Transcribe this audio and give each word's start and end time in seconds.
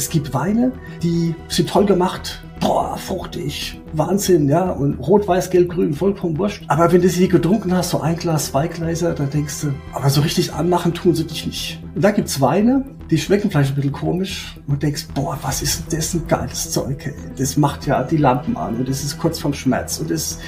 Es 0.00 0.08
gibt 0.08 0.32
Weine, 0.32 0.72
die 1.02 1.34
sind 1.48 1.68
toll 1.68 1.84
gemacht, 1.84 2.42
boah, 2.58 2.96
fruchtig, 2.96 3.78
Wahnsinn, 3.92 4.48
ja, 4.48 4.70
und 4.70 4.94
rot, 4.94 5.28
weiß, 5.28 5.50
gelb, 5.50 5.68
grün, 5.68 5.92
vollkommen 5.92 6.38
wurscht. 6.38 6.64
Aber 6.68 6.90
wenn 6.90 7.02
du 7.02 7.08
sie 7.10 7.28
getrunken 7.28 7.76
hast, 7.76 7.90
so 7.90 8.00
ein 8.00 8.16
Glas, 8.16 8.46
zwei 8.46 8.66
Gläser, 8.66 9.12
dann 9.12 9.28
denkst 9.28 9.60
du, 9.60 9.74
aber 9.92 10.08
so 10.08 10.22
richtig 10.22 10.54
anmachen 10.54 10.94
tun 10.94 11.14
sie 11.14 11.26
dich 11.26 11.44
nicht. 11.44 11.82
Und 11.94 12.02
da 12.02 12.12
gibt's 12.12 12.40
Weine, 12.40 12.86
die 13.10 13.18
schmecken 13.18 13.50
vielleicht 13.50 13.72
ein 13.72 13.74
bisschen 13.74 13.92
komisch 13.92 14.56
und 14.66 14.82
denkst, 14.82 15.08
boah, 15.14 15.38
was 15.42 15.60
ist 15.60 15.92
denn 15.92 15.98
das 15.98 16.14
ein 16.14 16.26
geiles 16.26 16.70
Zeug, 16.70 17.04
ey. 17.04 17.12
Das 17.36 17.58
macht 17.58 17.86
ja 17.86 18.02
die 18.02 18.16
Lampen 18.16 18.56
an 18.56 18.76
und 18.76 18.88
es 18.88 19.04
ist 19.04 19.18
kurz 19.18 19.38
vorm 19.38 19.52
Schmerz 19.52 19.98
und 19.98 20.10
es, 20.10 20.38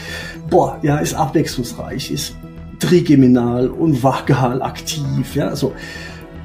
boah, 0.48 0.78
ja, 0.80 0.96
ist 0.96 1.12
abwechslungsreich, 1.12 2.10
ist 2.10 2.34
trigeminal 2.78 3.68
und 3.68 4.02
vagal 4.02 4.62
aktiv, 4.62 5.34
ja, 5.34 5.54
so 5.54 5.74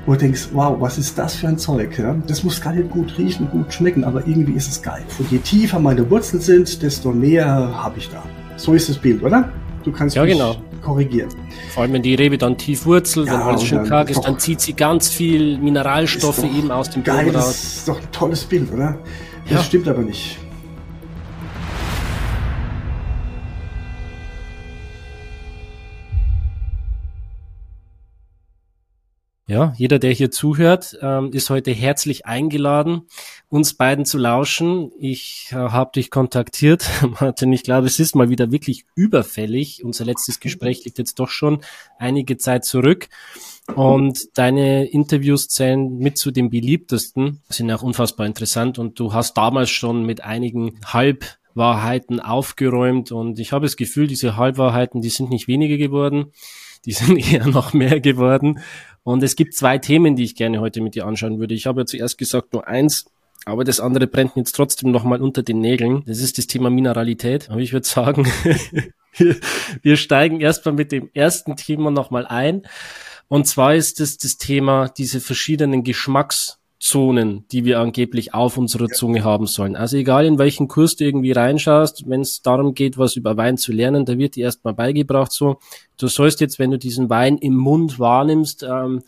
wo 0.08 0.14
du 0.14 0.20
denkst, 0.20 0.48
wow, 0.54 0.76
was 0.80 0.98
ist 0.98 1.18
das 1.18 1.36
für 1.36 1.50
ein 1.50 1.58
Zeug? 1.58 2.00
Ja? 2.00 2.16
Das 2.26 2.44
muss 2.44 2.60
gar 2.62 2.74
nicht 2.74 2.89
gut 2.89 3.16
riechen, 3.18 3.48
gut 3.52 3.71
schmecken, 3.71 4.06
aber 4.06 4.26
irgendwie 4.26 4.54
ist 4.54 4.70
es 4.70 4.82
geil. 4.82 5.04
Und 5.20 5.30
je 5.30 5.38
tiefer 5.39 5.80
meine 5.80 6.10
Wurzeln 6.10 6.42
sind, 6.42 6.82
desto 6.82 7.11
mehr 7.11 7.46
habe 7.46 8.00
ich 8.00 8.10
da. 8.10 8.24
So 8.56 8.74
ist 8.74 8.89
das 8.89 8.97
Bild, 8.97 9.21
oder? 9.21 9.52
Du 9.83 9.92
kannst 9.92 10.16
ja, 10.16 10.25
genau. 10.25 10.56
korrigieren. 10.82 11.30
Vor 11.74 11.83
allem, 11.83 11.93
wenn 11.93 12.02
die 12.02 12.16
Rebe 12.16 12.38
dann 12.38 12.57
tief 12.57 12.86
wurzelt, 12.86 13.28
ja, 13.28 13.33
wenn 13.33 13.42
alles 13.42 13.64
schön 13.64 13.83
karg 13.83 14.10
ist, 14.10 14.21
dann 14.21 14.39
zieht 14.39 14.61
sie 14.61 14.74
ganz 14.74 15.10
viel 15.10 15.57
Mineralstoffe 15.57 16.44
eben 16.44 16.71
aus 16.71 16.89
dem 16.89 17.04
Boden 17.04 17.36
raus. 17.36 17.46
Das 17.46 17.78
ist 17.78 17.88
doch 17.89 18.00
ein 18.00 18.11
tolles 18.11 18.46
Bild, 18.46 18.71
oder? 18.74 18.97
Das 19.44 19.52
ja. 19.52 19.64
stimmt 19.64 19.88
aber 19.89 20.02
nicht. 20.02 20.39
Ja, 29.50 29.74
jeder, 29.78 29.97
der 29.97 30.11
hier 30.11 30.29
zuhört, 30.29 30.97
ähm, 31.01 31.32
ist 31.32 31.50
heute 31.50 31.71
herzlich 31.71 32.25
eingeladen, 32.25 33.03
uns 33.47 33.75
beiden 33.75 34.03
zu 34.03 34.17
lauschen. 34.17 34.92
Ich 35.00 35.47
äh, 35.52 35.55
habe 35.55 35.92
dich 35.95 36.11
kontaktiert, 36.11 36.86
Martin. 37.22 37.53
Ich 37.53 37.63
glaube, 37.63 37.88
es 37.88 37.97
ist 37.97 38.13
mal 38.13 38.30
wieder 38.30 38.52
wirklich 38.52 38.83
überfällig. 38.94 39.85
Unser 39.85 40.03
letztes 40.03 40.41
Gespräch 40.41 40.83
liegt 40.83 40.97
jetzt 40.97 41.17
doch 41.19 41.30
schon 41.30 41.61
einige 41.97 42.35
Zeit 42.35 42.66
zurück. 42.66 43.07
Und 43.73 44.38
deine 44.38 44.85
Interviews 44.85 45.47
zählen 45.47 45.97
mit 45.97 46.17
zu 46.17 46.31
den 46.31 46.50
beliebtesten, 46.50 47.41
sind 47.47 47.72
auch 47.72 47.83
unfassbar 47.83 48.25
interessant. 48.25 48.77
Und 48.79 49.00
du 49.00 49.13
hast 49.13 49.38
damals 49.38 49.69
schon 49.69 50.05
mit 50.05 50.25
einigen 50.25 50.77
Halbwahrheiten 50.85 52.19
aufgeräumt. 52.19 53.13
Und 53.13 53.39
ich 53.39 53.53
habe 53.53 53.66
das 53.66 53.77
Gefühl, 53.77 54.07
diese 54.07 54.35
Halbwahrheiten, 54.35 55.02
die 55.02 55.09
sind 55.09 55.29
nicht 55.29 55.47
weniger 55.47 55.77
geworden 55.77 56.33
die 56.86 56.92
sind 56.94 57.17
eher 57.17 57.47
noch 57.47 57.73
mehr 57.73 58.00
geworden. 58.00 58.59
Und 59.03 59.23
es 59.23 59.36
gibt 59.36 59.53
zwei 59.53 59.78
Themen, 59.78 60.16
die 60.16 60.23
ich 60.23 60.36
gerne 60.36 60.59
heute 60.59 60.81
mit 60.81 60.95
dir 60.95 61.06
anschauen 61.06 61.39
würde. 61.39 61.53
Ich 61.53 61.66
habe 61.66 61.81
ja 61.81 61.86
zuerst 61.86 62.17
gesagt 62.17 62.53
nur 62.53 62.67
eins, 62.67 63.06
aber 63.45 63.64
das 63.64 63.80
andere 63.80 64.08
brennt 64.08 64.36
jetzt 64.36 64.53
trotzdem 64.53 64.92
nochmal 64.92 65.22
unter 65.22 65.44
den 65.44 65.59
Nägeln. 65.59 66.03
Das 66.06 66.19
ist 66.19 66.38
das 66.38 66.47
Thema 66.47 66.69
Mineralität. 66.69 67.50
Aber 67.50 67.61
ich 67.61 67.72
würde 67.72 67.88
sagen, 67.88 68.28
wir 69.81 69.95
steigen 69.95 70.42
erstmal 70.42 70.75
mit 70.75 70.92
dem 70.92 71.09
ersten 71.14 71.56
Thema 71.56 71.89
nochmal 71.89 72.28
ein. 72.28 72.64
Und 73.30 73.47
zwar 73.47 73.75
ist 73.75 74.02
es 74.02 74.17
das 74.17 74.38
Thema 74.38 74.89
diese 74.89 75.22
verschiedenen 75.22 75.84
Geschmacks 75.84 76.56
Zonen, 76.80 77.45
die 77.52 77.66
wir 77.66 77.80
angeblich 77.80 78.33
auf 78.36 78.58
unserer 78.58 78.88
Zunge 78.88 79.23
haben 79.23 79.47
sollen. 79.47 79.75
Also 79.75 79.97
egal 79.97 80.25
in 80.25 80.38
welchen 80.38 80.67
Kurs 80.67 80.95
du 80.95 81.06
irgendwie 81.06 81.31
reinschaust, 81.31 82.03
wenn 82.08 82.22
es 82.22 82.42
darum 82.44 82.75
geht, 82.75 82.97
was 82.97 83.16
über 83.16 83.36
Wein 83.36 83.58
zu 83.58 83.72
lernen, 83.72 84.06
da 84.06 84.17
wird 84.17 84.36
dir 84.36 84.45
erstmal 84.45 84.75
beigebracht 84.75 85.31
so, 85.31 85.58
du 85.97 86.08
sollst 86.08 86.39
jetzt, 86.39 86.59
wenn 86.59 86.72
du 86.72 86.78
diesen 86.78 87.09
Wein 87.09 87.38
im 87.38 87.56
Mund 87.56 87.97
wahrnimmst, 87.97 88.64
ähm, 88.64 89.02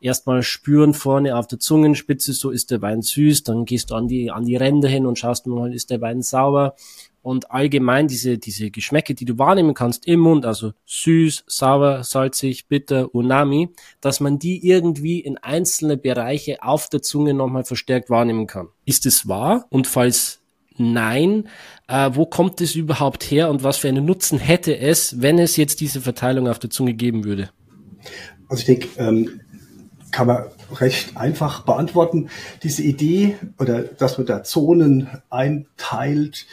erstmal 0.00 0.42
spüren 0.42 0.94
vorne 0.94 1.36
auf 1.36 1.46
der 1.46 1.60
Zungenspitze, 1.60 2.32
so 2.32 2.50
ist 2.50 2.72
der 2.72 2.82
Wein 2.82 3.02
süß, 3.02 3.44
dann 3.44 3.64
gehst 3.66 3.90
du 3.90 3.94
an 3.94 4.08
die, 4.08 4.32
an 4.32 4.44
die 4.44 4.56
Ränder 4.56 4.88
hin 4.88 5.06
und 5.06 5.18
schaust 5.18 5.46
mal, 5.46 5.72
ist 5.72 5.90
der 5.90 6.00
Wein 6.00 6.22
sauer 6.22 6.74
und 7.22 7.50
allgemein 7.50 8.08
diese, 8.08 8.38
diese 8.38 8.70
Geschmäcke, 8.70 9.14
die 9.14 9.24
du 9.24 9.38
wahrnehmen 9.38 9.74
kannst 9.74 10.06
im 10.06 10.20
Mund, 10.20 10.44
also 10.44 10.72
süß, 10.86 11.44
sauer, 11.46 12.04
salzig, 12.04 12.68
bitter, 12.68 13.14
unami, 13.14 13.70
dass 14.00 14.20
man 14.20 14.38
die 14.38 14.66
irgendwie 14.66 15.20
in 15.20 15.38
einzelne 15.38 15.96
Bereiche 15.96 16.62
auf 16.62 16.88
der 16.88 17.02
Zunge 17.02 17.34
nochmal 17.34 17.64
verstärkt 17.64 18.10
wahrnehmen 18.10 18.46
kann. 18.46 18.68
Ist 18.84 19.06
es 19.06 19.28
wahr? 19.28 19.66
Und 19.70 19.86
falls 19.86 20.40
nein, 20.76 21.48
äh, 21.88 22.10
wo 22.12 22.26
kommt 22.26 22.60
es 22.60 22.74
überhaupt 22.74 23.24
her 23.24 23.50
und 23.50 23.62
was 23.62 23.78
für 23.78 23.88
einen 23.88 24.04
Nutzen 24.04 24.38
hätte 24.38 24.76
es, 24.78 25.20
wenn 25.20 25.38
es 25.38 25.56
jetzt 25.56 25.80
diese 25.80 26.00
Verteilung 26.00 26.48
auf 26.48 26.58
der 26.58 26.70
Zunge 26.70 26.94
geben 26.94 27.24
würde? 27.24 27.50
Also 28.48 28.60
ich 28.60 28.66
denke, 28.66 28.88
ähm, 28.98 29.40
kann 30.10 30.26
man 30.26 30.44
recht 30.74 31.16
einfach 31.16 31.64
beantworten. 31.64 32.28
Diese 32.62 32.82
Idee 32.82 33.36
oder 33.58 33.82
dass 33.82 34.18
man 34.18 34.26
da 34.26 34.44
Zonen 34.44 35.08
einteilt, 35.30 36.46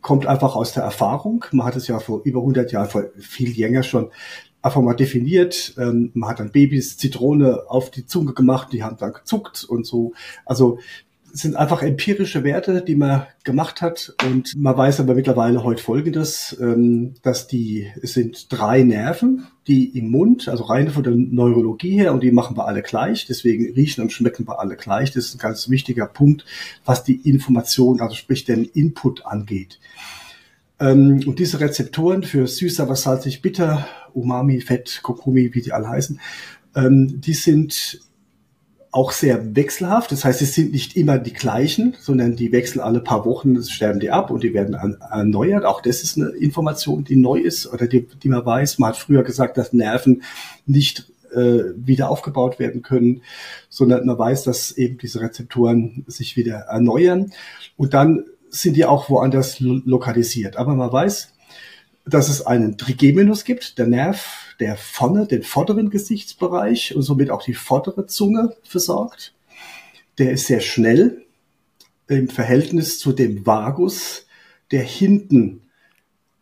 kommt 0.00 0.26
einfach 0.26 0.54
aus 0.54 0.72
der 0.72 0.82
Erfahrung. 0.82 1.44
Man 1.52 1.66
hat 1.66 1.76
es 1.76 1.88
ja 1.88 1.98
vor 1.98 2.22
über 2.24 2.40
100 2.40 2.72
Jahren, 2.72 2.88
vor 2.88 3.04
viel 3.18 3.58
länger 3.58 3.82
schon 3.82 4.10
einfach 4.62 4.80
mal 4.80 4.94
definiert. 4.94 5.74
Ähm, 5.78 6.10
man 6.14 6.30
hat 6.30 6.40
dann 6.40 6.52
Babys 6.52 6.96
Zitrone 6.96 7.64
auf 7.68 7.90
die 7.90 8.06
Zunge 8.06 8.34
gemacht, 8.34 8.68
die 8.72 8.82
haben 8.82 8.96
dann 8.96 9.12
gezuckt 9.12 9.64
und 9.64 9.86
so. 9.86 10.12
Also 10.44 10.78
sind 11.32 11.56
einfach 11.56 11.82
empirische 11.82 12.44
Werte, 12.44 12.82
die 12.82 12.94
man 12.94 13.26
gemacht 13.44 13.82
hat. 13.82 14.14
Und 14.26 14.56
man 14.56 14.76
weiß 14.76 15.00
aber 15.00 15.14
mittlerweile 15.14 15.62
heute 15.64 15.82
Folgendes, 15.82 16.56
ähm, 16.60 17.14
dass 17.22 17.46
die, 17.46 17.86
es 18.02 18.14
sind 18.14 18.46
drei 18.50 18.82
Nerven, 18.82 19.46
die 19.66 19.98
im 19.98 20.10
Mund, 20.10 20.48
also 20.48 20.64
rein 20.64 20.90
von 20.90 21.02
der 21.02 21.14
Neurologie 21.14 21.98
her, 21.98 22.12
und 22.12 22.22
die 22.22 22.32
machen 22.32 22.56
wir 22.56 22.66
alle 22.66 22.82
gleich. 22.82 23.26
Deswegen 23.26 23.72
riechen 23.74 24.02
und 24.02 24.12
schmecken 24.12 24.46
wir 24.46 24.60
alle 24.60 24.76
gleich. 24.76 25.10
Das 25.10 25.26
ist 25.26 25.34
ein 25.34 25.38
ganz 25.38 25.68
wichtiger 25.68 26.06
Punkt, 26.06 26.44
was 26.84 27.04
die 27.04 27.28
Information, 27.28 28.00
also 28.00 28.14
sprich 28.14 28.44
den 28.44 28.64
Input 28.64 29.26
angeht. 29.26 29.78
Ähm, 30.80 31.22
und 31.26 31.38
diese 31.38 31.60
Rezeptoren 31.60 32.22
für 32.22 32.46
süß, 32.46 32.80
aber 32.80 32.96
salzig, 32.96 33.42
bitter, 33.42 33.86
Umami, 34.12 34.60
Fett, 34.60 35.00
Kokumi, 35.02 35.54
wie 35.54 35.62
die 35.62 35.72
alle 35.72 35.88
heißen, 35.88 36.20
ähm, 36.74 37.20
die 37.20 37.34
sind 37.34 38.00
auch 38.90 39.12
sehr 39.12 39.54
wechselhaft. 39.54 40.12
Das 40.12 40.24
heißt, 40.24 40.40
es 40.42 40.54
sind 40.54 40.72
nicht 40.72 40.96
immer 40.96 41.18
die 41.18 41.32
gleichen, 41.32 41.94
sondern 42.00 42.36
die 42.36 42.52
wechseln 42.52 42.80
alle 42.80 43.00
paar 43.00 43.24
Wochen, 43.24 43.62
sterben 43.62 44.00
die 44.00 44.10
ab 44.10 44.30
und 44.30 44.42
die 44.42 44.54
werden 44.54 44.74
erneuert. 44.74 45.64
Auch 45.64 45.80
das 45.82 46.02
ist 46.02 46.16
eine 46.16 46.28
Information, 46.30 47.04
die 47.04 47.16
neu 47.16 47.38
ist 47.38 47.72
oder 47.72 47.86
die, 47.86 48.06
die 48.06 48.28
man 48.28 48.44
weiß. 48.44 48.78
Man 48.78 48.90
hat 48.90 48.96
früher 48.96 49.22
gesagt, 49.22 49.58
dass 49.58 49.72
Nerven 49.72 50.22
nicht 50.66 51.10
äh, 51.32 51.64
wieder 51.76 52.10
aufgebaut 52.10 52.58
werden 52.58 52.82
können, 52.82 53.22
sondern 53.68 54.06
man 54.06 54.18
weiß, 54.18 54.44
dass 54.44 54.72
eben 54.72 54.98
diese 54.98 55.20
Rezeptoren 55.20 56.04
sich 56.06 56.36
wieder 56.36 56.56
erneuern. 56.68 57.32
Und 57.76 57.94
dann 57.94 58.24
sind 58.50 58.76
die 58.76 58.86
auch 58.86 59.10
woanders 59.10 59.60
lokalisiert. 59.60 60.56
Aber 60.56 60.74
man 60.74 60.90
weiß, 60.90 61.34
dass 62.08 62.28
es 62.28 62.46
einen 62.46 62.78
Trigeminus 62.78 63.44
gibt, 63.44 63.78
der 63.78 63.86
Nerv, 63.86 64.54
der 64.60 64.76
vorne, 64.76 65.26
den 65.26 65.42
vorderen 65.42 65.90
Gesichtsbereich 65.90 66.94
und 66.94 67.02
somit 67.02 67.30
auch 67.30 67.42
die 67.42 67.54
vordere 67.54 68.06
Zunge 68.06 68.56
versorgt. 68.62 69.34
Der 70.18 70.32
ist 70.32 70.46
sehr 70.46 70.60
schnell 70.60 71.22
im 72.08 72.28
Verhältnis 72.28 72.98
zu 72.98 73.12
dem 73.12 73.46
Vagus, 73.46 74.26
der 74.70 74.82
hinten 74.82 75.62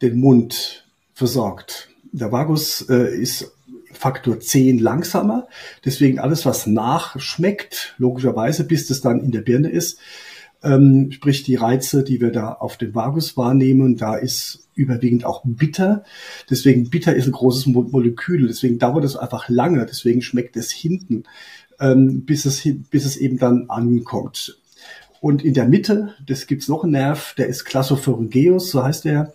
den 0.03 0.19
Mund 0.19 0.87
versorgt. 1.13 1.89
Der 2.13 2.33
Vagus 2.33 2.89
äh, 2.89 3.15
ist 3.17 3.53
Faktor 3.93 4.41
10 4.41 4.79
langsamer. 4.79 5.49
Deswegen 5.85 6.19
alles, 6.19 6.47
was 6.47 6.67
nachschmeckt, 6.67 7.95
logischerweise, 7.99 8.65
bis 8.65 8.87
das 8.87 9.01
dann 9.01 9.21
in 9.21 9.33
der 9.33 9.41
Birne 9.41 9.71
ist, 9.71 9.99
ähm, 10.63 11.11
sprich 11.13 11.43
die 11.43 11.55
Reize, 11.55 12.03
die 12.03 12.21
wir 12.21 12.31
da 12.31 12.53
auf 12.53 12.77
den 12.77 12.95
Vagus 12.95 13.37
wahrnehmen, 13.37 13.97
da 13.97 14.17
ist 14.17 14.69
überwiegend 14.75 15.25
auch 15.25 15.43
bitter. 15.45 16.05
Deswegen 16.51 16.91
bitter 16.91 17.15
ist 17.15 17.27
ein 17.27 17.33
großes 17.33 17.67
Mo 17.67 17.83
Molekül. 17.83 18.47
Deswegen 18.47 18.79
dauert 18.79 19.05
es 19.05 19.17
einfach 19.17 19.49
lange. 19.49 19.87
Deswegen 19.87 20.23
schmeckt 20.23 20.57
es 20.57 20.71
hinten, 20.71 21.25
ähm, 21.81 22.25
bis, 22.25 22.45
es, 22.45 22.63
bis 22.91 23.05
es 23.05 23.17
eben 23.17 23.39
dann 23.39 23.69
ankommt. 23.69 24.61
Und 25.21 25.45
in 25.45 25.55
der 25.55 25.67
Mitte, 25.67 26.15
das 26.27 26.47
gibt's 26.47 26.69
noch 26.69 26.85
einen 26.85 26.93
Nerv, 26.93 27.35
der 27.37 27.49
ist 27.49 27.65
Classopharyngeus, 27.65 28.71
so 28.71 28.83
heißt 28.83 29.07
der. 29.07 29.33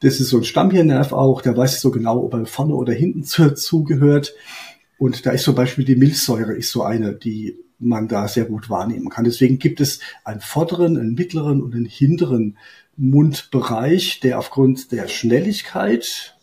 Das 0.00 0.20
ist 0.20 0.30
so 0.30 0.38
ein 0.38 0.44
Stammhirnnerv 0.44 1.12
auch, 1.12 1.42
der 1.42 1.56
weiß 1.56 1.80
so 1.80 1.90
genau, 1.90 2.22
ob 2.24 2.34
er 2.34 2.46
vorne 2.46 2.74
oder 2.74 2.92
hinten 2.92 3.24
zugehört. 3.24 4.34
Und 4.96 5.26
da 5.26 5.32
ist 5.32 5.44
zum 5.44 5.54
Beispiel 5.54 5.84
die 5.84 5.96
Milchsäure, 5.96 6.54
ist 6.54 6.70
so 6.70 6.82
eine, 6.82 7.12
die 7.12 7.56
man 7.78 8.08
da 8.08 8.28
sehr 8.28 8.44
gut 8.44 8.70
wahrnehmen 8.70 9.08
kann. 9.08 9.24
Deswegen 9.24 9.58
gibt 9.58 9.80
es 9.80 10.00
einen 10.24 10.40
vorderen, 10.40 10.96
einen 10.96 11.14
mittleren 11.14 11.62
und 11.62 11.74
einen 11.74 11.86
hinteren 11.86 12.58
Mundbereich, 12.96 14.20
der 14.20 14.38
aufgrund 14.38 14.90
der 14.92 15.08
Schnelligkeit 15.08 16.36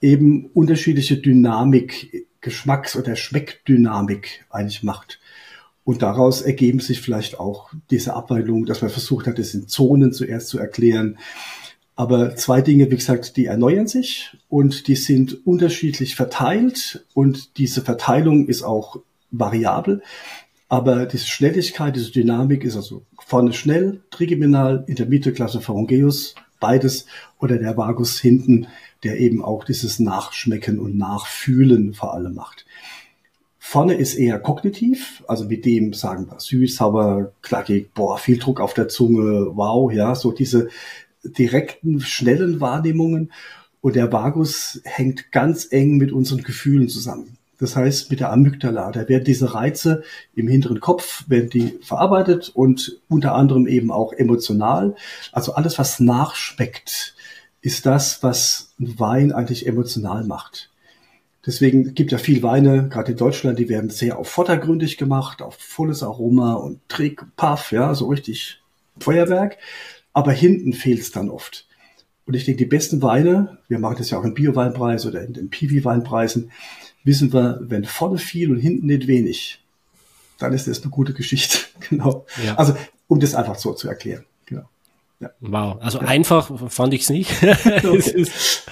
eben 0.00 0.46
unterschiedliche 0.52 1.16
Dynamik, 1.16 2.26
Geschmacks- 2.42 2.96
oder 2.96 3.16
Schmeckdynamik 3.16 4.44
eigentlich 4.50 4.82
macht. 4.82 5.18
Und 5.84 6.02
daraus 6.02 6.42
ergeben 6.42 6.80
sich 6.80 7.00
vielleicht 7.00 7.38
auch 7.38 7.70
diese 7.90 8.14
Abwandlungen, 8.14 8.66
dass 8.66 8.82
man 8.82 8.90
versucht 8.90 9.26
hat, 9.26 9.38
das 9.38 9.54
in 9.54 9.68
Zonen 9.68 10.12
zuerst 10.12 10.48
zu 10.48 10.58
erklären. 10.58 11.18
Aber 11.96 12.36
zwei 12.36 12.60
Dinge, 12.60 12.90
wie 12.90 12.96
gesagt, 12.96 13.36
die 13.36 13.46
erneuern 13.46 13.86
sich 13.86 14.36
und 14.48 14.88
die 14.88 14.96
sind 14.96 15.46
unterschiedlich 15.46 16.16
verteilt 16.16 17.06
und 17.14 17.56
diese 17.58 17.82
Verteilung 17.82 18.48
ist 18.48 18.62
auch 18.62 19.00
variabel. 19.38 20.02
Aber 20.68 21.06
diese 21.06 21.26
Schnelligkeit, 21.26 21.94
diese 21.94 22.10
Dynamik 22.10 22.64
ist 22.64 22.76
also 22.76 23.04
vorne 23.18 23.52
schnell, 23.52 24.02
trigeminal, 24.10 24.84
in 24.86 24.96
der 24.96 25.06
Mitte 25.06 25.32
Klasse 25.32 25.60
Pharyngeus, 25.60 26.34
beides, 26.58 27.06
oder 27.38 27.58
der 27.58 27.76
Vagus 27.76 28.18
hinten, 28.20 28.66
der 29.02 29.20
eben 29.20 29.44
auch 29.44 29.64
dieses 29.64 30.00
Nachschmecken 30.00 30.78
und 30.78 30.96
Nachfühlen 30.96 31.94
vor 31.94 32.14
allem 32.14 32.34
macht. 32.34 32.64
Vorne 33.58 33.94
ist 33.94 34.14
eher 34.14 34.38
kognitiv, 34.38 35.24
also 35.26 35.46
mit 35.46 35.64
dem 35.64 35.94
sagen 35.94 36.26
wir 36.30 36.38
süß, 36.38 36.76
sauer, 36.76 37.32
knackig, 37.42 37.92
boah, 37.94 38.18
viel 38.18 38.38
Druck 38.38 38.60
auf 38.60 38.74
der 38.74 38.88
Zunge, 38.88 39.56
wow, 39.56 39.92
ja, 39.92 40.14
so 40.14 40.32
diese 40.32 40.68
direkten, 41.24 42.00
schnellen 42.00 42.60
Wahrnehmungen. 42.60 43.32
Und 43.80 43.96
der 43.96 44.12
Vagus 44.12 44.80
hängt 44.84 45.32
ganz 45.32 45.68
eng 45.70 45.96
mit 45.96 46.12
unseren 46.12 46.42
Gefühlen 46.42 46.88
zusammen. 46.88 47.36
Das 47.58 47.76
heißt, 47.76 48.10
mit 48.10 48.20
der 48.20 48.32
Amygdala, 48.32 48.90
da 48.90 49.08
werden 49.08 49.24
diese 49.24 49.54
Reize 49.54 50.02
im 50.34 50.48
hinteren 50.48 50.80
Kopf, 50.80 51.24
werden 51.28 51.50
die 51.50 51.78
verarbeitet 51.82 52.50
und 52.54 53.00
unter 53.08 53.34
anderem 53.34 53.66
eben 53.66 53.90
auch 53.90 54.12
emotional. 54.12 54.96
Also 55.32 55.54
alles, 55.54 55.78
was 55.78 56.00
nachspeckt, 56.00 57.14
ist 57.60 57.86
das, 57.86 58.22
was 58.22 58.74
Wein 58.78 59.32
eigentlich 59.32 59.66
emotional 59.66 60.24
macht. 60.24 60.70
Deswegen 61.46 61.94
gibt 61.94 62.10
ja 62.10 62.18
viel 62.18 62.42
Weine, 62.42 62.88
gerade 62.88 63.12
in 63.12 63.18
Deutschland, 63.18 63.58
die 63.58 63.68
werden 63.68 63.90
sehr 63.90 64.18
auf 64.18 64.28
vordergründig 64.28 64.96
gemacht, 64.96 65.42
auf 65.42 65.56
volles 65.56 66.02
Aroma 66.02 66.54
und 66.54 66.80
Trick, 66.88 67.22
Puff, 67.36 67.70
ja, 67.70 67.94
so 67.94 68.06
richtig 68.08 68.62
Feuerwerk. 68.98 69.58
Aber 70.12 70.32
hinten 70.32 70.72
fehlt 70.72 71.00
es 71.00 71.10
dann 71.10 71.28
oft. 71.28 71.66
Und 72.26 72.34
ich 72.34 72.44
denke, 72.44 72.58
die 72.58 72.68
besten 72.68 73.02
Weine, 73.02 73.58
wir 73.68 73.78
machen 73.78 73.96
das 73.98 74.10
ja 74.10 74.18
auch 74.18 74.24
im 74.24 74.32
Bio-Weinpreis 74.32 75.04
oder 75.04 75.22
in 75.22 75.34
den 75.34 75.50
Piwi-Weinpreisen, 75.50 76.50
wissen 77.04 77.32
wir, 77.32 77.60
wenn 77.62 77.84
vorne 77.84 78.18
viel 78.18 78.50
und 78.50 78.58
hinten 78.58 78.86
nicht 78.86 79.06
wenig, 79.06 79.60
dann 80.38 80.52
ist 80.52 80.66
das 80.66 80.82
eine 80.82 80.90
gute 80.90 81.12
Geschichte. 81.12 81.58
genau. 81.88 82.26
Ja. 82.44 82.56
Also, 82.56 82.74
um 83.06 83.20
das 83.20 83.34
einfach 83.34 83.54
so 83.56 83.74
zu 83.74 83.88
erklären. 83.88 84.24
Genau. 84.46 84.64
Ja. 85.20 85.30
Wow, 85.40 85.76
also 85.80 86.00
ja. 86.00 86.08
einfach 86.08 86.50
fand 86.70 86.94
ich 86.94 87.02
es 87.02 87.10
nicht. 87.10 87.30
es 87.42 88.08
ist, 88.08 88.66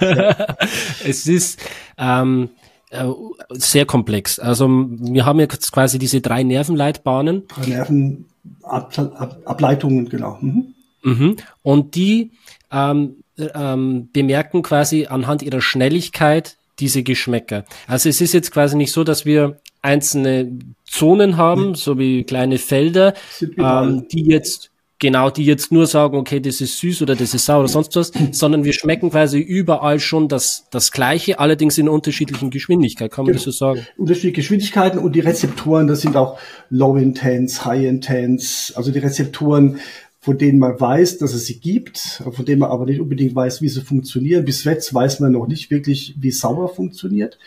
es 1.05 1.27
ist 1.27 1.59
ähm, 1.97 2.49
äh, 2.89 3.05
sehr 3.51 3.85
komplex. 3.85 4.39
Also 4.39 4.67
wir 4.69 5.25
haben 5.25 5.39
jetzt 5.39 5.71
quasi 5.71 5.99
diese 5.99 6.19
drei 6.21 6.43
Nervenleitbahnen. 6.43 7.47
Drei 7.47 7.67
Nervenableitungen, 7.67 10.09
genau. 10.09 10.37
Mhm. 10.41 10.73
Mhm. 11.03 11.37
Und 11.61 11.95
die 11.95 12.31
ähm, 12.71 13.23
ähm, 13.37 14.09
bemerken 14.11 14.61
quasi 14.61 15.07
anhand 15.07 15.41
ihrer 15.41 15.61
Schnelligkeit 15.61 16.57
diese 16.83 17.01
Geschmäcker. 17.01 17.63
Also 17.87 18.09
es 18.09 18.19
ist 18.19 18.33
jetzt 18.33 18.51
quasi 18.51 18.75
nicht 18.75 18.91
so, 18.91 19.05
dass 19.05 19.25
wir 19.25 19.61
einzelne 19.81 20.59
Zonen 20.83 21.37
haben, 21.37 21.75
so 21.75 21.97
wie 21.97 22.25
kleine 22.25 22.57
Felder, 22.57 23.13
ähm, 23.57 24.05
die 24.11 24.25
jetzt 24.25 24.69
genau, 24.99 25.29
die 25.29 25.45
jetzt 25.45 25.71
nur 25.71 25.87
sagen, 25.87 26.17
okay, 26.17 26.41
das 26.41 26.59
ist 26.59 26.79
süß 26.79 27.01
oder 27.01 27.15
das 27.15 27.33
ist 27.33 27.45
sauer 27.45 27.59
oder 27.59 27.67
sonst 27.69 27.95
was, 27.95 28.11
sondern 28.31 28.65
wir 28.65 28.73
schmecken 28.73 29.11
quasi 29.11 29.39
überall 29.39 30.01
schon 30.01 30.27
das, 30.27 30.67
das 30.71 30.91
Gleiche, 30.91 31.39
allerdings 31.39 31.77
in 31.77 31.87
unterschiedlichen 31.87 32.49
Geschwindigkeiten, 32.49 33.13
kann 33.13 33.25
man 33.25 33.33
genau. 33.33 33.45
das 33.45 33.57
so 33.57 33.65
sagen? 33.65 33.85
Unterschiedliche 33.97 34.35
Geschwindigkeiten 34.35 34.99
und 34.99 35.13
die 35.13 35.21
Rezeptoren, 35.21 35.87
das 35.87 36.01
sind 36.01 36.17
auch 36.17 36.37
Low 36.69 36.97
Intense, 36.97 37.63
High 37.63 37.85
Intense, 37.85 38.75
also 38.75 38.91
die 38.91 38.99
Rezeptoren, 38.99 39.79
von 40.23 40.37
denen 40.37 40.57
man 40.57 40.79
weiß, 40.79 41.17
dass 41.17 41.33
es 41.33 41.47
sie 41.47 41.59
gibt, 41.59 42.23
von 42.31 42.45
denen 42.45 42.61
man 42.61 42.71
aber 42.71 42.85
nicht 42.85 43.01
unbedingt 43.01 43.35
weiß, 43.35 43.61
wie 43.61 43.67
sie 43.67 43.81
funktionieren. 43.81 44.45
Bis 44.45 44.63
jetzt 44.63 44.93
weiß 44.93 45.19
man 45.19 45.33
noch 45.33 45.47
nicht 45.47 45.69
wirklich, 45.69 46.15
wie 46.17 46.31
sauer 46.31 46.73
funktioniert. 46.73 47.37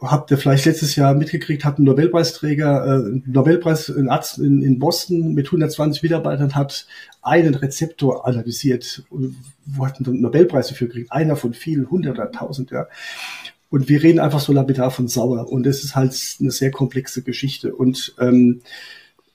Habt 0.00 0.30
ihr 0.30 0.38
vielleicht 0.38 0.66
letztes 0.66 0.94
Jahr 0.94 1.14
mitgekriegt, 1.14 1.64
hat 1.64 1.80
ein 1.80 1.82
Nobelpreisträger, 1.82 3.08
äh, 3.08 3.20
Nobelpreis, 3.26 3.88
ein 3.88 4.08
Arzt 4.08 4.38
in, 4.38 4.62
in 4.62 4.78
Boston 4.78 5.34
mit 5.34 5.46
120 5.46 6.04
Mitarbeitern 6.04 6.54
hat 6.54 6.86
einen 7.20 7.56
Rezeptor 7.56 8.28
analysiert, 8.28 9.02
wo 9.10 9.86
hat 9.86 9.98
einen 9.98 10.20
Nobelpreis 10.20 10.68
dafür 10.68 10.86
gekriegt, 10.86 11.10
einer 11.10 11.34
von 11.34 11.52
vielen, 11.52 11.90
hundert 11.90 12.16
oder 12.16 12.30
tausend, 12.30 12.70
ja. 12.70 12.86
Und 13.70 13.88
wir 13.88 14.04
reden 14.04 14.20
einfach 14.20 14.38
so 14.38 14.52
lapidar 14.52 14.92
von 14.92 15.08
sauer. 15.08 15.50
Und 15.50 15.66
es 15.66 15.82
ist 15.82 15.96
halt 15.96 16.16
eine 16.38 16.52
sehr 16.52 16.70
komplexe 16.70 17.22
Geschichte. 17.22 17.74
Und 17.74 18.14
ähm, 18.20 18.60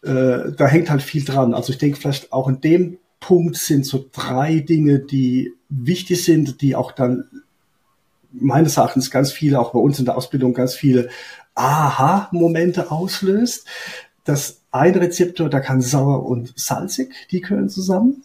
äh, 0.03 0.51
da 0.56 0.68
hängt 0.68 0.89
halt 0.89 1.01
viel 1.01 1.24
dran. 1.24 1.53
Also 1.53 1.71
ich 1.71 1.80
denke 1.80 1.98
vielleicht 2.00 2.33
auch 2.33 2.48
in 2.48 2.62
dem 2.62 2.98
Punkt 3.19 3.56
sind 3.56 3.86
so 3.86 4.06
drei 4.12 4.59
Dinge, 4.59 5.00
die 5.00 5.53
wichtig 5.69 6.24
sind, 6.24 6.62
die 6.62 6.75
auch 6.75 6.92
dann 6.92 7.25
meines 8.31 8.77
Erachtens 8.77 9.12
ganz 9.12 9.31
viele, 9.31 9.59
auch 9.59 9.74
bei 9.74 9.80
uns 9.80 10.00
in 10.00 10.06
der 10.06 10.18
Ausbildung 10.18 10.53
ganz 10.53 10.74
viele 10.74 11.09
Aha-Momente 11.53 12.92
auslöst. 12.92 13.68
Das 14.24 14.62
ein 14.71 14.95
Rezeptor, 14.95 15.50
da 15.50 15.59
kann 15.59 15.81
sauer 15.81 16.25
und 16.25 16.53
salzig, 16.56 17.13
die 17.31 17.42
gehören 17.42 17.69
zusammen. 17.69 18.24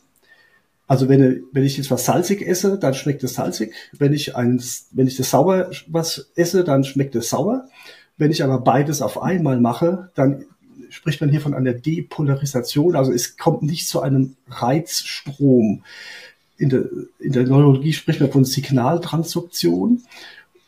Also 0.87 1.09
wenn, 1.09 1.43
wenn 1.53 1.65
ich 1.65 1.77
jetzt 1.77 1.91
was 1.91 2.05
salzig 2.05 2.47
esse, 2.47 2.79
dann 2.79 2.95
schmeckt 2.95 3.25
es 3.25 3.35
salzig. 3.35 3.75
Wenn 3.99 4.13
ich 4.13 4.37
eins, 4.37 4.87
wenn 4.93 5.09
ich 5.09 5.17
das 5.17 5.31
sauer 5.31 5.71
was 5.89 6.31
esse, 6.37 6.63
dann 6.63 6.85
schmeckt 6.85 7.17
es 7.17 7.31
sauer. 7.31 7.69
Wenn 8.17 8.31
ich 8.31 8.45
aber 8.45 8.61
beides 8.61 9.03
auf 9.03 9.21
einmal 9.21 9.61
mache, 9.61 10.11
dann 10.15 10.47
spricht 10.97 11.21
man 11.21 11.31
hier 11.31 11.43
von 11.43 11.53
einer 11.53 11.75
Depolarisation. 11.75 12.97
Also 12.97 13.13
es 13.13 13.37
kommt 13.37 13.63
nicht 13.63 13.87
zu 13.87 14.01
einem 14.01 14.37
Reizstrom. 14.49 15.83
In 16.57 16.71
der, 16.71 16.85
in 17.19 17.33
der 17.33 17.45
Neurologie 17.45 17.93
spricht 17.93 18.21
man 18.21 18.33
von 18.33 18.47
Signaltransduktion. 18.47 20.03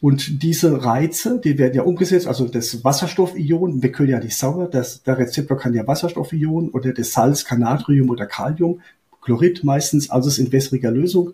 Und 0.02 0.42
diese 0.42 0.84
Reize, 0.84 1.40
die 1.42 1.56
werden 1.56 1.74
ja 1.74 1.82
umgesetzt, 1.82 2.28
also 2.28 2.46
das 2.46 2.84
Wasserstoffion, 2.84 3.82
wir 3.82 3.90
können 3.90 4.10
ja 4.10 4.20
nicht 4.20 4.36
sauer, 4.36 4.68
das, 4.68 5.02
der 5.02 5.18
Rezeptor 5.18 5.56
kann 5.56 5.74
ja 5.74 5.86
Wasserstoffion 5.86 6.68
oder 6.68 6.92
das 6.92 7.12
Salz 7.12 7.44
kann 7.44 7.60
Natrium 7.60 8.10
oder 8.10 8.26
Kalium, 8.26 8.80
Chlorid 9.22 9.64
meistens, 9.64 10.10
also 10.10 10.28
ist 10.28 10.38
in 10.38 10.52
wässriger 10.52 10.90
Lösung. 10.90 11.32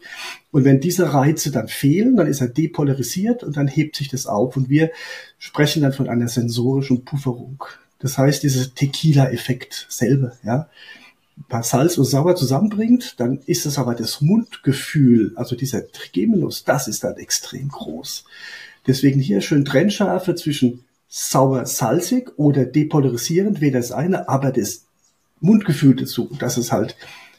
Und 0.53 0.65
wenn 0.65 0.81
diese 0.81 1.13
Reize 1.13 1.51
dann 1.51 1.69
fehlen, 1.69 2.17
dann 2.17 2.29
ist 2.29 2.41
er 2.41 2.49
depolarisiert 2.49 3.43
und 3.43 3.57
dann 3.57 3.69
hebt 3.69 3.97
sich 3.97 4.09
das 4.09 4.27
auf. 4.27 4.57
Und 4.57 4.71
wir 4.71 4.91
sprechen 5.39 5.83
dann 5.83 5.93
von 5.93 6.09
einer 6.09 6.29
sensorischen 6.29 7.05
Pufferung. 7.05 7.63
Das 8.05 8.19
heißt, 8.19 8.43
dieser 8.43 8.75
Tequila-Effekt 8.75 9.87
selber, 9.89 10.33
ja. 10.45 10.69
Wenn 11.49 11.63
Salz 11.63 11.97
und 11.97 12.05
Sauer 12.05 12.37
zusammenbringt, 12.37 13.19
dann 13.19 13.41
ist 13.47 13.65
es 13.65 13.79
aber 13.79 13.95
das 13.95 14.21
Mundgefühl, 14.21 15.33
also 15.37 15.57
dieser 15.57 15.91
Trigeminus, 15.91 16.65
das 16.65 16.87
ist 16.87 17.03
dann 17.03 17.17
extrem 17.17 17.71
groß. 17.71 18.27
Deswegen 18.87 19.21
hier 19.21 19.41
schön 19.41 19.65
Trennschärfe 19.65 20.35
zwischen 20.35 20.85
sauer-salzig 21.09 22.33
oder 22.37 22.67
depolarisierend, 22.67 23.63
weder 23.63 23.79
das 23.79 23.91
eine, 23.91 24.29
aber 24.29 24.53
das 24.53 24.85
Mundgefühl 25.41 25.97
dazu, 25.97 26.29
dass 26.39 26.59
es 26.59 26.73
halt 26.73 26.97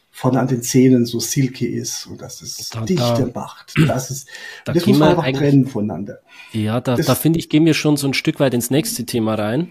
von 0.10 0.36
an 0.36 0.48
den 0.48 0.64
Zähnen 0.64 1.06
so 1.06 1.20
silky 1.20 1.68
ist 1.68 2.08
und 2.08 2.24
dass 2.24 2.42
es 2.42 2.72
da, 2.72 2.82
Dichte 2.82 3.32
da, 3.32 3.40
macht. 3.40 3.72
Das 3.88 4.10
ist, 4.10 4.28
da 4.66 4.74
das 4.74 4.88
muss 4.88 4.98
man 4.98 5.10
einfach 5.10 5.32
trennen 5.32 5.68
voneinander. 5.68 6.22
Ja, 6.54 6.82
da, 6.82 6.96
das, 6.96 7.06
da 7.06 7.14
finde 7.14 7.38
ich, 7.38 7.50
gehen 7.50 7.66
wir 7.66 7.76
schon 7.76 7.98
so 7.98 8.08
ein 8.08 8.16
Stück 8.16 8.40
weit 8.40 8.56
ins 8.56 8.72
nächste 8.72 9.06
Thema 9.06 9.36
rein. 9.36 9.70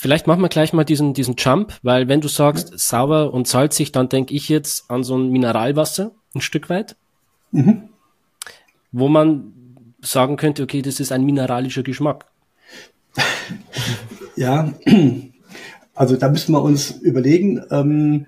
Vielleicht 0.00 0.26
machen 0.26 0.40
wir 0.40 0.48
gleich 0.48 0.72
mal 0.72 0.84
diesen, 0.84 1.12
diesen 1.12 1.34
Jump, 1.36 1.78
weil 1.82 2.08
wenn 2.08 2.22
du 2.22 2.28
sagst 2.28 2.72
sauer 2.78 3.34
und 3.34 3.46
salzig, 3.46 3.92
dann 3.92 4.08
denke 4.08 4.32
ich 4.32 4.48
jetzt 4.48 4.90
an 4.90 5.04
so 5.04 5.14
ein 5.14 5.28
Mineralwasser 5.28 6.12
ein 6.34 6.40
Stück 6.40 6.70
weit, 6.70 6.96
mhm. 7.50 7.90
wo 8.92 9.08
man 9.08 9.52
sagen 10.00 10.38
könnte, 10.38 10.62
okay, 10.62 10.80
das 10.80 11.00
ist 11.00 11.12
ein 11.12 11.22
mineralischer 11.22 11.82
Geschmack. 11.82 12.24
Ja, 14.36 14.72
also 15.94 16.16
da 16.16 16.30
müssen 16.30 16.52
wir 16.52 16.62
uns 16.62 16.92
überlegen, 16.92 17.62
ähm, 17.70 18.26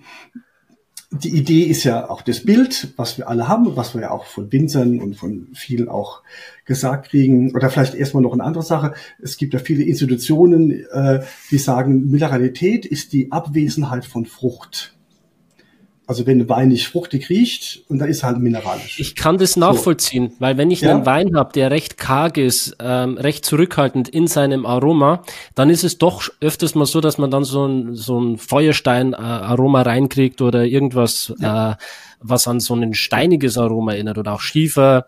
die 1.13 1.37
Idee 1.37 1.65
ist 1.65 1.85
ja 1.85 2.09
auch 2.09 2.23
das 2.23 2.41
Bild, 2.41 2.95
was 2.97 3.19
wir 3.19 3.29
alle 3.29 3.47
haben, 3.47 3.77
was 3.77 3.95
wir 3.95 4.01
ja 4.01 4.11
auch 4.11 4.25
von 4.25 4.51
Winzern 4.51 4.99
und 4.99 5.15
von 5.15 5.49
vielen 5.53 5.89
auch 5.89 6.23
gesagt 6.65 7.11
kriegen. 7.11 7.55
Oder 7.55 7.69
vielleicht 7.69 7.95
erstmal 7.95 8.23
noch 8.23 8.33
eine 8.33 8.45
andere 8.45 8.65
Sache. 8.65 8.95
Es 9.21 9.37
gibt 9.37 9.53
ja 9.53 9.61
viele 9.61 9.85
Institutionen, 9.85 10.87
äh, 10.91 11.23
die 11.51 11.59
sagen, 11.59 12.11
Mineralität 12.11 12.87
ist 12.87 13.13
die 13.13 13.31
Abwesenheit 13.31 14.07
von 14.07 14.25
Frucht. 14.25 14.92
Also 16.13 16.27
wenn 16.27 16.43
ein 16.43 16.49
Wein 16.51 16.69
nicht 16.69 16.89
fruchtig 16.89 17.31
riecht 17.31 17.85
und 17.89 17.99
da 17.99 18.05
ist 18.05 18.23
halt 18.23 18.37
mineralisch. 18.37 19.01
Ich 19.01 19.15
kann 19.15 19.39
das 19.39 19.57
nachvollziehen, 19.57 20.29
so. 20.29 20.37
weil 20.41 20.59
wenn 20.59 20.71
ich 20.71 20.83
ja? 20.83 20.91
einen 20.91 21.07
Wein 21.07 21.35
habe, 21.35 21.55
der 21.55 21.71
recht 21.71 21.97
karg 21.97 22.37
ist, 22.37 22.77
ähm, 22.81 23.17
recht 23.17 23.47
zurückhaltend 23.47 24.11
in 24.11 24.27
seinem 24.27 24.67
Aroma, 24.67 25.23
dann 25.55 25.71
ist 25.71 25.85
es 25.85 25.97
doch 25.97 26.29
öfters 26.43 26.75
mal 26.75 26.85
so, 26.85 27.01
dass 27.01 27.17
man 27.17 27.31
dann 27.31 27.45
so 27.45 27.67
ein, 27.67 27.95
so 27.95 28.21
ein 28.21 28.37
Feuerstein-Aroma 28.37 29.81
reinkriegt 29.81 30.43
oder 30.43 30.67
irgendwas, 30.67 31.33
ja. 31.39 31.73
äh, 31.73 31.77
was 32.21 32.47
an 32.47 32.61
so 32.61 32.75
ein 32.75 32.93
steiniges 32.93 33.57
Aroma 33.57 33.95
erinnert 33.95 34.19
oder 34.19 34.35
auch 34.35 34.43
Schiefer. 34.43 35.07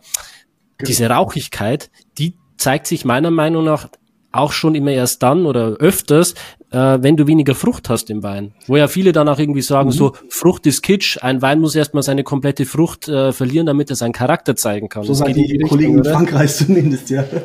Genau. 0.78 0.88
Diese 0.88 1.10
Rauchigkeit, 1.10 1.90
die 2.16 2.32
zeigt 2.56 2.86
sich 2.86 3.04
meiner 3.04 3.30
Meinung 3.30 3.64
nach 3.64 3.90
auch 4.32 4.52
schon 4.52 4.74
immer 4.74 4.92
erst 4.92 5.22
dann 5.22 5.44
oder 5.44 5.76
öfters, 5.76 6.34
äh, 6.74 7.02
wenn 7.02 7.16
du 7.16 7.26
weniger 7.28 7.54
Frucht 7.54 7.88
hast 7.88 8.10
im 8.10 8.24
Wein. 8.24 8.52
Wo 8.66 8.76
ja 8.76 8.88
viele 8.88 9.12
dann 9.12 9.28
auch 9.28 9.38
irgendwie 9.38 9.62
sagen, 9.62 9.90
mhm. 9.90 9.92
so 9.92 10.12
Frucht 10.28 10.66
ist 10.66 10.82
Kitsch, 10.82 11.18
ein 11.22 11.40
Wein 11.40 11.60
muss 11.60 11.76
erstmal 11.76 12.02
seine 12.02 12.24
komplette 12.24 12.66
Frucht 12.66 13.08
äh, 13.08 13.32
verlieren, 13.32 13.66
damit 13.66 13.90
er 13.90 13.96
seinen 13.96 14.12
Charakter 14.12 14.56
zeigen 14.56 14.88
kann. 14.88 15.04
So 15.04 15.14
sagen 15.14 15.34
die, 15.34 15.46
die 15.46 15.58
Kollegen 15.58 15.98
in 15.98 16.04
Frankreich 16.04 16.54
zumindest, 16.56 17.10
ja. 17.10 17.22
ja. 17.22 17.42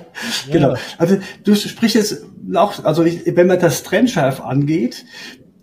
Genau. 0.51 0.73
Also 0.97 1.17
du 1.43 1.53
sprichst 1.55 1.95
jetzt 1.95 2.25
auch, 2.55 2.83
also 2.83 3.03
ich, 3.03 3.21
wenn 3.35 3.47
man 3.47 3.59
das 3.59 3.83
trennscharf 3.83 4.41
angeht, 4.41 5.05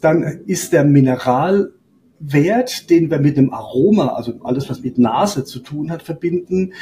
dann 0.00 0.22
ist 0.46 0.72
der 0.72 0.84
Mineralwert, 0.84 2.88
den 2.88 3.10
wir 3.10 3.18
mit 3.18 3.36
dem 3.36 3.52
Aroma, 3.52 4.08
also 4.08 4.34
alles, 4.44 4.70
was 4.70 4.82
mit 4.82 4.98
Nase 4.98 5.44
zu 5.44 5.58
tun 5.58 5.90
hat, 5.90 6.02
verbinden, 6.02 6.72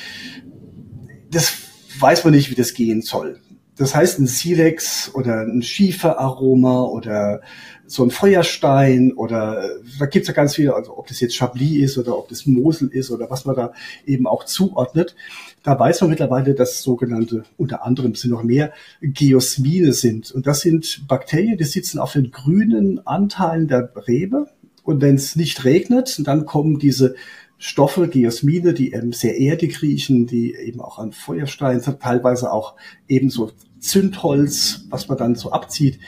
das 1.30 1.54
weiß 1.98 2.24
man 2.24 2.34
nicht, 2.34 2.50
wie 2.50 2.54
das 2.54 2.74
gehen 2.74 3.00
soll. 3.00 3.40
Das 3.76 3.94
heißt, 3.94 4.20
ein 4.20 4.26
Silex 4.26 5.10
oder 5.14 5.40
ein 5.40 5.62
Schieferaroma 5.62 6.84
oder 6.84 7.40
so 7.86 8.04
ein 8.04 8.10
Feuerstein 8.10 9.12
oder 9.12 9.68
da 9.98 10.06
gibt's 10.06 10.28
ja 10.28 10.34
ganz 10.34 10.54
viele, 10.54 10.74
also 10.74 10.96
ob 10.96 11.08
das 11.08 11.20
jetzt 11.20 11.34
Chablis 11.34 11.82
ist 11.82 11.98
oder 11.98 12.16
ob 12.16 12.28
das 12.28 12.46
Mosel 12.46 12.88
ist 12.88 13.10
oder 13.10 13.28
was 13.30 13.44
man 13.44 13.56
da 13.56 13.72
eben 14.06 14.26
auch 14.26 14.44
zuordnet. 14.44 15.16
Da 15.64 15.78
weiß 15.78 16.02
man 16.02 16.10
mittlerweile, 16.10 16.54
dass 16.54 16.82
sogenannte, 16.82 17.44
unter 17.56 17.84
anderem 17.84 18.14
sind 18.14 18.30
noch 18.30 18.44
mehr, 18.44 18.72
Geosmine 19.00 19.92
sind. 19.92 20.30
Und 20.30 20.46
das 20.46 20.60
sind 20.60 21.06
Bakterien, 21.08 21.58
die 21.58 21.64
sitzen 21.64 21.98
auf 21.98 22.12
den 22.12 22.30
grünen 22.30 23.04
Anteilen 23.06 23.66
der 23.66 23.90
Rebe. 24.06 24.46
Und 24.84 25.00
wenn 25.00 25.16
es 25.16 25.34
nicht 25.34 25.64
regnet, 25.64 26.20
dann 26.26 26.44
kommen 26.44 26.78
diese 26.78 27.16
Stoffe, 27.58 28.08
Geosmine, 28.08 28.74
die 28.74 28.92
eben 28.92 29.12
sehr 29.12 29.38
erdig 29.38 29.80
riechen, 29.82 30.26
die 30.26 30.54
eben 30.54 30.80
auch 30.80 30.98
an 30.98 31.12
Feuerstein, 31.12 31.80
teilweise 31.80 32.52
auch 32.52 32.74
ebenso 33.08 33.52
Zündholz, 33.78 34.86
was 34.90 35.08
man 35.08 35.18
dann 35.18 35.34
so 35.34 35.52
abzieht, 35.52 35.98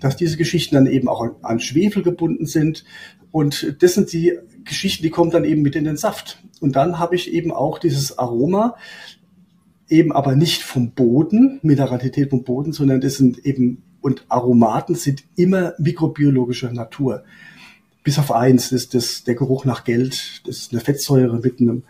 dass 0.00 0.16
diese 0.16 0.36
Geschichten 0.36 0.76
dann 0.76 0.86
eben 0.86 1.08
auch 1.08 1.26
an, 1.42 1.60
Schwefel 1.60 2.02
gebunden 2.02 2.46
sind. 2.46 2.84
Und 3.30 3.76
das 3.80 3.94
sind 3.94 4.12
die 4.12 4.38
Geschichten, 4.64 5.02
die 5.02 5.10
kommen 5.10 5.30
dann 5.30 5.44
eben 5.44 5.62
mit 5.62 5.76
in 5.76 5.84
den 5.84 5.96
Saft. 5.96 6.42
Und 6.60 6.76
dann 6.76 6.98
habe 6.98 7.14
ich 7.14 7.32
eben 7.32 7.52
auch 7.52 7.78
dieses 7.78 8.18
Aroma, 8.18 8.76
eben 9.88 10.12
aber 10.12 10.36
nicht 10.36 10.62
vom 10.62 10.92
Boden, 10.92 11.60
Mineralität 11.62 12.30
vom 12.30 12.44
Boden, 12.44 12.72
sondern 12.72 13.00
das 13.00 13.16
sind 13.16 13.44
eben, 13.44 13.82
und 14.00 14.24
Aromaten 14.28 14.94
sind 14.94 15.24
immer 15.36 15.74
mikrobiologischer 15.78 16.72
Natur 16.72 17.24
bis 18.08 18.18
auf 18.18 18.32
eins, 18.32 18.70
das 18.70 18.88
das, 18.88 19.24
der 19.24 19.34
Geruch 19.34 19.66
nach 19.66 19.84
Geld, 19.84 20.40
das 20.46 20.56
ist 20.56 20.72
eine 20.72 20.80
Fettsäure 20.80 21.40
mit 21.40 21.60
einem, 21.60 21.82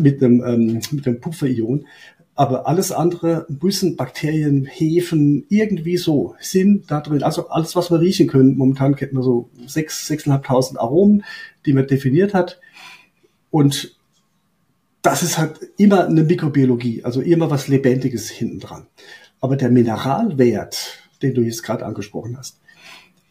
mit 0.00 0.20
einem, 0.20 0.42
ähm, 0.44 0.80
mit 0.90 1.06
einem 1.06 1.20
Pufferion. 1.20 1.86
Aber 2.34 2.66
alles 2.66 2.90
andere 2.90 3.46
müssen 3.48 3.94
Bakterien, 3.94 4.64
Hefen, 4.64 5.46
irgendwie 5.48 5.96
so 5.96 6.34
sind 6.40 6.90
da 6.90 7.00
drin. 7.00 7.22
Also 7.22 7.50
alles, 7.50 7.76
was 7.76 7.88
wir 7.88 8.00
riechen 8.00 8.26
können. 8.26 8.56
Momentan 8.56 8.96
kennt 8.96 9.12
man 9.12 9.22
so 9.22 9.48
sechs, 9.64 10.08
sechseinhalbtausend 10.08 10.80
Aromen, 10.80 11.22
die 11.66 11.72
man 11.72 11.86
definiert 11.86 12.34
hat. 12.34 12.58
Und 13.52 13.96
das 15.02 15.22
ist 15.22 15.38
halt 15.38 15.60
immer 15.76 16.08
eine 16.08 16.24
Mikrobiologie, 16.24 17.04
also 17.04 17.20
immer 17.20 17.48
was 17.48 17.68
Lebendiges 17.68 18.28
hinten 18.28 18.58
dran. 18.58 18.88
Aber 19.40 19.54
der 19.54 19.70
Mineralwert, 19.70 20.98
den 21.22 21.34
du 21.34 21.42
jetzt 21.42 21.62
gerade 21.62 21.86
angesprochen 21.86 22.36
hast, 22.36 22.58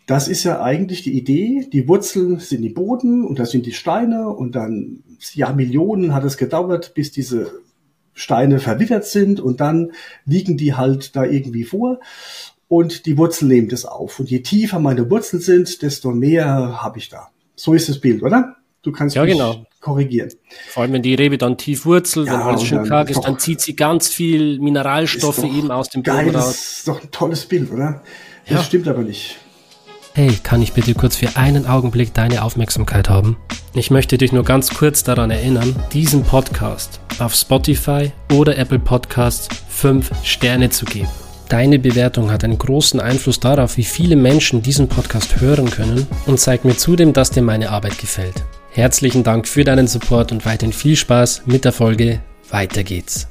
das 0.08 0.30
ist 0.30 0.46
ja 0.46 0.62
eigentlich 0.62 1.04
die 1.04 1.16
Idee. 1.18 1.68
Die 1.72 1.88
Wurzeln 1.88 2.40
sind 2.40 2.64
die 2.64 2.70
Boden 2.70 3.26
und 3.26 3.40
da 3.40 3.46
sind 3.46 3.66
die 3.66 3.74
Steine 3.74 4.30
und 4.30 4.56
dann 4.56 5.04
ja 5.34 5.52
Millionen 5.52 6.16
hat 6.16 6.24
es 6.24 6.38
gedauert, 6.38 6.94
bis 6.96 7.12
diese 7.12 7.52
Steine 8.14 8.60
verwittert 8.60 9.06
sind 9.06 9.40
und 9.40 9.60
dann 9.60 9.92
liegen 10.26 10.58
die 10.58 10.74
halt 10.74 11.16
da 11.16 11.26
irgendwie 11.26 11.66
vor 11.66 12.00
und 12.70 13.06
die 13.06 13.18
Wurzeln 13.18 13.50
nehmen 13.50 13.68
das 13.68 13.86
auf. 13.86 14.20
Und 14.20 14.32
je 14.32 14.40
tiefer 14.40 14.80
meine 14.80 15.10
Wurzeln 15.12 15.42
sind, 15.42 15.82
desto 15.82 16.12
mehr 16.12 16.82
habe 16.82 16.98
ich 17.00 17.10
da. 17.10 17.28
So 17.56 17.74
ist 17.74 17.90
das 17.90 18.00
Bild, 18.00 18.24
oder? 18.24 18.56
Du 18.84 18.94
kannst 18.94 19.16
ja, 19.18 19.24
mich 19.24 19.34
genau. 19.34 19.66
korrigieren. 19.82 20.32
Vor 20.70 20.84
allem, 20.84 20.94
wenn 20.94 21.02
die 21.02 21.16
Rebe 21.16 21.38
dann 21.38 21.58
tief 21.58 21.86
wurzelt, 21.86 22.28
ja, 22.28 22.34
wenn 22.34 22.42
alles 22.42 22.64
schön 22.64 22.86
karg 22.86 23.10
ist, 23.10 23.22
dann 23.22 23.40
zieht 23.40 23.60
sie 23.60 23.76
ganz 23.76 24.08
viel 24.08 24.60
Mineralstoffe 24.60 25.44
eben 25.44 25.70
aus 25.70 25.90
dem 25.90 26.04
Boden 26.04 26.30
raus. 26.30 26.34
Das 26.34 26.78
ist 26.78 26.88
doch 26.88 27.04
ein 27.04 27.12
tolles 27.12 27.46
Bild, 27.46 27.72
oder? 27.72 28.04
Das 28.46 28.60
ja. 28.60 28.64
stimmt 28.64 28.88
aber 28.88 29.02
nicht. 29.02 29.38
Hey, 30.18 30.36
kann 30.42 30.64
ich 30.64 30.74
bitte 30.74 30.96
kurz 30.96 31.16
für 31.16 31.38
einen 31.38 31.68
Augenblick 31.68 32.12
deine 32.12 32.42
Aufmerksamkeit 32.42 33.08
haben? 33.08 33.38
Ich 33.76 33.92
möchte 33.92 34.18
dich 34.18 34.32
nur 34.32 34.44
ganz 34.44 34.74
kurz 34.74 35.04
daran 35.04 35.30
erinnern, 35.30 35.76
diesen 35.94 36.24
Podcast 36.24 37.00
auf 37.20 37.36
Spotify 37.36 38.12
oder 38.34 38.58
Apple 38.58 38.80
Podcasts 38.80 39.48
5 39.70 40.10
Sterne 40.24 40.72
zu 40.72 40.86
geben. 40.86 41.08
Deine 41.50 41.78
Bewertung 41.78 42.32
hat 42.32 42.44
einen 42.44 42.58
großen 42.58 43.00
Einfluss 43.00 43.40
darauf, 43.40 43.78
wie 43.78 43.84
viele 43.84 44.16
Menschen 44.16 44.64
diesen 44.64 44.88
Podcast 44.88 45.40
hören 45.40 45.70
können 45.70 46.08
und 46.26 46.40
zeigt 46.40 46.66
mir 46.66 46.76
zudem, 46.76 47.14
dass 47.14 47.30
dir 47.30 47.44
meine 47.44 47.70
Arbeit 47.70 48.00
gefällt. 48.00 48.44
Herzlichen 48.72 49.24
Dank 49.24 49.48
für 49.48 49.66
deinen 49.66 49.86
Support 49.86 50.32
und 50.32 50.48
weiterhin 50.48 50.74
viel 50.74 50.96
Spaß 50.96 51.44
mit 51.46 51.64
der 51.64 51.74
Folge. 51.74 52.22
Weiter 52.50 52.84
geht's. 52.84 53.28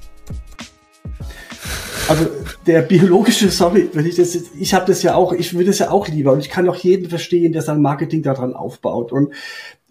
Also 2.09 2.29
der 2.67 2.83
biologische, 2.83 3.51
sorry, 3.51 3.89
wenn 3.93 4.07
ich 4.07 4.17
das 4.17 4.35
jetzt, 4.35 4.51
ich 4.59 4.75
habe 4.75 4.87
das 4.87 5.03
ja 5.03 5.15
auch, 5.15 5.33
ich 5.33 5.55
würde 5.55 5.67
das 5.67 5.79
ja 5.79 5.91
auch 5.91 6.09
lieber 6.09 6.33
und 6.33 6.41
ich 6.41 6.51
kann 6.51 6.69
auch 6.69 6.77
jeden 6.77 7.09
verstehen, 7.09 7.53
der 7.53 7.63
sein 7.63 7.81
Marketing 7.81 8.23
daran 8.23 8.55
aufbaut. 8.55 9.13
Und 9.13 9.33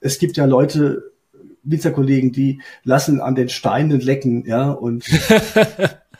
es 0.01 0.20
gibt 0.20 0.38
ja 0.38 0.46
Leute, 0.46 1.12
Winzerkollegen, 1.63 2.32
die 2.32 2.62
lassen 2.84 3.22
an 3.22 3.36
den 3.36 3.50
Steinen 3.50 4.00
lecken, 4.00 4.46
ja, 4.46 4.72
und 4.72 5.05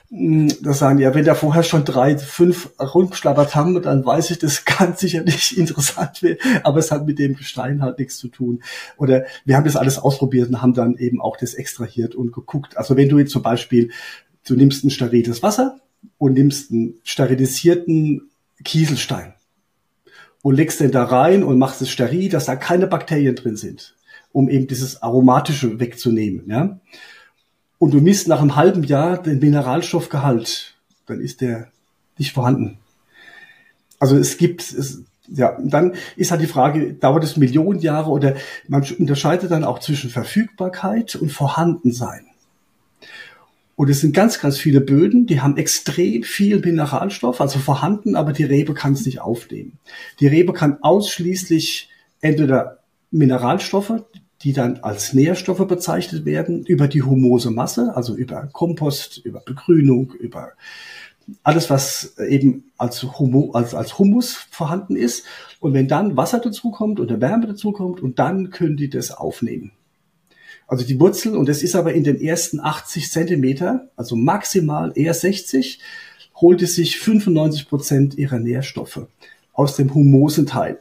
das 0.10 0.80
sagen 0.80 1.00
ja, 1.00 1.14
wenn 1.14 1.26
da 1.26 1.36
vorher 1.36 1.64
schon 1.64 1.84
drei, 1.84 2.18
fünf 2.18 2.72
rumgeschlappert 2.80 3.56
haben, 3.56 3.82
dann 3.82 4.06
weiß 4.06 4.32
ich, 4.32 4.40
das 4.40 4.66
kann 4.66 4.96
sicher 4.96 5.24
nicht 5.24 5.58
interessant 5.58 6.24
werden, 6.24 6.40
aber 6.64 6.80
es 6.80 6.92
hat 6.92 7.06
mit 7.06 7.20
dem 7.20 7.36
Gestein 7.36 7.82
halt 7.82 8.00
nichts 8.00 8.18
zu 8.18 8.30
tun. 8.30 8.64
Oder 8.98 9.26
wir 9.44 9.58
haben 9.58 9.66
das 9.66 9.76
alles 9.76 10.00
ausprobiert 10.00 10.50
und 10.50 10.62
haben 10.62 10.74
dann 10.74 10.96
eben 10.98 11.22
auch 11.22 11.38
das 11.38 11.54
extrahiert 11.54 12.16
und 12.16 12.32
geguckt. 12.32 12.78
Also 12.78 12.96
wenn 12.96 13.10
du 13.10 13.20
jetzt 13.20 13.32
zum 13.32 13.44
Beispiel, 13.44 13.92
du 14.48 14.56
nimmst 14.56 14.84
ein 14.84 14.90
steriles 14.90 15.44
Wasser, 15.44 15.80
und 16.18 16.34
nimmst 16.34 16.72
einen 16.72 16.96
sterilisierten 17.04 18.30
Kieselstein 18.64 19.34
und 20.42 20.56
legst 20.56 20.80
den 20.80 20.92
da 20.92 21.04
rein 21.04 21.44
und 21.44 21.58
machst 21.58 21.82
es 21.82 21.90
steril, 21.90 22.30
dass 22.30 22.46
da 22.46 22.56
keine 22.56 22.88
Bakterien 22.88 23.36
drin 23.36 23.58
sind, 23.58 23.96
um 24.32 24.50
eben 24.50 24.68
dieses 24.68 25.02
Aromatische 25.02 25.80
wegzunehmen. 25.80 26.44
Ja? 26.48 26.80
Und 27.80 27.94
du 27.94 28.00
misst 28.00 28.28
nach 28.28 28.42
einem 28.42 28.56
halben 28.56 28.84
Jahr 28.84 29.22
den 29.22 29.40
Mineralstoffgehalt, 29.40 30.76
dann 31.08 31.20
ist 31.20 31.42
der 31.42 31.70
nicht 32.18 32.34
vorhanden. 32.34 32.78
Also 34.00 34.18
es 34.18 34.38
gibt, 34.38 34.62
es, 34.62 35.02
ja, 35.28 35.58
dann 35.62 35.96
ist 36.16 36.32
halt 36.32 36.42
die 36.42 36.48
Frage, 36.48 36.94
dauert 36.94 37.24
es 37.24 37.38
Millionen 37.38 37.80
Jahre 37.80 38.12
oder 38.12 38.36
man 38.68 38.86
unterscheidet 39.00 39.52
dann 39.52 39.64
auch 39.64 39.80
zwischen 39.80 40.10
Verfügbarkeit 40.10 41.16
und 41.16 41.32
Vorhandensein. 41.32 42.28
Und 43.76 43.90
es 43.90 44.00
sind 44.02 44.14
ganz, 44.14 44.40
ganz 44.40 44.58
viele 44.58 44.80
Böden, 44.80 45.26
die 45.26 45.42
haben 45.42 45.58
extrem 45.58 46.24
viel 46.24 46.60
Mineralstoff, 46.60 47.42
also 47.42 47.60
vorhanden, 47.60 48.16
aber 48.16 48.32
die 48.32 48.46
Rebe 48.46 48.74
kann 48.74 48.94
es 48.94 49.06
nicht 49.06 49.20
aufnehmen. 49.20 49.80
Die 50.20 50.28
Rebe 50.28 50.54
kann 50.54 50.78
ausschließlich 50.82 51.90
entweder 52.22 52.80
Mineralstoffe, 53.12 54.04
die 54.42 54.54
dann 54.54 54.78
als 54.78 55.14
Nährstoffe 55.14 55.68
bezeichnet 55.68 56.26
werden, 56.26 56.66
über 56.66 56.88
die 56.88 57.02
humose 57.02 57.52
Masse, 57.52 57.94
also 57.96 58.16
über 58.16 58.48
Kompost, 58.54 59.18
über 59.26 59.42
Begrünung, 59.42 60.14
über 60.14 60.54
alles, 61.44 61.70
was 61.70 62.18
eben 62.20 62.66
als, 62.78 63.04
Humo, 63.04 63.52
als, 63.54 63.74
als 63.74 63.98
Humus 63.98 64.34
vorhanden 64.52 64.96
ist. 64.96 65.26
Und 65.60 65.74
wenn 65.74 65.88
dann 65.88 66.16
Wasser 66.16 66.40
dazukommt 66.40 67.00
oder 67.00 67.20
Wärme 67.20 67.48
dazukommt, 67.48 68.02
und 68.02 68.20
dann 68.20 68.52
können 68.52 68.78
die 68.78 68.90
das 68.90 69.12
aufnehmen. 69.12 69.72
Also 70.68 70.86
die 70.86 71.00
Wurzel, 71.00 71.36
und 71.36 71.48
das 71.48 71.64
ist 71.64 71.76
aber 71.76 71.94
in 71.94 72.04
den 72.04 72.20
ersten 72.20 72.60
80 72.60 73.12
Zentimeter, 73.12 73.90
also 73.96 74.16
maximal 74.16 74.92
eher 74.96 75.14
60, 75.14 75.80
holt 76.36 76.62
es 76.62 76.76
sich 76.76 77.00
95 77.00 77.70
Prozent 77.70 78.18
ihrer 78.18 78.40
Nährstoffe 78.40 79.08
aus 79.54 79.76
dem 79.76 79.94
humosen 79.94 80.46
Teil. 80.46 80.80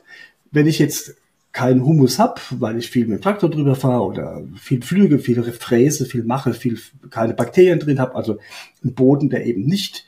Wenn 0.51 0.67
ich 0.67 0.79
jetzt 0.79 1.15
keinen 1.53 1.85
Humus 1.85 2.19
hab, 2.19 2.41
weil 2.51 2.79
ich 2.79 2.91
viel 2.91 3.07
mit 3.07 3.21
dem 3.21 3.23
Traktor 3.23 3.49
drüber 3.49 3.77
fahre 3.77 4.03
oder 4.03 4.43
viel 4.57 4.83
Flüge, 4.83 5.21
viel 5.21 5.41
Fräse, 5.45 6.05
viel 6.05 6.25
mache, 6.25 6.53
viel 6.53 6.79
keine 7.11 7.35
Bakterien 7.35 7.79
drin 7.79 8.01
habe, 8.01 8.17
also 8.17 8.39
ein 8.85 8.95
Boden, 8.95 9.31
der 9.31 9.47
eben 9.47 9.65
nicht 9.65 10.05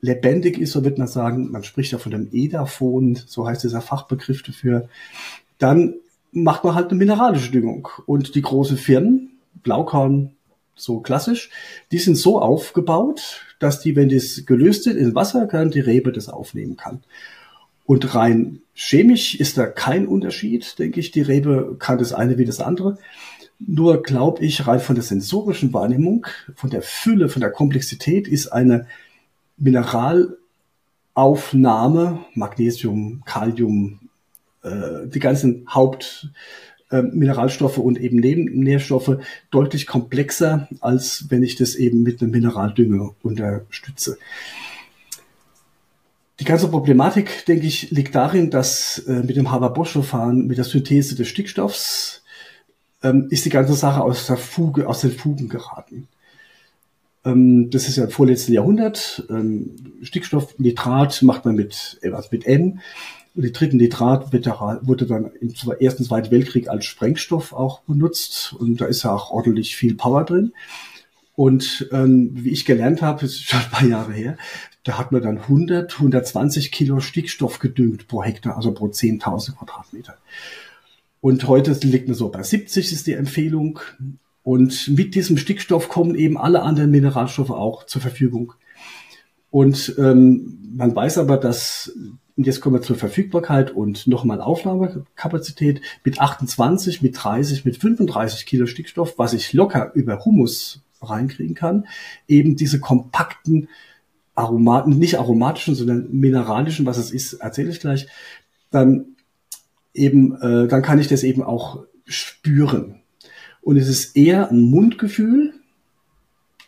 lebendig 0.00 0.58
ist, 0.58 0.72
so 0.72 0.84
wird 0.84 0.98
man 0.98 1.06
sagen, 1.06 1.50
man 1.52 1.62
spricht 1.62 1.92
ja 1.92 1.98
von 1.98 2.10
dem 2.10 2.28
Edaphon, 2.32 3.18
so 3.24 3.46
heißt 3.46 3.62
dieser 3.62 3.80
Fachbegriff 3.80 4.42
dafür, 4.42 4.88
dann 5.58 5.94
macht 6.34 6.64
man 6.64 6.74
halt 6.74 6.90
eine 6.90 6.98
mineralische 6.98 7.50
Düngung. 7.50 7.88
Und 8.06 8.34
die 8.34 8.42
großen 8.42 8.76
Firmen, 8.76 9.38
Blaukorn, 9.62 10.32
so 10.76 11.00
klassisch, 11.00 11.50
die 11.92 11.98
sind 11.98 12.16
so 12.16 12.40
aufgebaut, 12.40 13.42
dass 13.60 13.80
die, 13.80 13.94
wenn 13.96 14.08
das 14.08 14.44
gelöst 14.44 14.86
ist 14.86 14.96
in 14.96 15.14
Wasser, 15.14 15.46
kann 15.46 15.70
die 15.70 15.80
Rebe 15.80 16.12
das 16.12 16.28
aufnehmen 16.28 16.76
kann. 16.76 17.02
Und 17.86 18.14
rein 18.14 18.60
chemisch 18.74 19.34
ist 19.34 19.56
da 19.56 19.66
kein 19.66 20.06
Unterschied, 20.08 20.78
denke 20.78 21.00
ich. 21.00 21.10
Die 21.12 21.22
Rebe 21.22 21.76
kann 21.78 21.98
das 21.98 22.12
eine 22.12 22.38
wie 22.38 22.44
das 22.44 22.60
andere. 22.60 22.98
Nur 23.58 24.02
glaube 24.02 24.44
ich, 24.44 24.66
rein 24.66 24.80
von 24.80 24.96
der 24.96 25.04
sensorischen 25.04 25.72
Wahrnehmung, 25.72 26.26
von 26.56 26.70
der 26.70 26.82
Fülle, 26.82 27.28
von 27.28 27.40
der 27.40 27.52
Komplexität 27.52 28.26
ist 28.26 28.48
eine 28.48 28.86
Mineral 29.56 30.36
Aufnahme, 31.14 32.24
Magnesium, 32.34 33.22
Kalium, 33.24 34.00
äh, 34.64 35.06
die 35.06 35.20
ganzen 35.20 35.66
Hauptmineralstoffe 35.68 37.76
äh, 37.76 37.80
und 37.80 38.00
eben 38.00 38.18
Nebennährstoffe 38.18 39.18
deutlich 39.50 39.86
komplexer, 39.86 40.68
als 40.80 41.26
wenn 41.28 41.42
ich 41.42 41.56
das 41.56 41.74
eben 41.74 42.02
mit 42.02 42.22
einem 42.22 42.30
Mineraldünger 42.30 43.10
unterstütze. 43.22 44.16
Die 46.40 46.44
ganze 46.44 46.68
Problematik, 46.68 47.44
denke 47.46 47.66
ich, 47.66 47.92
liegt 47.92 48.14
darin, 48.14 48.50
dass 48.50 48.98
äh, 49.06 49.22
mit 49.22 49.36
dem 49.36 49.52
Haber-Bosch-Verfahren, 49.52 50.46
mit 50.46 50.58
der 50.58 50.64
Synthese 50.64 51.14
des 51.14 51.28
Stickstoffs, 51.28 52.24
ähm, 53.04 53.28
ist 53.30 53.44
die 53.44 53.50
ganze 53.50 53.74
Sache 53.74 54.02
aus 54.02 54.26
der 54.26 54.36
Fuge, 54.36 54.88
aus 54.88 55.02
den 55.02 55.12
Fugen 55.12 55.48
geraten. 55.48 56.08
Ähm, 57.24 57.70
das 57.70 57.88
ist 57.88 57.96
ja 57.96 58.04
im 58.04 58.10
vorletzten 58.10 58.52
Jahrhundert. 58.52 59.24
Ähm, 59.30 59.76
Stickstoff, 60.02 60.58
Nitrat 60.58 61.22
macht 61.22 61.44
man 61.44 61.54
mit, 61.54 61.98
äh, 62.02 62.10
mit 62.30 62.46
N. 62.46 62.80
Und 63.34 63.42
die 63.42 63.52
dritten 63.52 63.78
Nitrat 63.78 64.32
wurde 64.32 65.06
dann 65.06 65.30
im 65.40 65.52
Ersten 65.80 66.04
Zweiten 66.04 66.30
Weltkrieg 66.30 66.68
als 66.68 66.84
Sprengstoff 66.84 67.52
auch 67.52 67.80
benutzt. 67.80 68.54
Und 68.58 68.80
da 68.80 68.86
ist 68.86 69.02
ja 69.02 69.12
auch 69.12 69.30
ordentlich 69.30 69.74
viel 69.74 69.94
Power 69.94 70.24
drin. 70.24 70.52
Und 71.34 71.88
ähm, 71.90 72.30
wie 72.34 72.50
ich 72.50 72.64
gelernt 72.64 73.02
habe, 73.02 73.22
das 73.22 73.32
ist 73.32 73.44
schon 73.48 73.60
ein 73.60 73.70
paar 73.70 73.88
Jahre 73.88 74.12
her, 74.12 74.36
da 74.84 74.98
hat 74.98 75.12
man 75.12 75.22
dann 75.22 75.38
100, 75.38 75.94
120 75.94 76.70
Kilo 76.70 77.00
Stickstoff 77.00 77.58
gedüngt 77.58 78.06
pro 78.06 78.22
Hektar, 78.22 78.56
also 78.56 78.72
pro 78.72 78.86
10.000 78.86 79.56
Quadratmeter. 79.56 80.18
Und 81.20 81.48
heute 81.48 81.72
liegt 81.86 82.06
man 82.06 82.14
so 82.14 82.28
bei 82.28 82.42
70 82.42 82.92
ist 82.92 83.06
die 83.06 83.14
Empfehlung. 83.14 83.80
Und 84.42 84.88
mit 84.88 85.14
diesem 85.14 85.38
Stickstoff 85.38 85.88
kommen 85.88 86.14
eben 86.14 86.36
alle 86.36 86.62
anderen 86.62 86.90
Mineralstoffe 86.90 87.50
auch 87.50 87.86
zur 87.86 88.02
Verfügung. 88.02 88.52
Und 89.50 89.94
ähm, 89.98 90.58
man 90.76 90.94
weiß 90.94 91.16
aber, 91.16 91.38
dass, 91.38 91.96
und 92.36 92.46
jetzt 92.46 92.60
kommen 92.60 92.76
wir 92.76 92.82
zur 92.82 92.96
Verfügbarkeit 92.96 93.70
und 93.70 94.06
nochmal 94.06 94.40
Aufnahmekapazität, 94.40 95.80
mit 96.02 96.20
28, 96.20 97.00
mit 97.00 97.16
30, 97.22 97.64
mit 97.64 97.76
35 97.76 98.44
Kilo 98.44 98.66
Stickstoff, 98.66 99.18
was 99.18 99.34
ich 99.34 99.52
locker 99.52 99.92
über 99.94 100.24
Humus 100.24 100.82
reinkriegen 101.00 101.54
kann, 101.54 101.86
eben 102.26 102.56
diese 102.56 102.80
kompakten 102.80 103.68
Aromaten, 104.34 104.98
nicht 104.98 105.18
aromatischen, 105.18 105.76
sondern 105.76 106.08
mineralischen, 106.10 106.86
was 106.86 106.98
es 106.98 107.12
ist, 107.12 107.34
erzähle 107.34 107.70
ich 107.70 107.78
gleich, 107.78 108.08
dann 108.70 109.14
eben, 109.92 110.34
äh, 110.40 110.66
dann 110.66 110.82
kann 110.82 110.98
ich 110.98 111.06
das 111.06 111.22
eben 111.22 111.42
auch 111.42 111.84
spüren. 112.04 113.00
Und 113.62 113.76
es 113.76 113.88
ist 113.88 114.16
eher 114.16 114.50
ein 114.50 114.60
Mundgefühl 114.60 115.54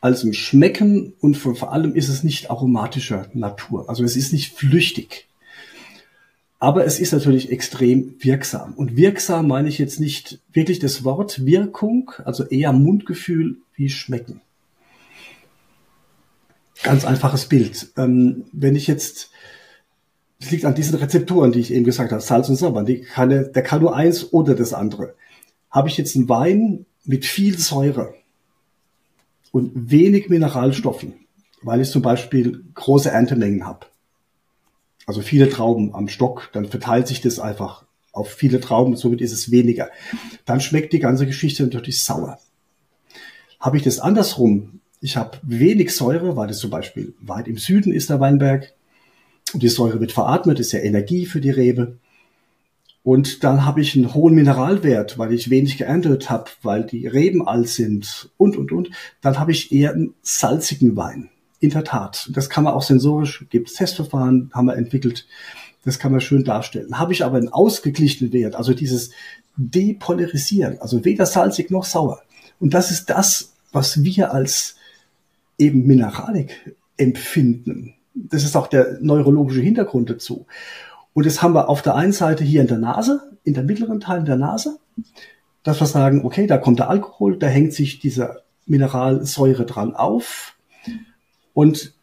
als 0.00 0.22
ein 0.22 0.34
Schmecken 0.34 1.14
und 1.20 1.36
vor 1.36 1.72
allem 1.72 1.94
ist 1.94 2.08
es 2.08 2.22
nicht 2.22 2.50
aromatischer 2.50 3.26
Natur. 3.34 3.88
Also 3.88 4.04
es 4.04 4.14
ist 4.16 4.32
nicht 4.32 4.54
flüchtig. 4.54 5.26
Aber 6.58 6.86
es 6.86 6.98
ist 6.98 7.12
natürlich 7.12 7.52
extrem 7.52 8.14
wirksam. 8.18 8.74
Und 8.74 8.96
wirksam 8.96 9.46
meine 9.46 9.68
ich 9.68 9.78
jetzt 9.78 10.00
nicht 10.00 10.40
wirklich 10.52 10.78
das 10.78 11.04
Wort 11.04 11.44
Wirkung, 11.44 12.12
also 12.24 12.44
eher 12.44 12.72
Mundgefühl 12.72 13.58
wie 13.74 13.90
Schmecken. 13.90 14.40
Ganz 16.82 17.04
einfaches 17.04 17.46
Bild. 17.46 17.88
Ähm, 17.96 18.44
wenn 18.52 18.76
ich 18.76 18.86
jetzt, 18.86 19.30
es 20.40 20.50
liegt 20.50 20.64
an 20.64 20.74
diesen 20.74 20.98
Rezeptoren, 20.98 21.52
die 21.52 21.60
ich 21.60 21.72
eben 21.72 21.84
gesagt 21.84 22.12
habe, 22.12 22.22
Salz 22.22 22.48
und 22.48 22.56
Sauer, 22.56 22.84
die 22.84 23.00
kann, 23.00 23.28
der 23.28 23.62
kann 23.62 23.80
nur 23.80 23.94
eins 23.94 24.32
oder 24.32 24.54
das 24.54 24.72
andere. 24.72 25.14
Habe 25.70 25.88
ich 25.88 25.98
jetzt 25.98 26.16
einen 26.16 26.28
Wein 26.28 26.86
mit 27.04 27.24
viel 27.24 27.58
Säure 27.58 28.14
und 29.52 29.90
wenig 29.90 30.28
Mineralstoffen, 30.28 31.14
weil 31.62 31.80
ich 31.80 31.90
zum 31.90 32.02
Beispiel 32.02 32.64
große 32.74 33.10
Erntemengen 33.10 33.66
habe, 33.66 33.86
also 35.06 35.22
viele 35.22 35.48
Trauben 35.48 35.94
am 35.94 36.08
Stock, 36.08 36.50
dann 36.52 36.66
verteilt 36.66 37.06
sich 37.06 37.20
das 37.20 37.38
einfach 37.38 37.84
auf 38.12 38.30
viele 38.30 38.60
Trauben, 38.60 38.96
somit 38.96 39.20
ist 39.20 39.32
es 39.32 39.50
weniger. 39.50 39.90
Dann 40.44 40.60
schmeckt 40.60 40.92
die 40.92 40.98
ganze 40.98 41.26
Geschichte 41.26 41.62
natürlich 41.62 42.02
sauer. 42.02 42.38
Habe 43.60 43.76
ich 43.76 43.82
das 43.82 43.98
andersrum, 43.98 44.80
ich 45.00 45.16
habe 45.16 45.38
wenig 45.42 45.94
Säure, 45.94 46.36
weil 46.36 46.50
es 46.50 46.58
zum 46.58 46.70
Beispiel 46.70 47.14
weit 47.20 47.46
im 47.46 47.58
Süden 47.58 47.92
ist 47.92 48.10
der 48.10 48.20
Weinberg, 48.20 48.72
und 49.52 49.62
die 49.62 49.68
Säure 49.68 50.00
wird 50.00 50.12
veratmet, 50.12 50.58
ist 50.58 50.72
ja 50.72 50.80
Energie 50.80 51.24
für 51.24 51.40
die 51.40 51.50
Rebe. 51.50 51.98
Und 53.04 53.44
dann 53.44 53.64
habe 53.64 53.80
ich 53.80 53.94
einen 53.94 54.12
hohen 54.14 54.34
Mineralwert, 54.34 55.18
weil 55.18 55.32
ich 55.32 55.50
wenig 55.50 55.78
geerntet 55.78 56.28
habe, 56.28 56.50
weil 56.62 56.84
die 56.84 57.06
Reben 57.06 57.46
alt 57.46 57.68
sind 57.68 58.30
und, 58.36 58.56
und, 58.56 58.72
und. 58.72 58.90
Dann 59.20 59.38
habe 59.38 59.52
ich 59.52 59.70
eher 59.70 59.92
einen 59.92 60.14
salzigen 60.22 60.96
Wein. 60.96 61.30
In 61.58 61.70
der 61.70 61.84
Tat. 61.84 62.28
Das 62.32 62.50
kann 62.50 62.64
man 62.64 62.74
auch 62.74 62.82
sensorisch, 62.82 63.46
gibt 63.48 63.68
es 63.68 63.74
Testverfahren, 63.74 64.50
haben 64.52 64.66
wir 64.66 64.76
entwickelt. 64.76 65.26
Das 65.84 65.98
kann 65.98 66.12
man 66.12 66.20
schön 66.20 66.44
darstellen. 66.44 66.98
Habe 66.98 67.12
ich 67.12 67.24
aber 67.24 67.38
einen 67.38 67.48
ausgeglichenen 67.48 68.32
Wert, 68.32 68.56
also 68.56 68.74
dieses 68.74 69.10
Depolarisieren, 69.56 70.78
also 70.80 71.04
weder 71.04 71.24
salzig 71.24 71.70
noch 71.70 71.84
sauer. 71.84 72.20
Und 72.60 72.74
das 72.74 72.90
ist 72.90 73.06
das, 73.06 73.54
was 73.72 74.02
wir 74.02 74.32
als 74.32 74.76
eben 75.58 75.86
Mineralik 75.86 76.76
empfinden. 76.96 77.94
Das 78.14 78.44
ist 78.44 78.56
auch 78.56 78.66
der 78.66 78.98
neurologische 79.00 79.60
Hintergrund 79.60 80.10
dazu. 80.10 80.46
Und 81.12 81.24
das 81.26 81.42
haben 81.42 81.54
wir 81.54 81.68
auf 81.68 81.82
der 81.82 81.94
einen 81.94 82.12
Seite 82.12 82.44
hier 82.44 82.60
in 82.60 82.66
der 82.66 82.78
Nase, 82.78 83.22
in 83.44 83.54
der 83.54 83.62
mittleren 83.62 84.00
Teil 84.00 84.24
der 84.24 84.36
Nase, 84.36 84.78
dass 85.62 85.80
wir 85.80 85.86
sagen, 85.86 86.24
okay, 86.24 86.46
da 86.46 86.58
kommt 86.58 86.78
der 86.78 86.90
Alkohol, 86.90 87.38
da 87.38 87.46
hängt 87.46 87.72
sich 87.72 87.98
diese 87.98 88.42
Mineralsäure 88.66 89.64
dran 89.64 89.94
auf. 89.94 90.55
Und 91.56 91.94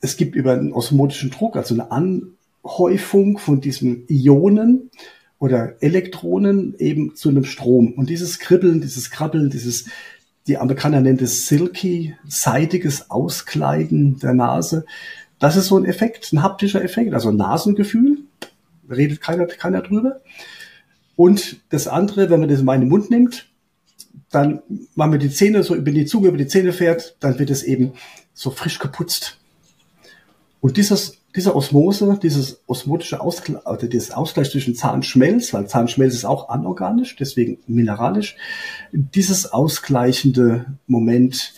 es 0.00 0.16
gibt 0.16 0.34
über 0.34 0.54
einen 0.54 0.72
osmotischen 0.72 1.30
Druck, 1.30 1.54
also 1.54 1.72
eine 1.72 1.92
Anhäufung 1.92 3.38
von 3.38 3.60
diesen 3.60 4.08
Ionen 4.08 4.90
oder 5.38 5.80
Elektronen 5.80 6.74
eben 6.78 7.14
zu 7.14 7.28
einem 7.28 7.44
Strom. 7.44 7.92
Und 7.92 8.10
dieses 8.10 8.40
Kribbeln, 8.40 8.80
dieses 8.80 9.12
Krabbeln, 9.12 9.50
dieses, 9.50 9.84
die 10.48 10.58
Amerikaner 10.58 11.00
nennen 11.00 11.20
es 11.22 11.46
silky, 11.46 12.16
seidiges 12.26 13.08
Auskleiden 13.08 14.18
der 14.18 14.34
Nase. 14.34 14.84
Das 15.38 15.54
ist 15.54 15.66
so 15.66 15.78
ein 15.78 15.84
Effekt, 15.84 16.32
ein 16.32 16.42
haptischer 16.42 16.82
Effekt, 16.82 17.14
also 17.14 17.30
Nasengefühl 17.30 18.18
redet 18.90 19.20
keiner, 19.20 19.46
keiner 19.46 19.82
drüber. 19.82 20.22
Und 21.14 21.60
das 21.68 21.86
andere, 21.86 22.30
wenn 22.30 22.40
man 22.40 22.48
das 22.48 22.58
in 22.58 22.66
meinen 22.66 22.88
Mund 22.88 23.10
nimmt, 23.10 23.48
dann 24.32 24.60
machen 24.96 25.12
wir 25.12 25.18
die 25.20 25.30
Zähne 25.30 25.62
so 25.62 25.76
über 25.76 25.92
die 25.92 26.04
Zunge, 26.04 26.26
über 26.26 26.36
die 26.36 26.48
Zähne 26.48 26.72
fährt, 26.72 27.16
dann 27.20 27.38
wird 27.38 27.50
es 27.50 27.62
eben 27.62 27.92
so 28.34 28.50
frisch 28.50 28.78
geputzt. 28.78 29.38
Und 30.60 30.76
dieses, 30.76 31.18
dieser 31.34 31.56
Osmose, 31.56 32.18
dieses 32.22 32.60
osmotische 32.66 33.20
Ausgleich, 33.20 33.66
also 33.66 33.86
dieses 33.86 34.12
Ausgleich 34.12 34.50
zwischen 34.50 34.74
Zahnschmelz, 34.74 35.52
weil 35.52 35.66
Zahnschmelz 35.66 36.14
ist 36.14 36.24
auch 36.24 36.48
anorganisch, 36.48 37.16
deswegen 37.16 37.58
mineralisch, 37.66 38.36
dieses 38.92 39.52
ausgleichende 39.52 40.66
Moment, 40.86 41.54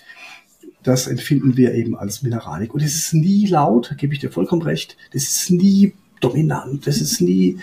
das 0.83 1.07
empfinden 1.07 1.57
wir 1.57 1.75
eben 1.75 1.97
als 1.97 2.23
Mineralik. 2.23 2.75
Und 2.75 2.83
es 2.83 2.95
ist 2.95 3.15
nie 3.15 3.47
laut, 3.47 3.95
gebe 3.99 4.15
ich 4.15 4.21
dir 4.21 4.31
vollkommen 4.31 4.63
recht, 4.63 4.97
das 5.13 5.25
ist 5.25 5.51
nie 5.51 5.95
dominant. 6.25 6.87
Das 6.87 7.01
ist 7.01 7.21
nie, 7.21 7.59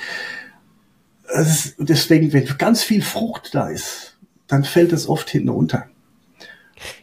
das 1.27 1.65
ist, 1.65 1.75
deswegen, 1.79 2.31
wenn 2.33 2.45
ganz 2.57 2.83
viel 2.83 3.01
Frucht 3.01 3.53
da 3.53 3.69
ist, 3.69 4.17
dann 4.47 4.63
fällt 4.63 4.93
es 4.93 5.07
oft 5.07 5.29
hinten 5.29 5.49
runter. 5.49 5.85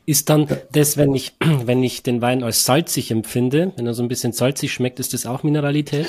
Ist 0.06 0.28
dann 0.28 0.46
das, 0.72 0.96
wenn 0.96 1.14
ich, 1.14 1.34
wenn 1.64 1.82
ich 1.82 2.02
den 2.02 2.20
Wein 2.20 2.42
als 2.42 2.64
salzig 2.64 3.10
empfinde, 3.10 3.72
wenn 3.76 3.86
er 3.86 3.94
so 3.94 4.02
ein 4.02 4.08
bisschen 4.08 4.32
salzig 4.32 4.72
schmeckt, 4.72 5.00
ist 5.00 5.14
das 5.14 5.26
auch 5.26 5.42
Mineralität? 5.42 6.06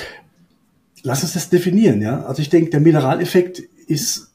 Lass 1.03 1.23
uns 1.23 1.33
das 1.33 1.49
definieren, 1.49 2.01
ja. 2.01 2.25
Also 2.25 2.41
ich 2.41 2.49
denke, 2.49 2.71
der 2.71 2.81
Mineraleffekt 2.81 3.59
ist, 3.87 4.31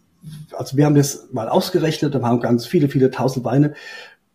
also 0.53 0.77
wir 0.77 0.87
haben 0.87 0.95
das 0.95 1.29
mal 1.33 1.49
ausgerechnet, 1.49 2.15
da 2.15 2.23
haben 2.23 2.41
ganz 2.41 2.67
viele, 2.67 2.89
viele 2.89 3.11
tausend 3.11 3.45
Weine. 3.45 3.75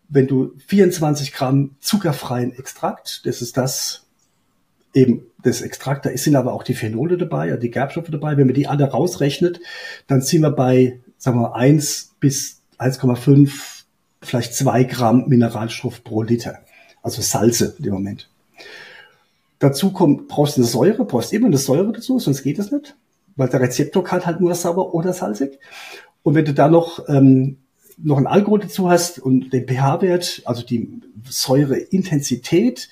Wenn 0.08 0.26
du 0.26 0.52
24 0.66 1.32
Gramm 1.32 1.76
zuckerfreien 1.80 2.52
Extrakt, 2.52 3.22
das 3.26 3.42
ist 3.42 3.56
das, 3.56 4.02
eben 4.94 5.22
das 5.42 5.62
Extrakt, 5.62 6.06
da 6.06 6.16
sind 6.16 6.36
aber 6.36 6.52
auch 6.52 6.62
die 6.62 6.74
Phenole 6.74 7.16
dabei, 7.16 7.56
die 7.56 7.70
Gerbstoffe 7.70 8.10
dabei. 8.10 8.36
Wenn 8.36 8.46
man 8.46 8.54
die 8.54 8.66
alle 8.66 8.84
rausrechnet, 8.84 9.60
dann 10.06 10.20
sind 10.20 10.42
wir 10.42 10.50
bei, 10.50 11.00
sagen 11.16 11.40
wir, 11.40 11.54
1 11.54 12.14
bis 12.20 12.60
1,5, 12.78 13.79
vielleicht 14.22 14.54
2 14.54 14.84
Gramm 14.84 15.28
Mineralstoff 15.28 16.04
pro 16.04 16.22
Liter. 16.22 16.60
Also 17.02 17.22
Salze 17.22 17.76
im 17.82 17.92
Moment. 17.92 18.28
Dazu 19.58 19.92
kommt, 19.92 20.28
brauchst 20.28 20.56
du 20.56 20.62
eine 20.62 20.68
Säure, 20.68 21.04
brauchst 21.04 21.32
immer 21.32 21.46
eine 21.46 21.58
Säure 21.58 21.92
dazu, 21.92 22.18
sonst 22.18 22.42
geht 22.42 22.58
es 22.58 22.70
nicht. 22.70 22.96
Weil 23.36 23.48
der 23.48 23.60
Rezeptor 23.60 24.04
kann 24.04 24.24
halt 24.26 24.40
nur 24.40 24.54
sauer 24.54 24.94
oder 24.94 25.12
salzig. 25.12 25.58
Und 26.22 26.34
wenn 26.34 26.44
du 26.44 26.52
da 26.52 26.68
noch 26.68 27.08
ähm, 27.08 27.58
noch 28.02 28.18
ein 28.18 28.26
Alkohol 28.26 28.60
dazu 28.60 28.90
hast 28.90 29.18
und 29.18 29.52
den 29.52 29.66
pH-Wert, 29.66 30.42
also 30.44 30.62
die 30.62 31.00
Säureintensität, 31.28 32.88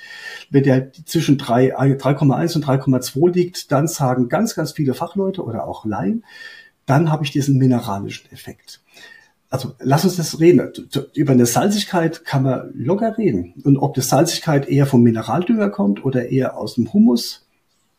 wenn 0.50 0.64
der 0.64 0.92
zwischen 0.92 1.38
3,1 1.38 2.56
und 2.56 2.66
3,2 2.66 3.32
liegt, 3.32 3.72
dann 3.72 3.88
sagen 3.88 4.28
ganz, 4.28 4.54
ganz 4.54 4.72
viele 4.72 4.94
Fachleute 4.94 5.42
oder 5.42 5.66
auch 5.66 5.84
Laien, 5.84 6.24
dann 6.86 7.10
habe 7.10 7.24
ich 7.24 7.30
diesen 7.30 7.58
mineralischen 7.58 8.30
Effekt. 8.32 8.80
Also 9.50 9.74
lass 9.78 10.04
uns 10.04 10.16
das 10.16 10.40
reden. 10.40 10.72
Über 11.14 11.32
eine 11.32 11.46
Salzigkeit 11.46 12.24
kann 12.24 12.42
man 12.42 12.70
locker 12.74 13.16
reden. 13.16 13.54
Und 13.64 13.78
ob 13.78 13.94
die 13.94 14.02
Salzigkeit 14.02 14.68
eher 14.68 14.86
vom 14.86 15.02
Mineraldünger 15.02 15.70
kommt 15.70 16.04
oder 16.04 16.28
eher 16.28 16.58
aus 16.58 16.74
dem 16.74 16.92
Humus, 16.92 17.46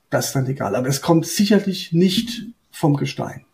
das 0.10 0.28
ist 0.28 0.36
dann 0.36 0.48
egal. 0.48 0.76
Aber 0.76 0.88
es 0.88 1.02
kommt 1.02 1.26
sicherlich 1.26 1.92
nicht 1.92 2.44
vom 2.72 2.98
Gestein. 2.98 3.46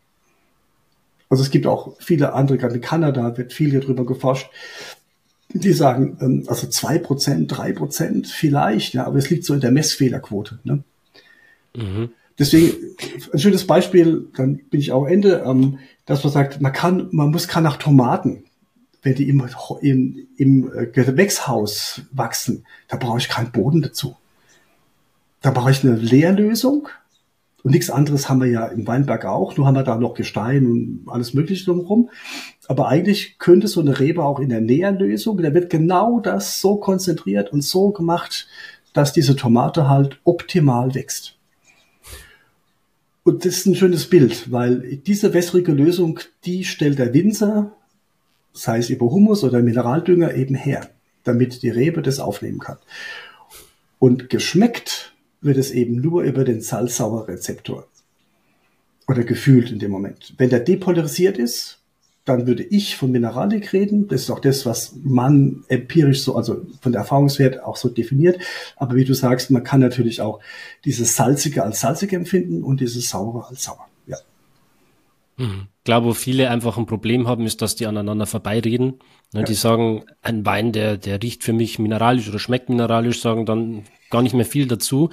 Also 1.29 1.43
es 1.43 1.51
gibt 1.51 1.67
auch 1.67 1.95
viele 1.99 2.33
andere, 2.33 2.57
gerade 2.57 2.75
in 2.75 2.81
Kanada 2.81 3.37
wird 3.37 3.53
viel 3.53 3.79
darüber 3.79 4.05
geforscht, 4.05 4.49
die 5.49 5.73
sagen, 5.73 6.17
ähm, 6.21 6.43
also 6.47 6.67
zwei 6.67 6.99
Prozent, 6.99 7.55
drei 7.55 7.71
Prozent 7.71 8.27
vielleicht, 8.27 8.93
ja, 8.93 9.05
aber 9.05 9.17
es 9.17 9.29
liegt 9.29 9.45
so 9.45 9.53
in 9.53 9.61
der 9.61 9.71
Messfehlerquote. 9.71 10.59
Ne? 10.63 10.83
Mhm. 11.75 12.09
Deswegen 12.37 12.73
ein 13.31 13.39
schönes 13.39 13.65
Beispiel, 13.65 14.27
dann 14.35 14.57
bin 14.57 14.81
ich 14.81 14.91
auch 14.91 15.05
Ende, 15.05 15.43
ähm, 15.45 15.79
dass 16.05 16.23
man 16.23 16.33
sagt, 16.33 16.61
man 16.61 16.73
kann, 16.73 17.09
man 17.11 17.31
muss 17.31 17.47
kann 17.47 17.63
nach 17.63 17.77
Tomaten, 17.77 18.43
wenn 19.01 19.15
die 19.15 19.29
im, 19.29 19.47
im, 19.81 20.27
im 20.37 20.91
Gewächshaus 20.91 22.01
wachsen, 22.11 22.65
da 22.87 22.97
brauche 22.97 23.19
ich 23.19 23.29
keinen 23.29 23.51
Boden 23.51 23.81
dazu. 23.81 24.15
Da 25.41 25.51
brauche 25.51 25.71
ich 25.71 25.83
eine 25.83 25.95
Leerlösung 25.95 26.87
und 27.65 27.71
nichts 27.71 27.89
anderes 27.89 28.29
haben 28.29 28.41
wir 28.41 28.47
ja 28.47 28.67
im 28.67 28.85
Weinberg 28.85 29.25
auch, 29.25 29.57
nur 29.57 29.65
haben 29.65 29.73
wir 29.73 29.81
da 29.81 29.97
noch 29.97 30.13
Gestein 30.13 30.67
und 30.67 31.05
alles 31.07 31.33
Mögliche 31.33 31.65
drumherum. 31.65 32.11
Aber 32.67 32.89
eigentlich 32.89 33.39
könnte 33.39 33.67
so 33.67 33.81
eine 33.81 33.99
Rebe 33.99 34.23
auch 34.23 34.39
in 34.39 34.49
der 34.49 34.61
Nährlösung, 34.61 35.37
da 35.37 35.51
wird 35.51 35.71
genau 35.71 36.19
das 36.19 36.61
so 36.61 36.75
konzentriert 36.77 37.51
und 37.51 37.63
so 37.63 37.89
gemacht, 37.89 38.47
dass 38.93 39.13
diese 39.13 39.35
Tomate 39.35 39.89
halt 39.89 40.19
optimal 40.25 40.93
wächst. 40.93 41.34
Und 43.25 43.43
das 43.43 43.57
ist 43.57 43.65
ein 43.65 43.73
schönes 43.73 44.05
Bild, 44.07 44.51
weil 44.51 44.97
diese 44.97 45.33
wässrige 45.33 45.71
Lösung, 45.71 46.19
die 46.45 46.63
stellt 46.63 46.99
der 46.99 47.11
Winzer, 47.11 47.75
sei 48.53 48.77
es 48.77 48.91
über 48.91 49.07
Humus 49.07 49.43
oder 49.43 49.63
Mineraldünger, 49.63 50.35
eben 50.35 50.53
her, 50.53 50.91
damit 51.23 51.63
die 51.63 51.71
Rebe 51.71 52.03
das 52.03 52.19
aufnehmen 52.19 52.59
kann. 52.59 52.77
Und 53.97 54.29
geschmeckt 54.29 55.15
wird 55.41 55.57
es 55.57 55.71
eben 55.71 55.95
nur 55.95 56.21
über 56.21 56.43
den 56.43 56.61
Salzsauerrezeptor. 56.61 57.87
Oder 59.07 59.23
gefühlt 59.23 59.71
in 59.71 59.79
dem 59.79 59.89
Moment. 59.89 60.35
Wenn 60.37 60.51
der 60.51 60.59
depolarisiert 60.59 61.39
ist, 61.39 61.79
dann 62.25 62.47
würde 62.47 62.63
ich 62.63 62.97
von 62.97 63.11
Mineralik 63.11 63.71
reden. 63.71 64.07
Das 64.07 64.21
ist 64.21 64.31
auch 64.31 64.39
das, 64.39 64.65
was 64.65 64.95
man 65.03 65.63
empirisch 65.67 66.23
so, 66.23 66.35
also 66.35 66.65
von 66.81 66.91
der 66.91 67.01
Erfahrungswert 67.01 67.63
auch 67.63 67.77
so 67.77 67.87
definiert. 67.87 68.39
Aber 68.75 68.95
wie 68.95 69.05
du 69.05 69.13
sagst, 69.13 69.51
man 69.51 69.63
kann 69.63 69.79
natürlich 69.79 70.21
auch 70.21 70.39
dieses 70.83 71.15
Salzige 71.15 71.63
als 71.63 71.81
salzig 71.81 72.13
empfinden 72.13 72.63
und 72.63 72.81
dieses 72.81 73.09
Saure 73.09 73.47
als 73.47 73.63
sauer. 73.63 73.87
Ja. 74.07 74.17
Mhm. 75.37 75.67
Ich 75.77 75.83
glaube, 75.83 76.07
wo 76.07 76.13
viele 76.13 76.49
einfach 76.49 76.77
ein 76.79 76.87
Problem 76.87 77.27
haben, 77.27 77.45
ist, 77.45 77.61
dass 77.61 77.75
die 77.75 77.85
aneinander 77.85 78.25
vorbeireden. 78.25 78.95
Ne, 79.31 79.41
ja. 79.41 79.43
Die 79.43 79.53
sagen, 79.53 80.05
ein 80.23 80.43
Wein, 80.47 80.71
der, 80.71 80.97
der 80.97 81.21
riecht 81.21 81.43
für 81.43 81.53
mich 81.53 81.77
mineralisch 81.77 82.27
oder 82.27 82.39
schmeckt 82.39 82.69
mineralisch, 82.69 83.21
sagen 83.21 83.45
dann 83.45 83.83
gar 84.09 84.23
nicht 84.23 84.33
mehr 84.33 84.45
viel 84.45 84.67
dazu. 84.67 85.11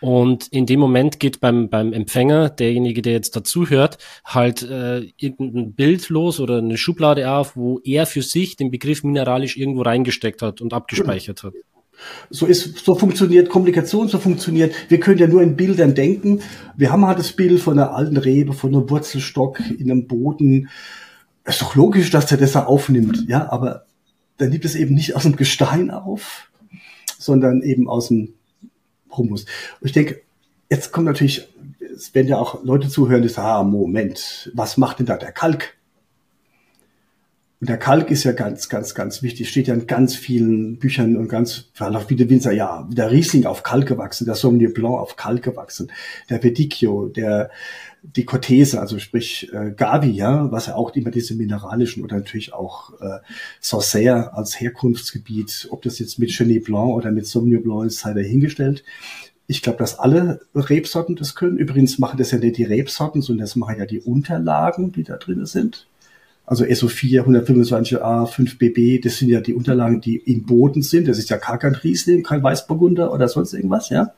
Und 0.00 0.48
in 0.48 0.66
dem 0.66 0.80
Moment 0.80 1.20
geht 1.20 1.40
beim, 1.40 1.68
beim 1.68 1.92
Empfänger, 1.92 2.50
derjenige, 2.50 3.02
der 3.02 3.14
jetzt 3.14 3.34
dazuhört, 3.34 3.98
halt 4.24 4.62
äh, 4.62 5.00
irgendein 5.16 5.72
Bild 5.72 6.08
los 6.10 6.38
oder 6.38 6.58
eine 6.58 6.76
Schublade 6.76 7.30
auf, 7.30 7.56
wo 7.56 7.80
er 7.82 8.06
für 8.06 8.22
sich 8.22 8.56
den 8.56 8.70
Begriff 8.70 9.04
mineralisch 9.04 9.56
irgendwo 9.56 9.82
reingesteckt 9.82 10.42
hat 10.42 10.60
und 10.60 10.74
abgespeichert 10.74 11.42
hat. 11.42 11.54
So 12.28 12.44
ist, 12.44 12.76
so 12.84 12.94
funktioniert 12.94 13.48
Kommunikation, 13.48 14.08
so 14.08 14.18
funktioniert. 14.18 14.74
Wir 14.90 15.00
können 15.00 15.18
ja 15.18 15.26
nur 15.26 15.42
in 15.42 15.56
Bildern 15.56 15.94
denken. 15.94 16.42
Wir 16.76 16.92
haben 16.92 17.06
halt 17.06 17.18
das 17.18 17.32
Bild 17.32 17.58
von 17.60 17.78
einer 17.78 17.94
alten 17.94 18.18
Rebe, 18.18 18.52
von 18.52 18.74
einem 18.74 18.90
Wurzelstock 18.90 19.60
in 19.78 19.90
einem 19.90 20.06
Boden. 20.06 20.68
Ist 21.44 21.62
doch 21.62 21.74
logisch, 21.74 22.10
dass 22.10 22.26
der 22.26 22.38
das 22.38 22.52
da 22.52 22.64
aufnimmt, 22.64 23.24
ja, 23.28 23.50
aber 23.50 23.86
dann 24.36 24.50
nimmt 24.50 24.64
es 24.66 24.74
eben 24.74 24.94
nicht 24.94 25.16
aus 25.16 25.22
dem 25.22 25.36
Gestein 25.36 25.90
auf, 25.90 26.50
sondern 27.18 27.62
eben 27.62 27.88
aus 27.88 28.08
dem 28.08 28.34
Humus. 29.16 29.44
Und 29.80 29.86
ich 29.86 29.92
denke, 29.92 30.22
jetzt 30.70 30.92
kommt 30.92 31.06
natürlich, 31.06 31.48
es 31.94 32.14
werden 32.14 32.28
ja 32.28 32.38
auch 32.38 32.62
Leute 32.64 32.88
zuhören, 32.88 33.22
die 33.22 33.28
sagen, 33.28 33.48
ah, 33.48 33.62
Moment, 33.62 34.50
was 34.54 34.76
macht 34.76 34.98
denn 34.98 35.06
da 35.06 35.16
der 35.16 35.32
Kalk? 35.32 35.74
Und 37.66 37.70
der 37.70 37.78
Kalk 37.78 38.12
ist 38.12 38.22
ja 38.22 38.30
ganz, 38.30 38.68
ganz, 38.68 38.94
ganz 38.94 39.24
wichtig. 39.24 39.48
Steht 39.48 39.66
ja 39.66 39.74
in 39.74 39.88
ganz 39.88 40.14
vielen 40.14 40.78
Büchern 40.78 41.16
und 41.16 41.26
ganz, 41.26 41.64
auch 41.80 42.06
viele 42.06 42.30
Winzer, 42.30 42.52
ja, 42.52 42.88
der 42.92 43.10
Riesling 43.10 43.44
auf 43.44 43.64
Kalk 43.64 43.88
gewachsen, 43.88 44.24
der 44.24 44.36
Sauvignon 44.36 44.72
Blanc 44.72 44.96
auf 45.00 45.16
Kalk 45.16 45.42
gewachsen, 45.42 45.90
der 46.30 46.40
Verdicchio, 46.40 47.08
der, 47.08 47.50
die 48.04 48.24
Cortese, 48.24 48.80
also 48.80 49.00
sprich 49.00 49.52
äh, 49.52 49.72
Gavi, 49.72 50.10
ja, 50.10 50.52
was 50.52 50.66
ja 50.66 50.76
auch 50.76 50.94
immer 50.94 51.10
diese 51.10 51.34
mineralischen 51.34 52.04
oder 52.04 52.18
natürlich 52.18 52.52
auch 52.52 52.92
äh, 53.00 53.18
Sancerre 53.60 54.32
als 54.34 54.60
Herkunftsgebiet, 54.60 55.66
ob 55.72 55.82
das 55.82 55.98
jetzt 55.98 56.20
mit 56.20 56.30
Chenet 56.30 56.66
Blanc 56.66 56.94
oder 56.94 57.10
mit 57.10 57.26
Sauvignon 57.26 57.64
Blanc 57.64 57.86
ist, 57.86 57.98
sei 57.98 58.14
dahingestellt. 58.14 58.84
Ich 59.48 59.60
glaube, 59.60 59.78
dass 59.78 59.98
alle 59.98 60.40
Rebsorten 60.54 61.16
das 61.16 61.34
können. 61.34 61.56
Übrigens 61.56 61.98
machen 61.98 62.16
das 62.16 62.30
ja 62.30 62.38
nicht 62.38 62.58
die 62.58 62.64
Rebsorten, 62.64 63.22
sondern 63.22 63.42
das 63.42 63.56
machen 63.56 63.76
ja 63.76 63.86
die 63.86 64.02
Unterlagen, 64.02 64.92
die 64.92 65.02
da 65.02 65.16
drin 65.16 65.46
sind. 65.46 65.88
Also 66.46 66.64
SO4, 66.64 67.24
125a, 67.24 68.30
5BB, 68.30 69.02
das 69.02 69.16
sind 69.16 69.28
ja 69.28 69.40
die 69.40 69.54
Unterlagen, 69.54 70.00
die 70.00 70.16
im 70.16 70.46
Boden 70.46 70.82
sind. 70.82 71.08
Das 71.08 71.18
ist 71.18 71.28
ja 71.28 71.38
gar 71.38 71.58
kein 71.58 71.74
Riesling, 71.74 72.22
kein 72.22 72.42
Weißburgunder 72.42 73.12
oder 73.12 73.28
sonst 73.28 73.52
irgendwas, 73.52 73.88
ja. 73.88 74.12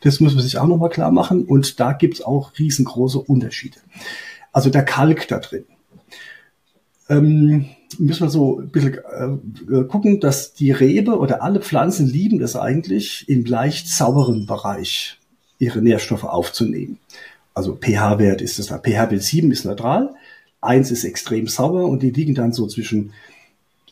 Das 0.00 0.20
muss 0.20 0.34
man 0.34 0.44
sich 0.44 0.56
auch 0.58 0.68
nochmal 0.68 0.90
klar 0.90 1.10
machen. 1.10 1.44
Und 1.44 1.80
da 1.80 1.92
gibt's 1.92 2.22
auch 2.22 2.52
riesengroße 2.56 3.18
Unterschiede. 3.18 3.78
Also 4.52 4.70
der 4.70 4.84
Kalk 4.84 5.26
da 5.26 5.40
drin. 5.40 5.64
Ähm, 7.08 7.66
müssen 7.98 8.22
wir 8.22 8.30
so 8.30 8.60
ein 8.60 8.68
bisschen 8.68 8.94
äh, 8.94 9.84
gucken, 9.84 10.20
dass 10.20 10.52
die 10.52 10.70
Rebe 10.70 11.18
oder 11.18 11.42
alle 11.42 11.60
Pflanzen 11.60 12.06
lieben 12.06 12.40
es 12.40 12.54
eigentlich, 12.54 13.28
im 13.28 13.44
leicht 13.44 13.88
sauren 13.88 14.46
Bereich 14.46 15.18
ihre 15.58 15.82
Nährstoffe 15.82 16.24
aufzunehmen. 16.24 16.98
Also 17.54 17.74
pH-Wert 17.74 18.40
ist 18.40 18.58
das, 18.58 18.68
pH-Wert 18.68 19.22
7 19.22 19.50
ist 19.50 19.64
neutral, 19.64 20.14
1 20.60 20.90
ist 20.90 21.04
extrem 21.04 21.46
sauer 21.46 21.88
und 21.88 22.02
die 22.02 22.10
liegen 22.10 22.34
dann 22.34 22.52
so 22.52 22.66
zwischen 22.66 23.12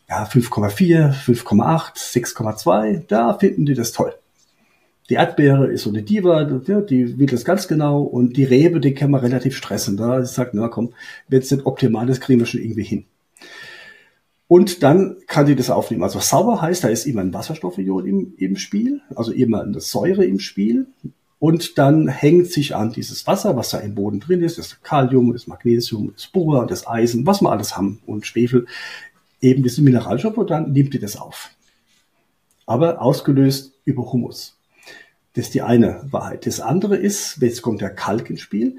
ja, 0.09 0.25
5,4, 0.25 1.13
5,8, 1.13 1.97
6,2. 1.97 3.03
Da 3.09 3.35
finden 3.35 3.67
die 3.67 3.75
das 3.75 3.93
toll. 3.93 4.15
Die 5.09 5.15
Erdbeere 5.15 5.69
ist 5.69 5.83
so 5.83 5.91
eine 5.91 6.03
Diva, 6.03 6.45
die 6.45 7.19
will 7.19 7.27
das 7.27 7.45
ganz 7.45 7.69
genau 7.69 8.03
und 8.03 8.37
die 8.37 8.45
Rebe, 8.45 8.81
die 8.81 8.95
kann 8.95 9.13
man 9.13 9.21
relativ 9.21 9.57
stressen. 9.57 9.97
Da 9.97 10.25
sagt, 10.25 10.55
na 10.55 10.69
komm, 10.69 10.95
wenn 11.29 11.41
es 11.41 11.51
nicht 11.51 11.65
optimal 11.65 12.09
ist, 12.09 12.21
kriegen 12.21 12.41
wir 12.41 12.47
schon 12.47 12.61
irgendwie 12.61 12.83
hin. 12.83 13.05
Und 14.49 14.83
dann 14.83 15.17
kann 15.27 15.47
die 15.47 15.57
das 15.57 15.71
aufnehmen. 15.71 16.03
Also 16.03 16.21
sauber 16.21 16.61
heißt, 16.63 16.85
da 16.85 16.89
ist 16.89 17.07
immer 17.07 17.21
ein 17.21 17.35
Wasserstoffion 17.35 18.07
im, 18.07 18.35
im 18.37 18.57
Spiel, 18.57 19.01
also 19.15 19.33
immer 19.33 19.63
eine 19.63 19.81
Säure 19.81 20.25
im 20.25 20.39
Spiel. 20.39 20.87
Und 21.39 21.77
dann 21.79 22.09
hängt 22.09 22.51
sich 22.51 22.75
an 22.75 22.93
dieses 22.93 23.27
Wasser, 23.27 23.57
was 23.57 23.71
da 23.71 23.79
im 23.79 23.95
Boden 23.95 24.21
drin 24.21 24.43
ist, 24.43 24.59
das 24.59 24.83
Kalium, 24.83 25.33
das 25.33 25.47
Magnesium, 25.47 26.13
das 26.15 26.29
Bohr, 26.29 26.67
das 26.67 26.87
Eisen, 26.87 27.27
was 27.27 27.43
wir 27.43 27.51
alles 27.51 27.77
haben 27.77 28.01
und 28.07 28.27
Schwefel, 28.27 28.67
eben 29.41 29.63
diese 29.63 29.83
Mineralstoffe, 29.83 30.39
und 30.39 30.51
dann 30.51 30.73
nimmt 30.73 30.95
die 30.95 30.99
das 30.99 31.17
auf. 31.17 31.51
Aber 32.65 33.03
ausgelöst 33.03 33.75
über 33.85 34.11
Humus. 34.13 34.57
Das 35.35 35.47
ist 35.47 35.55
die 35.55 35.63
eine 35.63 36.01
Wahrheit. 36.11 36.47
Das 36.47 36.61
andere 36.61 36.97
ist, 36.97 37.43
jetzt 37.43 37.61
kommt 37.61 37.83
der 37.83 37.95
Kalk 37.95 38.31
ins 38.31 38.41
Spiel, 38.41 38.79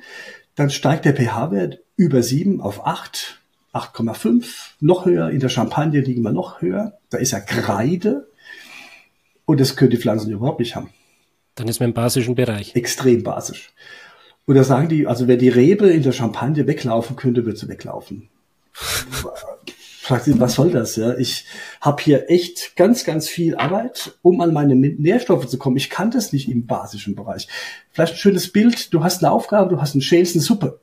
dann 0.56 0.72
steigt 0.72 1.06
der 1.06 1.16
pH-Wert 1.16 1.82
über 1.96 2.24
7 2.24 2.62
auf 2.62 2.86
8, 2.86 3.40
8,5, 3.74 4.72
noch 4.80 5.06
höher. 5.06 5.30
In 5.30 5.40
der 5.40 5.50
Champagne 5.50 6.02
liegen 6.02 6.24
wir 6.24 6.32
noch 6.32 6.62
höher. 6.62 6.98
Da 7.12 7.20
ist 7.20 7.32
ja 7.32 7.40
Kreide. 7.40 8.28
Und 9.46 9.60
das 9.60 9.76
können 9.76 9.92
die 9.92 9.98
Pflanzen 9.98 10.32
überhaupt 10.32 10.60
nicht 10.60 10.76
haben. 10.76 10.90
Dann 11.58 11.68
ist 11.68 11.80
man 11.80 11.90
im 11.90 11.94
basischen 11.94 12.36
Bereich. 12.36 12.76
Extrem 12.76 13.24
basisch. 13.24 13.74
Und 14.46 14.56
da 14.56 14.64
sagen 14.64 14.88
die, 14.88 15.06
also 15.06 15.28
wenn 15.28 15.40
die 15.40 15.50
Rebe 15.50 15.90
in 15.90 16.04
der 16.04 16.14
Champagne 16.14 16.66
weglaufen 16.66 17.18
könnte, 17.18 17.46
würde 17.46 17.60
sie 17.60 17.68
weglaufen 17.68 18.30
fragt 20.08 20.24
sich, 20.24 20.40
was 20.40 20.54
soll 20.54 20.72
das? 20.72 20.96
Ja, 20.96 21.18
ich 21.18 21.46
habe 21.82 22.02
hier 22.02 22.30
echt 22.30 22.78
ganz, 22.78 23.04
ganz 23.04 23.28
viel 23.28 23.56
Arbeit, 23.56 24.14
um 24.22 24.40
an 24.40 24.54
meine 24.54 24.76
Nährstoffe 24.76 25.48
zu 25.48 25.58
kommen. 25.58 25.76
Ich 25.76 25.90
kann 25.90 26.12
das 26.12 26.32
nicht 26.32 26.50
im 26.50 26.66
basischen 26.66 27.16
Bereich. 27.16 27.48
Vielleicht 27.92 28.14
ein 28.14 28.18
schönes 28.18 28.52
Bild. 28.52 28.94
Du 28.94 29.04
hast 29.04 29.24
eine 29.24 29.34
Aufgabe, 29.34 29.70
du 29.76 29.82
hast 29.82 29.96
einen 29.96 30.02
Schälst, 30.02 30.36
eine 30.36 30.44
Suppe. 30.44 30.80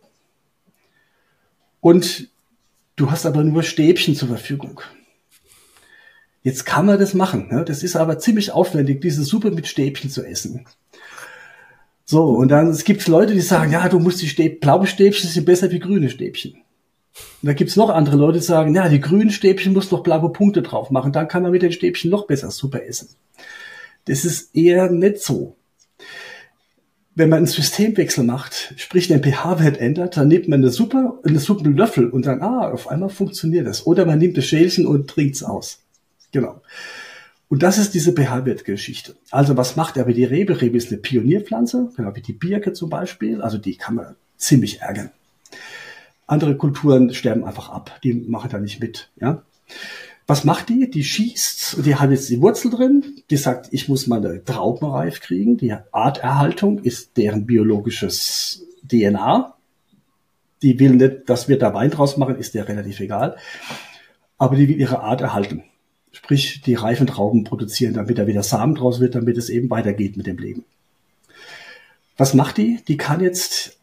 Und 1.81 2.29
du 2.97 3.11
hast 3.11 3.25
aber 3.25 3.43
nur 3.45 3.63
Stäbchen 3.63 4.15
zur 4.15 4.29
Verfügung. 4.29 4.81
Jetzt 6.45 6.67
kann 6.67 6.85
man 6.85 6.99
das 6.99 7.15
machen. 7.15 7.49
Ne? 7.51 7.65
Das 7.65 7.83
ist 7.83 7.97
aber 7.97 8.19
ziemlich 8.19 8.53
aufwendig, 8.53 9.01
diese 9.01 9.25
Suppe 9.25 9.51
mit 9.51 9.67
Stäbchen 9.67 10.11
zu 10.11 10.23
essen. 10.23 10.67
So, 12.05 12.23
und 12.27 12.49
dann 12.49 12.69
es 12.69 12.85
gibt 12.85 13.09
Leute, 13.09 13.33
die 13.33 13.41
sagen, 13.41 13.73
ja, 13.73 13.89
du 13.89 13.99
musst 13.99 14.21
die 14.21 14.29
Stäb 14.29 14.61
blaue 14.61 14.87
Stäbchen 14.87 15.31
sind 15.31 15.47
besser 15.47 15.71
wie 15.71 15.79
grüne 15.79 16.11
Stäbchen. 16.11 16.53
Und 16.53 17.47
da 17.47 17.55
gibt's 17.55 17.77
noch 17.77 17.89
andere 17.89 18.17
Leute, 18.17 18.41
die 18.41 18.45
sagen, 18.45 18.75
ja, 18.75 18.91
die 18.91 19.01
grünen 19.01 19.31
Stäbchen 19.31 19.73
muss 19.73 19.89
doch 19.89 20.03
blaue 20.03 20.31
Punkte 20.31 20.61
drauf 20.61 20.91
machen, 20.91 21.13
dann 21.13 21.29
kann 21.29 21.43
man 21.43 21.51
mit 21.51 21.63
den 21.63 21.73
Stäbchen 21.73 22.11
noch 22.11 22.27
besser 22.27 22.51
Suppe 22.51 22.87
essen. 22.87 23.09
Das 24.05 24.27
ist 24.27 24.55
eher 24.55 24.91
nicht 24.91 25.21
so. 25.21 25.57
Wenn 27.15 27.31
man 27.31 27.39
einen 27.39 27.47
Systemwechsel 27.47 28.23
macht, 28.23 28.75
sprich 28.77 29.09
den 29.09 29.23
pH-Wert 29.23 29.79
ändert, 29.79 30.19
dann 30.19 30.29
nimmt 30.29 30.49
man 30.49 30.61
eine 30.61 30.71
Suppe, 30.71 31.21
eine 31.25 31.39
Suppenlöffel 31.39 32.11
und 32.11 32.27
dann, 32.27 32.43
ah, 32.43 32.71
auf 32.71 32.89
einmal 32.89 33.09
funktioniert 33.09 33.67
das. 33.67 33.87
Oder 33.87 34.05
man 34.05 34.19
nimmt 34.19 34.37
das 34.37 34.45
Schälchen 34.45 34.85
und 34.87 35.09
trinkt's 35.09 35.43
aus. 35.43 35.84
Genau. 36.35 36.61
Und 37.49 37.63
das 37.63 37.79
ist 37.79 37.95
diese 37.95 38.13
pH-Wert-Geschichte. 38.13 39.15
Also 39.31 39.57
was 39.57 39.77
macht 39.77 39.97
aber 39.99 40.13
die 40.13 40.25
Rebe? 40.25 40.61
Rebe 40.61 40.77
ist 40.77 40.91
eine 40.91 41.01
Pionierpflanze, 41.01 41.93
genau 41.97 42.17
wie 42.17 42.23
die 42.23 42.33
Birke 42.33 42.73
zum 42.73 42.91
Beispiel. 42.91 43.41
Also 43.41 43.57
die 43.57 43.77
kann 43.77 43.95
man 43.95 44.17
ziemlich 44.37 44.81
ärgern. 44.81 45.11
Andere 46.27 46.57
Kulturen 46.57 47.15
sterben 47.15 47.45
einfach 47.45 47.69
ab. 47.69 48.01
Die 48.03 48.15
machen 48.15 48.51
da 48.51 48.59
nicht 48.59 48.81
mit. 48.81 49.11
Ja. 49.21 49.45
Was 50.27 50.43
macht 50.43 50.71
die? 50.71 50.91
Die 50.91 51.05
schießt, 51.05 51.87
die 51.87 51.95
hat 51.95 52.11
jetzt 52.11 52.29
die 52.31 52.41
Wurzel 52.41 52.73
drin, 52.73 53.05
die 53.31 53.37
sagt, 53.37 53.69
ich 53.71 53.89
muss 53.89 54.09
meine 54.09 54.43
Trauben 54.43 54.91
reif 54.91 55.21
kriegen. 55.21 55.57
Die 55.57 55.73
Arterhaltung 55.93 56.81
ist 56.81 57.17
deren 57.17 57.47
biologisches 57.47 58.67
DNA. 58.91 59.55
Die 60.63 60.81
will 60.81 60.97
nicht, 60.97 61.29
dass 61.29 61.47
wir 61.49 61.61
da 61.61 61.75
Wein 61.75 61.93
draus 61.93 62.17
machen, 62.17 62.37
ist 62.37 62.55
der 62.55 62.67
relativ 62.67 62.99
egal. 62.99 63.37
Aber 64.37 64.57
die 64.57 64.69
will 64.69 64.81
ihre 64.81 64.99
Art 64.99 65.21
erhalten. 65.21 65.63
Sprich, 66.15 66.63
die 66.63 66.75
reifen 66.75 67.07
Trauben 67.07 67.45
produzieren, 67.45 67.95
damit 67.95 68.19
da 68.19 68.27
wieder 68.27 68.43
Samen 68.43 68.77
draus 68.77 69.01
wird, 69.01 69.15
damit 69.15 69.37
es 69.37 69.51
eben 69.51 69.69
weitergeht 69.69 70.17
mit 70.17 70.27
dem 70.27 70.39
Leben. 70.39 70.65
Was 72.17 72.35
macht 72.35 72.57
die? 72.57 72.79
Die 72.87 72.97
kann 72.97 73.21
jetzt 73.21 73.77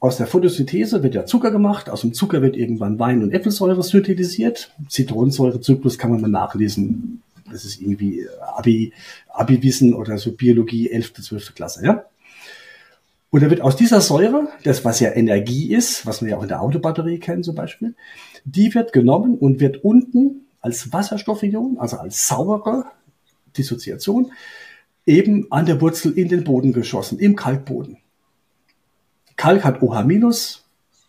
aus 0.00 0.16
der 0.16 0.26
Photosynthese 0.26 1.02
wird 1.02 1.14
ja 1.14 1.26
Zucker 1.26 1.50
gemacht, 1.50 1.90
aus 1.90 2.00
dem 2.00 2.12
Zucker 2.12 2.42
wird 2.42 2.56
irgendwann 2.56 2.98
Wein- 2.98 3.22
und 3.22 3.32
Äpfelsäure 3.32 3.82
synthetisiert. 3.82 4.74
Zitronensäurezyklus 4.88 5.98
kann 5.98 6.10
man 6.10 6.22
mal 6.22 6.28
nachlesen. 6.28 7.22
Das 7.50 7.64
ist 7.64 7.80
irgendwie 7.80 8.26
Abi, 8.56 8.92
Abi-Wissen 9.28 9.94
oder 9.94 10.18
so 10.18 10.32
Biologie 10.32 10.90
11., 10.90 11.14
12. 11.14 11.54
Klasse, 11.54 11.84
ja. 11.84 12.04
Und 13.30 13.42
da 13.44 13.50
wird 13.50 13.60
aus 13.60 13.76
dieser 13.76 14.00
Säure, 14.00 14.48
das 14.64 14.84
was 14.84 14.98
ja 14.98 15.12
Energie 15.12 15.72
ist, 15.72 16.04
was 16.04 16.20
wir 16.20 16.30
ja 16.30 16.36
auch 16.38 16.42
in 16.42 16.48
der 16.48 16.62
Autobatterie 16.62 17.18
kennen 17.18 17.44
zum 17.44 17.54
Beispiel, 17.54 17.94
die 18.44 18.74
wird 18.74 18.92
genommen 18.92 19.36
und 19.38 19.60
wird 19.60 19.84
unten 19.84 20.46
als 20.60 20.92
Wasserstoffion, 20.92 21.78
also 21.78 21.96
als 21.96 22.26
saubere 22.26 22.86
Dissoziation, 23.56 24.32
eben 25.06 25.50
an 25.50 25.66
der 25.66 25.80
Wurzel 25.80 26.12
in 26.12 26.28
den 26.28 26.44
Boden 26.44 26.72
geschossen, 26.72 27.18
im 27.18 27.36
Kalkboden. 27.36 27.98
Kalk 29.36 29.64
hat 29.64 29.82
OH-, 29.82 30.04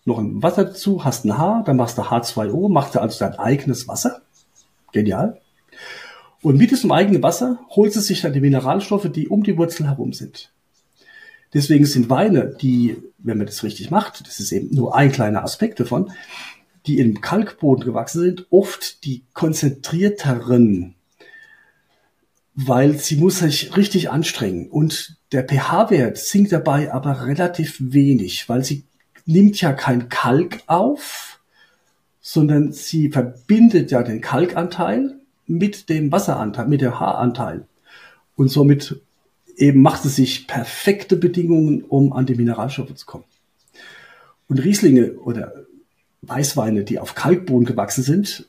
noch 0.06 0.18
ein 0.18 0.42
Wasser 0.42 0.66
dazu, 0.66 1.04
hast 1.04 1.26
ein 1.26 1.38
H, 1.38 1.64
dann 1.66 1.78
machst 1.78 1.98
du 1.98 2.02
H2O, 2.02 2.70
machst 2.70 2.96
du 2.96 3.02
also 3.02 3.20
dein 3.20 3.38
eigenes 3.38 3.88
Wasser. 3.88 4.22
Genial. 4.92 5.40
Und 6.42 6.58
mit 6.58 6.72
diesem 6.72 6.92
eigenen 6.92 7.22
Wasser 7.22 7.60
holt 7.70 7.96
es 7.96 8.08
sich 8.08 8.22
dann 8.22 8.34
die 8.34 8.42
Mineralstoffe, 8.42 9.12
die 9.12 9.28
um 9.28 9.44
die 9.44 9.58
Wurzel 9.58 9.88
herum 9.88 10.12
sind. 10.14 10.52
Deswegen 11.54 11.86
sind 11.86 12.10
Weine, 12.10 12.56
die, 12.62 12.98
wenn 13.20 13.38
man 13.38 13.46
das 13.46 13.64
richtig 13.64 13.92
macht, 13.92 14.26
das 14.26 14.40
ist 14.40 14.52
eben 14.52 14.74
nur 14.74 14.96
ein 14.96 15.12
kleiner 15.12 15.44
Aspekt 15.44 15.80
davon, 15.80 16.12
die 16.88 17.00
im 17.00 17.22
Kalkboden 17.22 17.86
gewachsen 17.86 18.22
sind, 18.22 18.48
oft 18.50 19.04
die 19.06 19.24
konzentrierteren 19.34 20.96
weil 22.54 22.98
sie 22.98 23.16
muss 23.16 23.40
sich 23.40 23.76
richtig 23.78 24.10
anstrengen 24.10 24.68
und 24.70 25.18
der 25.32 25.44
pH-Wert 25.44 26.18
sinkt 26.18 26.52
dabei 26.52 26.94
aber 26.94 27.26
relativ 27.26 27.78
wenig, 27.80 28.50
weil 28.50 28.64
sie 28.64 28.84
nimmt 29.26 29.60
ja 29.62 29.72
kein 29.72 30.10
Kalk 30.10 30.62
auf, 30.68 31.40
sondern 32.20 32.72
sie 32.72 33.10
verbindet 33.10 33.92
ja 33.92 34.04
den 34.04 34.22
Kalkanteil 34.22 35.16
mit 35.48 35.90
dem 35.90 36.12
Wasseranteil, 36.12 36.68
mit 36.68 36.82
der 36.82 37.00
H-Anteil 37.00 37.66
und 38.36 38.50
somit 38.50 39.02
eben 39.56 39.82
macht 39.82 40.06
es 40.06 40.18
sich 40.18 40.48
perfekte 40.48 41.16
Bedingungen, 41.16 41.84
um 41.84 42.14
an 42.14 42.26
die 42.26 42.36
Mineralstoffe 42.36 42.96
zu 42.96 43.06
kommen. 43.06 43.26
Und 44.48 44.60
Rieslinge 44.60 45.14
oder 45.14 45.54
Weißweine, 46.22 46.84
die 46.84 47.00
auf 47.00 47.16
Kalkboden 47.16 47.66
gewachsen 47.66 48.04
sind, 48.04 48.48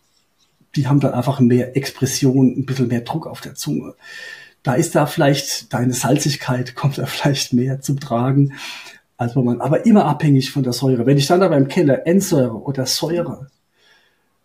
die 0.77 0.87
haben 0.87 1.01
dann 1.01 1.13
einfach 1.13 1.41
mehr 1.41 1.77
Expression, 1.77 2.55
ein 2.57 2.67
bisschen 2.67 2.89
mehr 2.89 3.03
Druck 3.03 3.27
auf 3.27 3.41
der 3.41 3.55
Zunge. 3.55 3.95
Da 4.63 4.75
ist 4.75 4.95
da 4.95 5.07
vielleicht 5.07 5.73
deine 5.73 5.93
Salzigkeit 5.93 6.75
kommt 6.77 6.99
da 6.99 7.07
vielleicht 7.07 7.53
mehr 7.53 7.81
zum 7.81 8.01
Tragen, 8.01 8.55
als 9.17 9.35
man, 9.35 9.61
aber 9.61 9.87
immer 9.87 10.07
abhängig 10.07 10.51
von 10.51 10.63
der 10.63 10.73
Säure. 10.73 11.07
Wenn 11.07 11.19
ich 11.19 11.27
dann 11.27 11.43
aber 11.43 11.57
im 11.57 11.69
Keller 11.69 12.07
Endsäure 12.07 12.63
oder 12.63 12.87
Säure, 12.87 13.51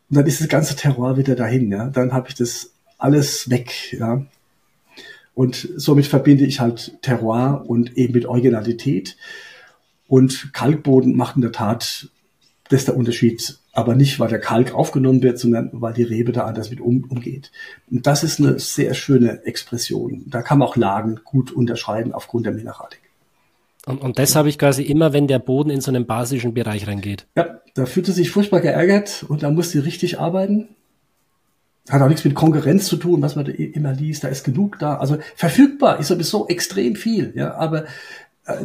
dann 0.10 0.26
ist 0.26 0.40
das 0.40 0.48
ganze 0.48 0.76
Terroir 0.76 1.18
wieder 1.18 1.36
dahin, 1.36 1.72
ja, 1.72 1.90
dann 1.90 2.13
habe 2.13 2.30
ich 2.30 2.36
das 2.36 2.72
alles 2.98 3.50
weg, 3.50 3.94
ja. 3.98 4.26
Und 5.34 5.70
somit 5.76 6.08
verbinde 6.08 6.46
ich 6.46 6.60
halt 6.60 6.98
Terroir 7.04 7.63
und 7.68 7.96
eben 7.96 8.13
mit 8.13 8.26
Originalität. 8.26 9.18
Und 10.08 10.52
Kalkboden 10.52 11.16
macht 11.16 11.36
in 11.36 11.44
der 11.44 11.52
Tat, 11.52 12.10
das 12.69 12.82
ist 12.82 12.88
der 12.88 12.97
Unterschied 12.97 13.60
aber 13.77 13.93
nicht, 13.93 14.19
weil 14.19 14.30
der 14.30 14.39
Kalk 14.39 14.73
aufgenommen 14.73 15.21
wird, 15.21 15.38
sondern 15.38 15.69
weil 15.71 15.93
die 15.93 16.01
Rebe 16.01 16.32
da 16.32 16.45
anders 16.45 16.71
mit 16.71 16.82
um, 16.82 17.03
umgeht. 17.10 17.51
Und 17.91 18.08
das 18.08 18.23
ist 18.23 18.39
eine 18.39 18.58
sehr 18.58 18.95
schöne 18.95 19.45
Expression. 19.45 20.23
Da 20.25 20.41
kann 20.41 20.58
man 20.58 20.67
auch 20.67 20.75
Lagen 20.75 21.19
gut 21.23 21.51
unterscheiden 21.51 22.12
aufgrund 22.12 22.47
der 22.47 22.53
Mineralik. 22.53 23.01
Und, 23.86 24.01
und 24.01 24.17
das 24.17 24.36
habe 24.36 24.49
ich 24.49 24.58
quasi 24.58 24.82
immer, 24.82 25.13
wenn 25.13 25.27
der 25.27 25.38
Boden 25.38 25.69
in 25.69 25.82
so 25.82 25.91
einen 25.91 26.08
basischen 26.08 26.56
Bereich 26.56 26.88
reingeht. 26.88 27.27
Ja, 27.36 27.62
da 27.75 27.86
fühlt 27.86 28.08
er 28.08 28.15
sich 28.15 28.32
furchtbar 28.32 28.62
geärgert 28.62 29.23
und 29.30 29.43
da 29.43 29.51
muss 29.51 29.69
sie 29.69 29.77
richtig 29.77 30.19
arbeiten. 30.19 30.69
Hat 31.88 32.01
auch 32.01 32.10
nichts 32.10 32.25
mit 32.25 32.34
Konkurrenz 32.34 32.88
zu 32.88 32.97
tun, 32.97 33.21
was 33.21 33.36
man 33.36 33.45
da 33.45 33.51
immer 33.51 33.93
liest. 33.93 34.23
Da 34.23 34.27
ist 34.27 34.43
genug 34.43 34.80
da. 34.80 34.97
Also 34.97 35.19
verfügbar 35.36 35.99
ist 35.99 36.08
sowieso 36.08 36.47
extrem 36.47 36.95
viel. 36.95 37.32
Ja, 37.36 37.53
aber 37.53 37.86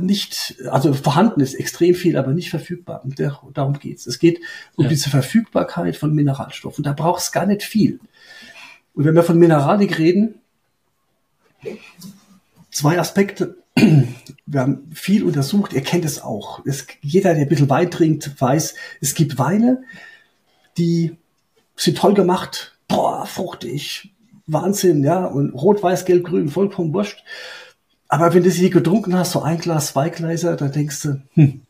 nicht, 0.01 0.57
also 0.71 0.92
vorhanden 0.95 1.40
ist 1.40 1.55
extrem 1.55 1.95
viel, 1.95 2.16
aber 2.16 2.33
nicht 2.33 2.51
verfügbar. 2.51 3.05
Und 3.05 3.18
der, 3.18 3.40
darum 3.55 3.79
geht's. 3.79 4.07
Es 4.07 4.18
geht 4.18 4.40
um 4.77 4.85
ja. 4.85 4.90
diese 4.90 5.11
Verfügbarkeit 5.11 5.97
von 5.97 6.14
Mineralstoffen. 6.14 6.85
Da 6.85 6.92
braucht 6.92 7.23
es 7.23 7.33
gar 7.33 7.47
nicht 7.47 7.62
viel. 7.62 8.01
Und 8.95 9.05
wenn 9.05 9.14
wir 9.14 9.23
von 9.23 9.38
Mineralik 9.38 9.99
reden, 9.99 10.35
zwei 12.71 12.99
Aspekte. 12.99 13.57
Wir 14.47 14.61
haben 14.61 14.90
viel 14.92 15.25
untersucht, 15.25 15.73
ihr 15.73 15.83
kennt 15.83 16.05
es 16.05 16.21
auch. 16.21 16.64
Es, 16.66 16.87
jeder, 17.01 17.33
der 17.35 17.45
ein 17.45 17.49
bisschen 17.49 17.71
Wein 17.71 17.90
trinkt, 17.90 18.38
weiß, 18.38 18.75
es 19.01 19.14
gibt 19.14 19.38
Weine, 19.38 19.85
die 20.77 21.16
sind 21.77 21.97
toll 21.97 22.14
gemacht, 22.14 22.77
boah, 22.88 23.25
fruchtig, 23.25 24.12
Wahnsinn, 24.47 25.05
ja, 25.05 25.25
und 25.25 25.55
rot, 25.55 25.83
weiß, 25.83 26.05
gelb, 26.05 26.25
grün, 26.25 26.49
vollkommen 26.49 26.92
wurscht. 26.92 27.23
Aber 28.12 28.35
wenn 28.35 28.42
du 28.42 28.51
sie 28.51 28.68
getrunken 28.68 29.16
hast, 29.16 29.33
so 29.33 29.40
ein 29.40 29.57
Glas, 29.57 29.87
zwei 29.87 30.11
Gläser, 30.11 30.55
dann 30.55 30.70
denkst 30.70 31.01
du, 31.01 31.22
hm, 31.33 31.62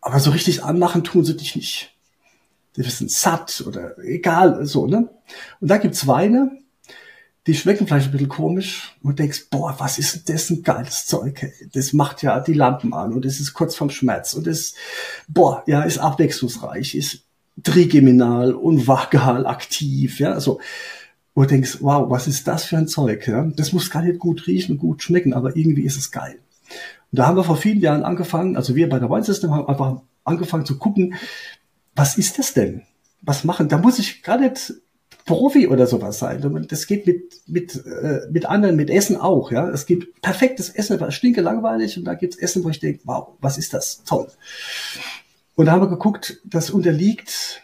aber 0.00 0.18
so 0.18 0.30
richtig 0.30 0.64
anmachen 0.64 1.04
tun 1.04 1.26
sie 1.26 1.36
dich 1.36 1.54
nicht. 1.56 1.94
Die 2.74 2.82
sind 2.84 3.10
satt 3.10 3.62
oder 3.66 3.98
egal, 3.98 4.64
so, 4.64 4.86
ne? 4.86 5.10
Und 5.60 5.70
da 5.70 5.76
gibt's 5.76 6.06
Weine, 6.06 6.52
die 7.46 7.54
schmecken 7.54 7.86
vielleicht 7.86 8.06
ein 8.06 8.12
bisschen 8.12 8.30
komisch 8.30 8.96
und 9.02 9.18
denkst, 9.18 9.48
boah, 9.50 9.74
was 9.76 9.98
ist 9.98 10.26
denn 10.26 10.34
das 10.34 10.48
ein 10.48 10.62
geiles 10.62 11.04
Zeug. 11.04 11.52
Das 11.74 11.92
macht 11.92 12.22
ja 12.22 12.40
die 12.40 12.54
Lampen 12.54 12.94
an 12.94 13.12
und 13.12 13.26
es 13.26 13.40
ist 13.40 13.52
kurz 13.52 13.76
vorm 13.76 13.90
Schmerz 13.90 14.32
und 14.32 14.46
es, 14.46 14.74
boah, 15.28 15.62
ja, 15.66 15.82
ist 15.82 15.98
abwechslungsreich, 15.98 16.94
ist 16.94 17.24
trigeminal 17.62 18.54
und 18.54 18.88
vagal 18.88 19.46
aktiv, 19.46 20.18
ja, 20.18 20.40
so 20.40 20.60
wo 21.34 21.42
du 21.42 21.48
denkst, 21.48 21.78
wow, 21.80 22.10
was 22.10 22.26
ist 22.26 22.46
das 22.48 22.64
für 22.64 22.76
ein 22.76 22.88
Zeug? 22.88 23.26
Ja? 23.26 23.44
Das 23.56 23.72
muss 23.72 23.90
gar 23.90 24.02
nicht 24.02 24.18
gut 24.18 24.46
riechen, 24.46 24.78
gut 24.78 25.02
schmecken, 25.02 25.32
aber 25.32 25.56
irgendwie 25.56 25.84
ist 25.84 25.96
es 25.96 26.10
geil. 26.10 26.38
Und 27.12 27.18
da 27.18 27.26
haben 27.26 27.36
wir 27.36 27.44
vor 27.44 27.56
vielen 27.56 27.80
Jahren 27.80 28.04
angefangen, 28.04 28.56
also 28.56 28.76
wir 28.76 28.88
bei 28.88 28.98
der 28.98 29.10
Wine 29.10 29.24
System 29.24 29.52
haben 29.52 29.68
einfach 29.68 30.00
angefangen 30.24 30.66
zu 30.66 30.78
gucken, 30.78 31.14
was 31.94 32.18
ist 32.18 32.38
das 32.38 32.52
denn? 32.52 32.82
Was 33.22 33.44
machen? 33.44 33.68
Da 33.68 33.78
muss 33.78 33.98
ich 33.98 34.22
gar 34.22 34.38
nicht 34.38 34.74
Profi 35.26 35.68
oder 35.68 35.86
sowas 35.86 36.18
sein. 36.18 36.66
Das 36.68 36.86
geht 36.86 37.06
mit, 37.06 37.40
mit, 37.46 37.76
äh, 37.86 38.20
mit 38.30 38.46
anderen, 38.46 38.76
mit 38.76 38.90
Essen 38.90 39.16
auch. 39.16 39.52
Ja, 39.52 39.68
Es 39.68 39.86
gibt 39.86 40.22
perfektes 40.22 40.70
Essen, 40.70 40.94
aber 40.94 41.10
stinke 41.10 41.40
langweilig 41.40 41.98
und 41.98 42.04
da 42.04 42.14
gibt's 42.14 42.36
Essen, 42.36 42.64
wo 42.64 42.70
ich 42.70 42.80
denke, 42.80 43.00
wow, 43.04 43.28
was 43.40 43.58
ist 43.58 43.74
das? 43.74 44.02
Toll. 44.04 44.28
Und 45.56 45.66
da 45.66 45.72
haben 45.72 45.82
wir 45.82 45.88
geguckt, 45.88 46.40
das 46.44 46.70
unterliegt 46.70 47.62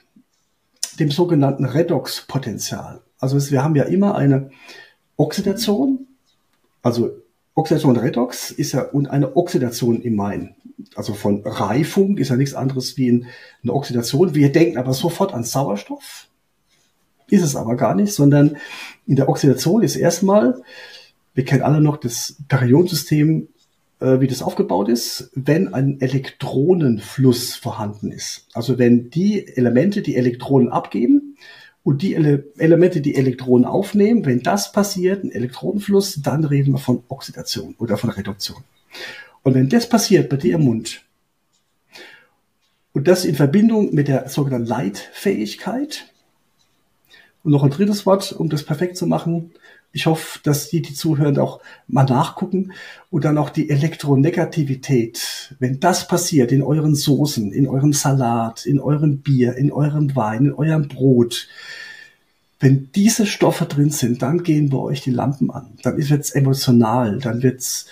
dem 0.99 1.11
sogenannten 1.11 1.65
Redox-Potenzial. 1.65 3.01
Also 3.19 3.51
wir 3.51 3.63
haben 3.63 3.77
ja 3.77 3.85
immer 3.85 4.15
eine 4.15 4.51
Oxidation, 5.17 6.07
also 6.83 7.11
Oxidation 7.55 7.97
Redox 7.97 8.51
ist 8.51 8.73
ja 8.73 8.83
und 8.83 9.09
eine 9.09 9.37
Oxidation 9.37 10.03
im 10.03 10.15
Main. 10.15 10.55
Also 10.95 11.15
von 11.15 11.43
Reifung 11.43 12.19
ist 12.19 12.29
ja 12.29 12.37
nichts 12.37 12.55
anderes 12.55 12.99
wie 12.99 13.25
eine 13.63 13.73
Oxidation. 13.73 14.35
Wir 14.35 14.53
denken 14.53 14.77
aber 14.77 14.93
sofort 14.93 15.33
an 15.33 15.43
Sauerstoff. 15.43 16.29
Ist 17.29 17.43
es 17.43 17.57
aber 17.57 17.77
gar 17.77 17.95
nicht, 17.95 18.13
sondern 18.13 18.59
in 19.07 19.17
der 19.17 19.29
Oxidation 19.29 19.83
ist 19.83 19.97
erstmal, 19.97 20.63
wir 21.35 21.45
kennen 21.45 21.63
alle 21.63 21.81
noch 21.81 21.97
das 21.97 22.37
Periodensystem, 22.49 23.49
äh, 24.01 24.21
wie 24.21 24.27
das 24.27 24.43
aufgebaut 24.43 24.89
ist, 24.89 25.31
wenn 25.35 25.73
ein 25.73 26.01
Elektronenfluss 26.01 27.57
vorhanden 27.57 28.13
ist. 28.13 28.47
Also 28.53 28.79
wenn 28.79 29.11
die 29.11 29.49
Elemente 29.57 30.03
die 30.03 30.17
Elektronen 30.17 30.69
abgeben, 30.69 31.26
und 31.87 32.03
die 32.03 32.15
Ele 32.17 32.43
Elemente, 32.59 33.01
die 33.01 33.15
Elektronen 33.15 33.65
aufnehmen, 33.65 34.27
wenn 34.27 34.43
das 34.43 34.73
passiert, 34.73 35.23
ein 35.23 35.31
Elektronenfluss, 35.31 36.21
dann 36.21 36.45
reden 36.45 36.73
wir 36.73 36.81
von 36.81 37.05
Oxidation 37.07 37.77
oder 37.79 37.97
von 37.97 38.11
Reduktion. 38.11 38.65
Und 39.45 39.55
wenn 39.55 39.69
das 39.69 39.89
passiert 39.89 40.29
bei 40.29 40.37
dir 40.37 40.57
im 40.57 40.65
Mund 40.65 41.03
und 42.93 43.07
das 43.07 43.25
in 43.25 43.37
Verbindung 43.37 43.95
mit 43.95 44.09
der 44.09 44.29
sogenannten 44.29 44.67
Leitfähigkeit, 44.67 46.13
Und 47.45 47.53
noch 47.53 47.63
ein 47.63 47.71
drittes 47.71 48.05
Wort, 48.05 48.33
um 48.33 48.49
das 48.49 48.65
perfekt 48.65 48.97
zu 48.97 49.07
machen. 49.07 49.53
Ich 49.97 50.05
hoffe, 50.05 50.41
dass 50.43 50.69
die, 50.69 50.83
die 50.83 50.93
zuhören, 50.93 51.39
auch 51.39 51.61
mal 51.89 52.05
nachgucken 52.05 52.73
und 53.11 53.25
dann 53.25 53.39
auch 53.39 53.49
die 53.49 53.71
Elektronegativität. 53.71 55.55
Wenn 55.59 55.81
das 55.81 56.07
passiert 56.07 56.53
in 56.53 56.63
euren 56.63 56.95
Soßen, 56.95 57.51
in 57.51 57.67
eurem 57.67 57.95
Salat, 57.95 58.67
in 58.67 58.79
eurem 58.79 59.23
Bier, 59.23 59.57
in 59.57 59.73
eurem 59.73 60.15
Wein, 60.15 60.45
in 60.45 60.53
eurem 60.53 60.89
Brot, 60.89 61.49
wenn 62.61 62.91
diese 62.95 63.25
Stoffe 63.25 63.65
drin 63.65 63.89
sind, 63.89 64.21
dann 64.21 64.43
gehen 64.43 64.69
bei 64.69 64.77
euch 64.77 65.01
die 65.01 65.13
Lampen 65.13 65.51
an. 65.51 65.79
Dann 65.83 65.97
wird's 65.97 66.31
emotional, 66.31 67.19
dann 67.19 67.43
wird's 67.43 67.87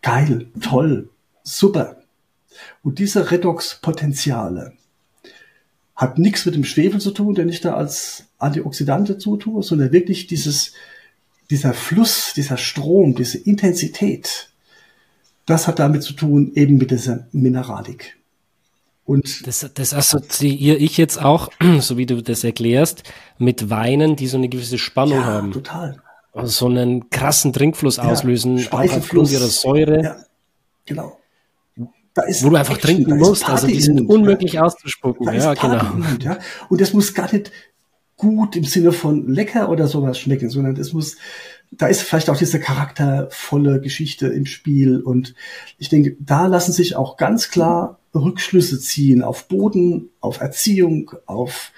geil, 0.00 0.46
toll, 0.62 1.10
super. 1.42 1.98
Und 2.82 2.98
diese 2.98 3.30
Redox-Potenziale 3.30 4.72
hat 5.94 6.18
nichts 6.18 6.46
mit 6.46 6.54
dem 6.54 6.64
Schwefel 6.64 7.00
zu 7.00 7.10
tun, 7.10 7.34
den 7.34 7.48
ich 7.48 7.60
da 7.60 7.74
als 7.74 8.24
Antioxidante 8.38 9.18
zutue, 9.18 9.62
sondern 9.62 9.92
wirklich 9.92 10.26
dieses, 10.26 10.72
dieser 11.50 11.74
Fluss, 11.74 12.32
dieser 12.34 12.56
Strom, 12.56 13.14
diese 13.14 13.38
Intensität, 13.38 14.50
das 15.46 15.66
hat 15.66 15.78
damit 15.78 16.02
zu 16.02 16.12
tun, 16.14 16.52
eben 16.54 16.76
mit 16.76 16.90
dieser 16.90 17.26
Mineralik. 17.32 18.16
Und 19.04 19.46
das, 19.46 19.68
das 19.74 19.94
assoziiere 19.94 20.76
ich 20.76 20.96
jetzt 20.96 21.20
auch, 21.20 21.50
so 21.80 21.96
wie 21.96 22.06
du 22.06 22.22
das 22.22 22.44
erklärst, 22.44 23.02
mit 23.38 23.68
Weinen, 23.68 24.16
die 24.16 24.28
so 24.28 24.38
eine 24.38 24.48
gewisse 24.48 24.78
Spannung 24.78 25.18
ja, 25.18 25.24
haben. 25.24 25.52
total. 25.52 26.00
Also 26.32 26.48
so 26.48 26.66
einen 26.66 27.10
krassen 27.10 27.52
Trinkfluss 27.52 27.98
auslösen, 27.98 28.56
ja, 28.56 28.70
aufgrund 28.72 29.30
ihrer 29.30 29.48
Säure. 29.48 30.02
Ja, 30.02 30.16
genau. 30.86 31.18
Da 32.14 32.22
ist 32.22 32.44
Wo 32.44 32.50
du 32.50 32.56
einfach 32.56 32.76
Action, 32.76 32.96
trinken 32.96 33.18
musst, 33.18 33.48
also 33.48 33.66
die 33.66 33.80
sind 33.80 34.06
unmöglich 34.08 34.54
ja. 34.54 34.62
auszuspucken. 34.62 35.32
Ja, 35.32 35.54
genau. 35.54 35.82
Mund, 35.94 36.22
ja. 36.22 36.38
Und 36.68 36.80
das 36.80 36.92
muss 36.92 37.14
gar 37.14 37.32
nicht 37.32 37.50
gut 38.16 38.54
im 38.54 38.64
Sinne 38.64 38.92
von 38.92 39.28
lecker 39.28 39.68
oder 39.70 39.88
sowas 39.88 40.18
schmecken, 40.18 40.50
sondern 40.50 40.76
es 40.76 40.92
muss, 40.92 41.16
da 41.70 41.86
ist 41.86 42.02
vielleicht 42.02 42.30
auch 42.30 42.36
diese 42.36 42.60
charaktervolle 42.60 43.80
Geschichte 43.80 44.28
im 44.28 44.46
Spiel. 44.46 45.00
Und 45.00 45.34
ich 45.78 45.88
denke, 45.88 46.16
da 46.20 46.46
lassen 46.46 46.72
sich 46.72 46.96
auch 46.96 47.16
ganz 47.16 47.50
klar 47.50 47.98
Rückschlüsse 48.14 48.78
ziehen 48.78 49.22
auf 49.22 49.48
Boden, 49.48 50.10
auf 50.20 50.40
Erziehung, 50.40 51.10
auf 51.26 51.72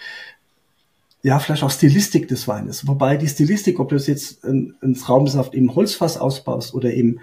ja, 1.22 1.38
vielleicht 1.38 1.62
auch 1.62 1.70
Stilistik 1.70 2.28
des 2.28 2.46
Weines. 2.46 2.86
Wobei 2.86 3.16
die 3.16 3.28
Stilistik, 3.28 3.80
ob 3.80 3.88
du 3.88 3.96
es 3.96 4.06
jetzt 4.06 4.44
ein 4.44 4.98
Traubensaft 5.02 5.54
im 5.54 5.74
Holzfass 5.74 6.18
ausbaust 6.18 6.74
oder 6.74 6.92
im 6.92 7.20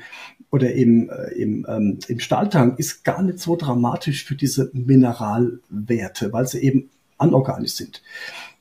oder 0.52 0.74
im, 0.74 1.10
äh, 1.10 1.32
im, 1.34 1.66
ähm, 1.68 2.00
im 2.08 2.20
Stahltank, 2.20 2.78
ist 2.78 3.04
gar 3.04 3.24
nicht 3.24 3.40
so 3.40 3.56
dramatisch 3.56 4.26
für 4.26 4.36
diese 4.36 4.70
Mineralwerte, 4.74 6.32
weil 6.34 6.48
sie 6.48 6.60
eben 6.60 6.90
anorganisch 7.18 7.74
sind. 7.74 8.04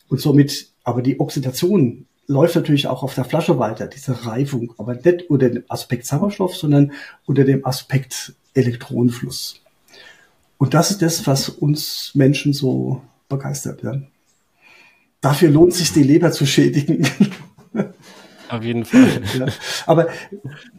Und 0.08 0.20
somit, 0.20 0.68
aber 0.84 1.02
die 1.02 1.20
Oxidation 1.20 2.06
läuft 2.26 2.54
natürlich 2.54 2.86
auch 2.86 3.02
auf 3.02 3.14
der 3.14 3.24
Flasche 3.24 3.58
weiter, 3.58 3.88
diese 3.88 4.24
Reifung, 4.24 4.72
aber 4.78 4.94
nicht 4.94 5.28
unter 5.28 5.50
dem 5.50 5.64
Aspekt 5.68 6.06
Sauerstoff, 6.06 6.56
sondern 6.56 6.92
unter 7.26 7.44
dem 7.44 7.66
Aspekt 7.66 8.34
Elektronenfluss. 8.54 9.60
Und 10.56 10.74
das 10.74 10.92
ist 10.92 11.02
das, 11.02 11.26
was 11.26 11.48
uns 11.48 12.12
Menschen 12.14 12.52
so 12.52 13.02
begeistert. 13.28 13.82
Ja. 13.82 14.00
Dafür 15.20 15.50
lohnt 15.50 15.74
sich 15.74 15.92
die 15.92 16.02
Leber 16.02 16.30
zu 16.30 16.46
schädigen. 16.46 17.06
Auf 18.50 18.64
jeden 18.64 18.84
Fall. 18.84 19.22
ja. 19.38 19.46
Aber 19.86 20.08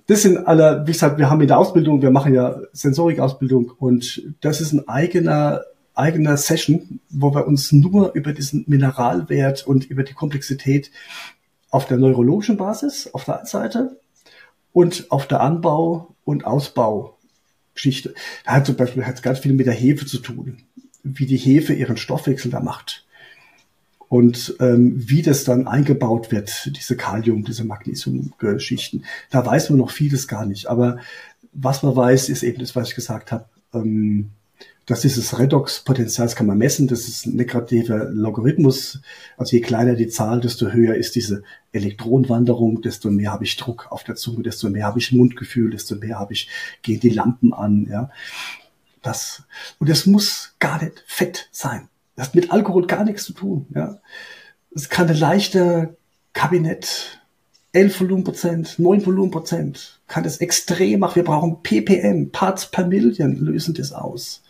das 0.08 0.24
sind 0.24 0.38
alle, 0.46 0.84
wie 0.86 0.92
gesagt, 0.92 1.18
wir 1.18 1.30
haben 1.30 1.42
in 1.42 1.48
der 1.48 1.58
Ausbildung, 1.58 2.02
wir 2.02 2.12
machen 2.12 2.34
ja 2.34 2.60
Sensorikausbildung 2.74 3.72
und 3.80 4.24
das 4.42 4.62
ist 4.62 4.74
ein 4.74 4.88
eigener 4.88 5.62
eigener 5.94 6.38
Session, 6.38 7.02
wo 7.10 7.34
wir 7.34 7.46
uns 7.46 7.72
nur 7.72 8.14
über 8.14 8.34
diesen 8.34 8.64
Mineralwert 8.68 9.68
und 9.68 9.86
über 9.86 10.04
die 10.04 10.14
Komplexität 10.14 10.90
auf 11.70 11.86
der 11.86 11.98
neurologischen 11.98 12.58
Basis 12.58 13.10
auf 13.14 13.26
der 13.26 13.40
einen 13.40 13.46
Seite 13.46 14.00
und 14.74 15.12
auf 15.12 15.28
der 15.28 15.42
Anbau- 15.42 16.16
und 16.24 16.46
Ausbau 16.46 17.18
Geschichte. 17.74 18.14
Da 18.46 18.54
hat 18.54 18.66
zum 18.66 18.76
Beispiel 18.76 19.06
hat 19.06 19.22
ganz 19.24 19.40
viel 19.40 19.54
mit 19.54 19.66
der 19.66 19.74
Hefe 19.74 20.06
zu 20.06 20.20
tun, 20.20 20.64
wie 21.04 21.26
die 21.26 21.38
Hefe 21.38 21.74
ihren 21.74 21.98
Stoffwechsel 21.98 22.52
da 22.52 22.60
macht 22.60 23.06
und 24.12 24.58
ähm, 24.60 24.92
wie 24.98 25.22
das 25.22 25.46
dann 25.46 25.70
eingebaut 25.70 26.34
wird, 26.34 26.76
diese 26.76 26.98
Kalium, 26.98 27.46
diese 27.46 27.64
Magnesiumgeschichten. 27.64 29.06
Da 29.30 29.46
weiß 29.46 29.70
man 29.70 29.80
noch 29.80 29.90
vieles 29.90 30.28
gar 30.28 30.46
nicht. 30.46 30.68
Aber 30.68 30.98
was 31.54 31.82
man 31.82 31.96
weiß, 31.96 32.28
ist 32.28 32.44
eben 32.44 32.60
das, 32.60 32.76
was 32.76 32.90
ich 32.90 32.96
gesagt 32.96 33.32
habe. 33.32 33.46
Ähm, 33.74 34.32
dass 34.86 35.00
dieses 35.00 35.40
Redox-Potenzial, 35.40 36.28
das 36.28 36.36
kann 36.36 36.46
man 36.46 36.58
messen, 36.58 36.90
das 36.90 37.08
ist 37.08 37.26
ein 37.26 37.38
negativer 37.38 38.10
Logarithmus. 38.10 39.00
Also 39.38 39.56
je 39.56 39.62
kleiner 39.62 39.96
die 39.96 40.10
Zahl, 40.10 40.42
desto 40.42 40.74
höher 40.74 40.96
ist 40.96 41.16
diese 41.16 41.44
Elektronenwanderung, 41.72 42.82
desto 42.82 43.10
mehr 43.10 43.32
habe 43.32 43.46
ich 43.46 43.56
Druck 43.56 43.94
auf 43.94 44.04
der 44.04 44.16
Zunge, 44.16 44.44
desto 44.44 44.70
mehr 44.70 44.88
habe 44.88 45.00
ich 45.00 45.14
Mundgefühl, 45.14 45.72
desto 45.72 45.96
mehr 45.96 46.20
habe 46.20 46.34
ich, 46.34 46.50
gehen 46.82 47.00
die 47.00 47.12
Lampen 47.12 47.54
an, 47.54 47.88
ja. 47.90 48.10
Das, 49.02 49.44
und 49.80 49.90
das 49.90 50.06
muss 50.06 50.54
gar 50.60 50.84
nicht 50.84 51.02
fett 51.08 51.48
sein. 51.54 51.88
Das 52.16 52.28
hat 52.28 52.36
mit 52.36 52.52
Alkohol 52.52 52.88
gar 52.88 53.04
nichts 53.04 53.24
zu 53.24 53.34
tun, 53.34 53.68
ja. 53.74 54.00
Es 54.74 54.90
kann 54.90 55.08
eine 55.08 55.18
leichte 55.18 55.98
Kabinett 56.34 57.22
11 57.74 58.02
Volumenprozent, 58.02 58.80
9 58.80 59.06
Volumenprozent, 59.06 60.00
kann 60.08 60.24
das 60.24 60.38
extrem 60.38 61.00
machen. 61.00 61.16
Wir 61.16 61.24
brauchen 61.24 61.62
ppm, 61.64 62.32
Parts 62.32 62.70
per 62.70 62.86
Million 62.86 63.38
lösen 63.38 63.74
das 63.74 63.94
aus. 63.94 64.44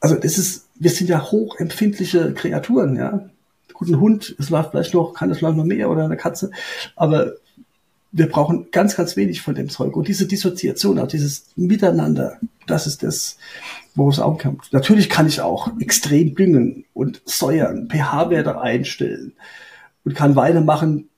Also 0.00 0.16
das 0.16 0.36
ist, 0.36 0.66
wir 0.74 0.90
sind 0.90 1.08
ja 1.08 1.30
hochempfindliche 1.30 2.34
Kreaturen, 2.34 2.96
ja. 2.96 3.28
Gut, 3.72 3.88
ein 3.88 4.00
Hund, 4.00 4.34
es 4.38 4.50
läuft 4.50 4.70
vielleicht 4.70 4.94
noch, 4.94 5.14
kann 5.14 5.30
es 5.30 5.38
vielleicht 5.38 5.56
noch 5.56 5.64
mehr 5.64 5.90
oder 5.90 6.04
eine 6.04 6.16
Katze, 6.16 6.50
aber 6.96 7.32
wir 8.12 8.28
brauchen 8.28 8.68
ganz, 8.70 8.96
ganz 8.96 9.16
wenig 9.16 9.42
von 9.42 9.54
dem 9.54 9.68
Zeug. 9.68 9.94
Und 9.96 10.08
diese 10.08 10.26
Dissoziation, 10.26 10.98
auch 10.98 11.08
dieses 11.08 11.46
Miteinander, 11.56 12.38
das 12.66 12.86
ist 12.86 13.02
das, 13.02 13.36
wo 13.96 14.08
es 14.08 14.20
ankommt. 14.20 14.68
Natürlich 14.72 15.08
kann 15.08 15.26
ich 15.26 15.40
auch 15.40 15.70
extrem 15.80 16.34
düngen 16.34 16.84
und 16.94 17.22
säuern, 17.24 17.88
pH-Werte 17.88 18.60
einstellen 18.60 19.32
und 20.04 20.14
kann 20.14 20.36
Weine 20.36 20.60
machen, 20.60 21.08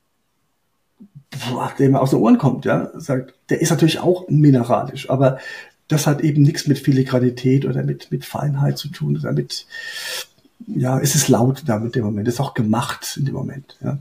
der 1.79 1.91
mir 1.91 2.01
aus 2.01 2.11
den 2.11 2.21
Ohren 2.21 2.38
kommt, 2.38 2.64
ja, 2.64 2.91
sagt, 2.95 3.35
der 3.51 3.61
ist 3.61 3.71
natürlich 3.71 3.99
auch 3.99 4.29
mineralisch, 4.29 5.11
aber 5.11 5.38
das 5.88 6.07
hat 6.07 6.23
eben 6.23 6.43
nichts 6.43 6.67
mit 6.67 6.79
Filigranität 6.79 7.67
oder 7.67 7.83
mit, 7.83 8.11
mit 8.11 8.25
Feinheit 8.25 8.79
zu 8.79 8.88
tun 8.88 9.19
oder 9.19 9.33
mit, 9.33 9.67
ja, 10.67 10.99
es 11.01 11.14
ist 11.14 11.29
laut 11.29 11.64
da 11.67 11.79
mit 11.79 11.95
dem 11.95 12.05
Moment, 12.05 12.29
es 12.29 12.35
ist 12.35 12.41
auch 12.41 12.55
gemacht 12.55 13.17
in 13.19 13.27
dem 13.27 13.35
Moment, 13.35 13.77
ja. 13.83 13.99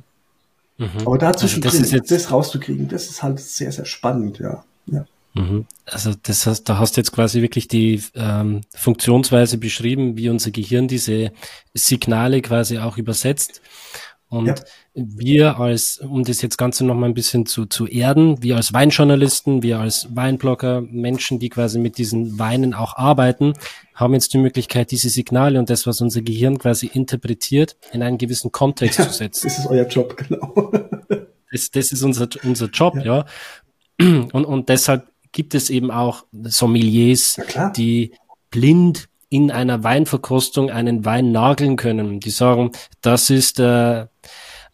Mhm. 0.78 1.06
Aber 1.06 1.18
dazwischen 1.18 1.63
also 1.63 1.98
das, 1.98 2.08
das 2.08 2.32
rauszukriegen, 2.32 2.88
das 2.88 3.10
ist 3.10 3.24
halt 3.24 3.40
sehr, 3.40 3.72
sehr 3.72 3.86
spannend, 3.86 4.40
ja. 4.40 4.63
ja. 4.86 5.06
Mhm. 5.34 5.66
Also 5.86 6.13
das 6.22 6.46
heißt, 6.46 6.68
da 6.68 6.78
hast 6.78 6.98
du 6.98 7.02
jetzt 7.02 7.12
quasi 7.12 7.42
wirklich 7.42 7.68
die 7.68 8.02
ähm, 8.16 8.62
Funktionsweise 8.76 9.58
beschrieben, 9.58 10.18
wie 10.18 10.30
unser 10.30 10.52
Gehirn 10.52 10.88
diese 10.88 11.32
Signale 11.74 12.42
quasi 12.42 12.80
auch 12.80 12.98
übersetzt. 12.98 13.62
Und 14.30 14.48
ja. 14.48 14.56
wir 14.94 15.60
als, 15.60 16.00
um 16.00 16.24
das 16.26 16.42
jetzt 16.42 16.58
Ganze 16.58 16.86
noch 16.86 16.96
mal 16.96 17.06
ein 17.06 17.13
bisschen 17.13 17.46
zu, 17.46 17.66
zu 17.66 17.88
erden, 17.88 18.44
wir 18.44 18.58
als 18.58 18.74
Weinjournalisten, 18.74 19.63
wir 19.63 19.80
als 19.80 20.10
Weinblogger, 20.13 20.82
Menschen, 20.82 21.40
die 21.40 21.48
quasi 21.48 21.80
mit 21.80 21.98
diesen 21.98 22.38
Weinen 22.38 22.74
auch 22.74 22.98
arbeiten, 22.98 23.54
haben 23.96 24.13
jetzt 24.13 24.34
die 24.34 24.38
Möglichkeit, 24.38 24.92
diese 24.92 25.08
Signale 25.10 25.60
und 25.60 25.70
das, 25.70 25.88
was 25.88 26.02
unser 26.02 26.22
Gehirn 26.22 26.58
quasi 26.58 26.88
interpretiert, 26.88 27.78
in 27.94 28.04
einen 28.04 28.18
gewissen 28.18 28.52
Kontext 28.52 29.00
ja, 29.00 29.08
zu 29.08 29.13
setzen. 29.13 29.48
Das 29.48 29.60
ist 29.60 29.68
euer 29.68 29.88
Job, 29.88 30.18
genau. 30.18 30.72
Das, 31.50 31.72
das 31.72 31.94
ist 31.94 32.04
unser, 32.04 32.28
unser 32.44 32.68
Job, 32.68 32.96
ja. 32.98 33.04
ja. 33.04 33.26
Und, 34.34 34.46
und 34.46 34.68
deshalb 34.68 35.08
gibt 35.38 35.54
es 35.54 35.69
eben 35.69 35.91
auch 35.91 36.26
Sommeliers, 36.32 37.39
die 37.76 38.13
blind 38.50 39.08
in 39.30 39.52
einer 39.52 39.84
Weinverkostung 39.84 40.71
einen 40.71 41.06
Wein 41.06 41.32
nageln 41.32 41.76
können. 41.76 42.19
Die 42.19 42.32
sagen, 42.32 42.71
das 43.02 43.30
ist 43.30 43.60
äh, 43.60 44.08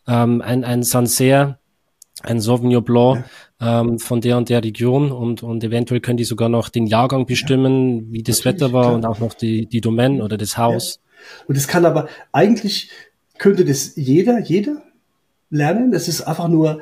ähm, 0.08 0.41
ein, 0.41 0.63
ein 0.63 0.84
Sancerre, 0.84 1.58
ein 2.21 2.39
Sauvignon 2.39 2.82
Blanc 2.82 3.26
ja. 3.60 3.82
ähm, 3.82 3.99
von 3.99 4.21
der 4.21 4.38
und 4.38 4.47
der 4.47 4.63
Region 4.63 5.12
und, 5.12 5.43
und 5.43 5.65
eventuell 5.65 5.99
können 5.99 6.15
die 6.15 6.23
sogar 6.23 6.47
noch 6.47 6.69
den 6.69 6.88
Jahrgang 6.88 7.26
bestimmen, 7.26 7.97
ja. 7.97 8.13
wie 8.13 8.23
das 8.23 8.45
Wetter 8.45 8.71
war 8.71 8.84
klar. 8.84 8.95
und 8.95 9.06
auch 9.06 9.19
noch 9.19 9.34
die, 9.34 9.65
die 9.65 9.82
Domain 9.82 10.21
oder 10.21 10.38
das 10.38 10.58
Haus. 10.58 11.02
Ja. 11.04 11.45
Und 11.47 11.58
es 11.58 11.67
kann 11.67 11.84
aber 11.84 12.08
eigentlich 12.32 12.89
könnte 13.38 13.65
das 13.65 13.97
jeder, 13.97 14.39
jeder 14.39 14.82
lernen. 15.49 15.91
Das 15.91 16.08
ist 16.08 16.21
einfach 16.21 16.47
nur 16.47 16.80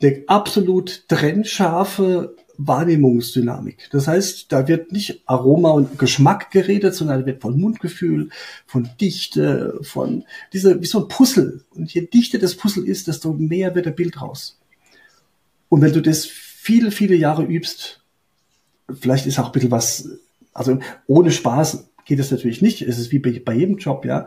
der 0.00 0.22
absolut 0.28 1.06
trennscharfe 1.08 2.34
Wahrnehmungsdynamik. 2.58 3.88
Das 3.92 4.08
heißt, 4.08 4.52
da 4.52 4.66
wird 4.66 4.92
nicht 4.92 5.22
Aroma 5.26 5.70
und 5.70 5.98
Geschmack 5.98 6.50
geredet, 6.50 6.94
sondern 6.94 7.20
da 7.20 7.26
wird 7.26 7.40
von 7.40 7.58
Mundgefühl, 7.58 8.30
von 8.66 8.90
Dichte, 9.00 9.78
von 9.82 10.24
dieser, 10.52 10.80
wie 10.80 10.86
so 10.86 11.02
ein 11.02 11.08
Puzzle. 11.08 11.64
Und 11.74 11.94
je 11.94 12.06
dichter 12.06 12.38
das 12.38 12.56
Puzzle 12.56 12.86
ist, 12.86 13.06
desto 13.06 13.32
mehr 13.32 13.74
wird 13.74 13.86
der 13.86 13.92
Bild 13.92 14.20
raus. 14.20 14.58
Und 15.68 15.82
wenn 15.82 15.92
du 15.92 16.02
das 16.02 16.26
viele, 16.26 16.90
viele 16.90 17.14
Jahre 17.14 17.44
übst, 17.44 18.02
vielleicht 18.92 19.26
ist 19.26 19.38
auch 19.38 19.46
ein 19.46 19.52
bisschen 19.52 19.70
was, 19.70 20.08
also 20.52 20.78
ohne 21.06 21.30
Spaß 21.30 21.88
geht 22.04 22.18
es 22.18 22.30
natürlich 22.32 22.60
nicht. 22.60 22.82
Es 22.82 22.98
ist 22.98 23.12
wie 23.12 23.20
bei 23.20 23.54
jedem 23.54 23.76
Job, 23.76 24.04
ja. 24.04 24.26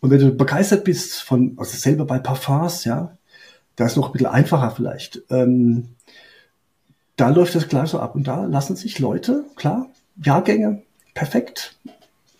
Und 0.00 0.10
wenn 0.10 0.20
du 0.20 0.34
begeistert 0.34 0.84
bist 0.84 1.22
von, 1.22 1.54
also 1.58 1.76
selber 1.76 2.06
bei 2.06 2.18
Parfums, 2.18 2.84
ja, 2.84 3.18
da 3.74 3.84
ist 3.84 3.96
noch 3.96 4.06
ein 4.06 4.12
bisschen 4.12 4.28
einfacher 4.28 4.70
vielleicht. 4.70 5.22
Ähm, 5.28 5.88
da 7.16 7.30
läuft 7.30 7.54
das 7.54 7.68
gleich 7.68 7.90
so 7.90 7.98
ab. 7.98 8.14
Und 8.14 8.26
da 8.26 8.44
lassen 8.44 8.76
sich 8.76 8.98
Leute, 8.98 9.44
klar, 9.56 9.88
Jahrgänge, 10.22 10.82
perfekt, 11.14 11.78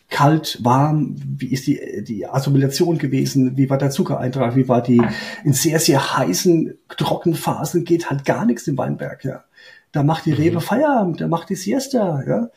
kalt, 0.08 0.58
warm, 0.62 1.16
wie 1.38 1.52
ist 1.52 1.66
die, 1.66 2.04
die 2.06 2.26
Assimilation 2.26 2.98
gewesen, 2.98 3.56
wie 3.56 3.68
war 3.68 3.78
der 3.78 3.90
Zuckereintrag, 3.90 4.54
wie 4.54 4.68
war 4.68 4.82
die, 4.82 5.02
in 5.44 5.52
sehr, 5.52 5.80
sehr 5.80 6.16
heißen 6.16 6.78
Trockenphasen 6.96 7.84
geht 7.84 8.08
halt 8.08 8.24
gar 8.24 8.46
nichts 8.46 8.68
im 8.68 8.78
Weinberg, 8.78 9.24
ja. 9.24 9.44
Da 9.92 10.02
macht 10.02 10.26
die 10.26 10.32
Rebe 10.32 10.56
mhm. 10.56 10.62
Feierabend, 10.62 11.20
da 11.20 11.28
macht 11.28 11.48
die 11.48 11.56
Siesta, 11.56 12.22
ja. 12.26 12.50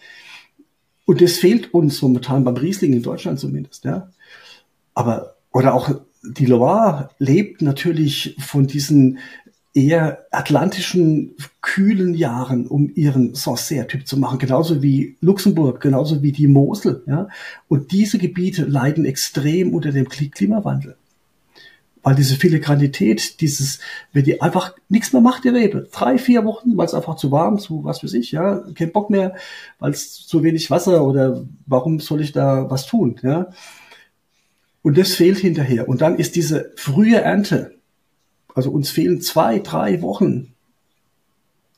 Und 1.06 1.22
das 1.22 1.34
fehlt 1.34 1.74
uns 1.74 2.02
momentan 2.02 2.44
beim 2.44 2.58
Riesling 2.58 2.94
in 2.94 3.02
Deutschland 3.02 3.40
zumindest, 3.40 3.86
ja. 3.86 4.10
Aber, 4.94 5.36
oder 5.52 5.74
auch 5.74 5.90
die 6.24 6.46
Loire 6.46 7.10
lebt 7.18 7.62
natürlich 7.62 8.36
von 8.40 8.68
diesen 8.68 9.20
eher 9.80 10.26
atlantischen, 10.32 11.36
kühlen 11.62 12.14
Jahren, 12.14 12.68
um 12.68 12.92
ihren 12.94 13.36
Sancerre-Typ 13.36 14.06
zu 14.08 14.18
machen, 14.18 14.40
genauso 14.40 14.82
wie 14.82 15.16
Luxemburg, 15.22 15.82
genauso 15.82 16.22
wie 16.22 16.32
die 16.32 16.48
Mosel. 16.48 17.04
Ja? 17.08 17.30
Und 17.68 17.92
diese 17.92 18.18
Gebiete 18.18 18.66
leiden 18.66 19.06
extrem 19.06 19.74
unter 19.74 19.92
dem 19.92 20.10
Klimawandel. 20.10 20.96
Weil 22.02 22.16
diese 22.16 22.36
Filigranität, 22.36 23.42
dieses, 23.42 23.80
wenn 24.14 24.24
die 24.24 24.42
einfach 24.42 24.74
nichts 24.88 25.12
mehr 25.12 25.22
macht, 25.22 25.44
die 25.44 25.50
Rebe, 25.50 25.88
drei, 25.92 26.18
vier 26.18 26.46
Wochen, 26.46 26.78
weil 26.78 26.86
es 26.86 26.94
einfach 26.94 27.16
zu 27.16 27.32
warm, 27.32 27.60
zu 27.60 27.84
was 27.84 28.00
für 28.00 28.08
sich, 28.08 28.32
ja, 28.32 28.64
kein 28.74 28.92
Bock 28.92 29.10
mehr, 29.10 29.36
weil 29.80 29.92
es 29.92 30.26
zu 30.26 30.44
wenig 30.44 30.72
Wasser 30.72 31.06
oder 31.06 31.46
warum 31.66 32.00
soll 32.00 32.22
ich 32.22 32.32
da 32.32 32.70
was 32.70 32.86
tun, 32.86 33.20
ja. 33.22 33.48
Und 34.82 34.98
das 34.98 35.14
fehlt 35.14 35.38
hinterher. 35.40 35.90
Und 35.90 36.02
dann 36.02 36.18
ist 36.18 36.38
diese 36.38 36.72
frühe 36.78 37.18
Ernte, 37.18 37.79
also 38.60 38.72
uns 38.72 38.90
fehlen 38.90 39.22
zwei, 39.22 39.60
drei 39.60 40.02
Wochen 40.02 40.54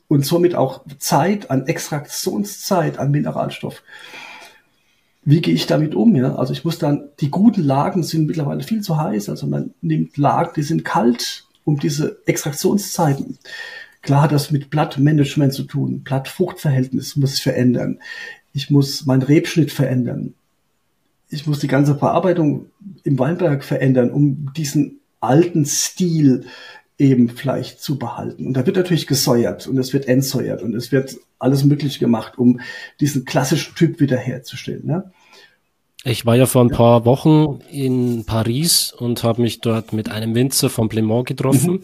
und 0.07 0.25
somit 0.25 0.55
auch 0.55 0.83
Zeit 0.97 1.51
an 1.51 1.67
Extraktionszeit 1.67 2.97
an 2.97 3.11
Mineralstoff. 3.11 3.83
Wie 5.23 5.41
gehe 5.41 5.53
ich 5.53 5.67
damit 5.67 5.93
um? 5.93 6.15
Ja? 6.15 6.37
Also 6.37 6.53
ich 6.53 6.65
muss 6.65 6.79
dann, 6.79 7.09
die 7.19 7.29
guten 7.29 7.61
Lagen 7.61 8.01
sind 8.01 8.25
mittlerweile 8.25 8.63
viel 8.63 8.81
zu 8.81 8.97
heiß. 8.97 9.29
Also 9.29 9.45
man 9.45 9.75
nimmt 9.81 10.17
Lagen, 10.17 10.53
die 10.55 10.63
sind 10.63 10.83
kalt, 10.83 11.45
um 11.65 11.79
diese 11.79 12.17
Extraktionszeiten. 12.25 13.37
Klar 14.01 14.23
hat 14.23 14.31
das 14.31 14.49
mit 14.49 14.71
Blattmanagement 14.71 15.53
zu 15.53 15.61
tun. 15.61 16.01
Blattfruchtverhältnis 16.01 17.15
muss 17.15 17.35
ich 17.35 17.43
verändern. 17.43 17.99
Ich 18.53 18.71
muss 18.71 19.05
meinen 19.05 19.21
Rebschnitt 19.21 19.71
verändern. 19.71 20.33
Ich 21.29 21.45
muss 21.45 21.59
die 21.59 21.67
ganze 21.67 21.95
Verarbeitung 21.95 22.71
im 23.03 23.19
Weinberg 23.19 23.63
verändern, 23.63 24.09
um 24.09 24.51
diesen 24.57 25.00
alten 25.21 25.65
Stil 25.65 26.45
eben 26.97 27.29
vielleicht 27.29 27.81
zu 27.81 27.97
behalten. 27.97 28.45
Und 28.45 28.53
da 28.53 28.65
wird 28.65 28.75
natürlich 28.75 29.07
gesäuert 29.07 29.67
und 29.67 29.77
es 29.77 29.91
wird 29.93 30.07
entsäuert 30.07 30.61
und 30.61 30.75
es 30.75 30.91
wird 30.91 31.17
alles 31.39 31.63
möglich 31.63 31.97
gemacht, 31.99 32.37
um 32.37 32.59
diesen 32.99 33.25
klassischen 33.25 33.73
Typ 33.75 33.99
wiederherzustellen. 33.99 34.85
Ne? 34.85 35.11
Ich 36.03 36.25
war 36.25 36.35
ja 36.35 36.45
vor 36.45 36.63
ein 36.63 36.69
paar 36.69 37.05
Wochen 37.05 37.59
in 37.71 38.25
Paris 38.25 38.91
und 38.91 39.23
habe 39.23 39.41
mich 39.41 39.61
dort 39.61 39.93
mit 39.93 40.09
einem 40.09 40.35
Winzer 40.35 40.69
von 40.69 40.89
Plemont 40.89 41.27
getroffen. 41.27 41.71
Mhm. 41.71 41.83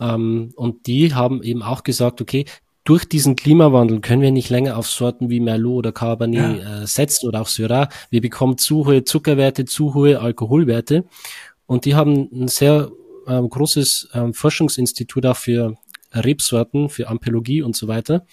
Ähm, 0.00 0.52
und 0.56 0.86
die 0.86 1.14
haben 1.14 1.42
eben 1.42 1.62
auch 1.62 1.82
gesagt, 1.82 2.20
okay, 2.20 2.44
durch 2.84 3.04
diesen 3.04 3.36
Klimawandel 3.36 4.00
können 4.00 4.22
wir 4.22 4.32
nicht 4.32 4.50
länger 4.50 4.76
auf 4.76 4.88
Sorten 4.88 5.30
wie 5.30 5.38
Merlot 5.38 5.78
oder 5.78 5.92
Cabernet 5.92 6.62
ja. 6.62 6.82
äh, 6.82 6.86
setzen 6.86 7.28
oder 7.28 7.40
auch 7.40 7.46
Syrah. 7.46 7.88
Wir 8.10 8.20
bekommen 8.20 8.58
zu 8.58 8.86
hohe 8.86 9.04
Zuckerwerte, 9.04 9.64
zu 9.64 9.94
hohe 9.94 10.20
Alkoholwerte. 10.20 11.04
Und 11.66 11.84
die 11.84 11.94
haben 11.94 12.28
ein 12.32 12.48
sehr 12.48 12.90
ähm, 13.26 13.48
großes 13.48 14.10
ähm, 14.14 14.34
Forschungsinstitut 14.34 15.26
auch 15.26 15.36
für 15.36 15.76
Rebsorten, 16.12 16.88
für 16.88 17.08
Ampelologie 17.08 17.62
und 17.62 17.76
so 17.76 17.88
weiter. 17.88 18.26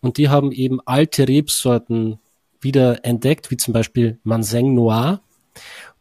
Und 0.00 0.18
die 0.18 0.28
haben 0.28 0.52
eben 0.52 0.80
alte 0.84 1.26
Rebsorten 1.28 2.18
wieder 2.60 3.04
entdeckt, 3.04 3.50
wie 3.50 3.56
zum 3.56 3.74
Beispiel 3.74 4.18
Manseng 4.22 4.74
Noir. 4.74 5.20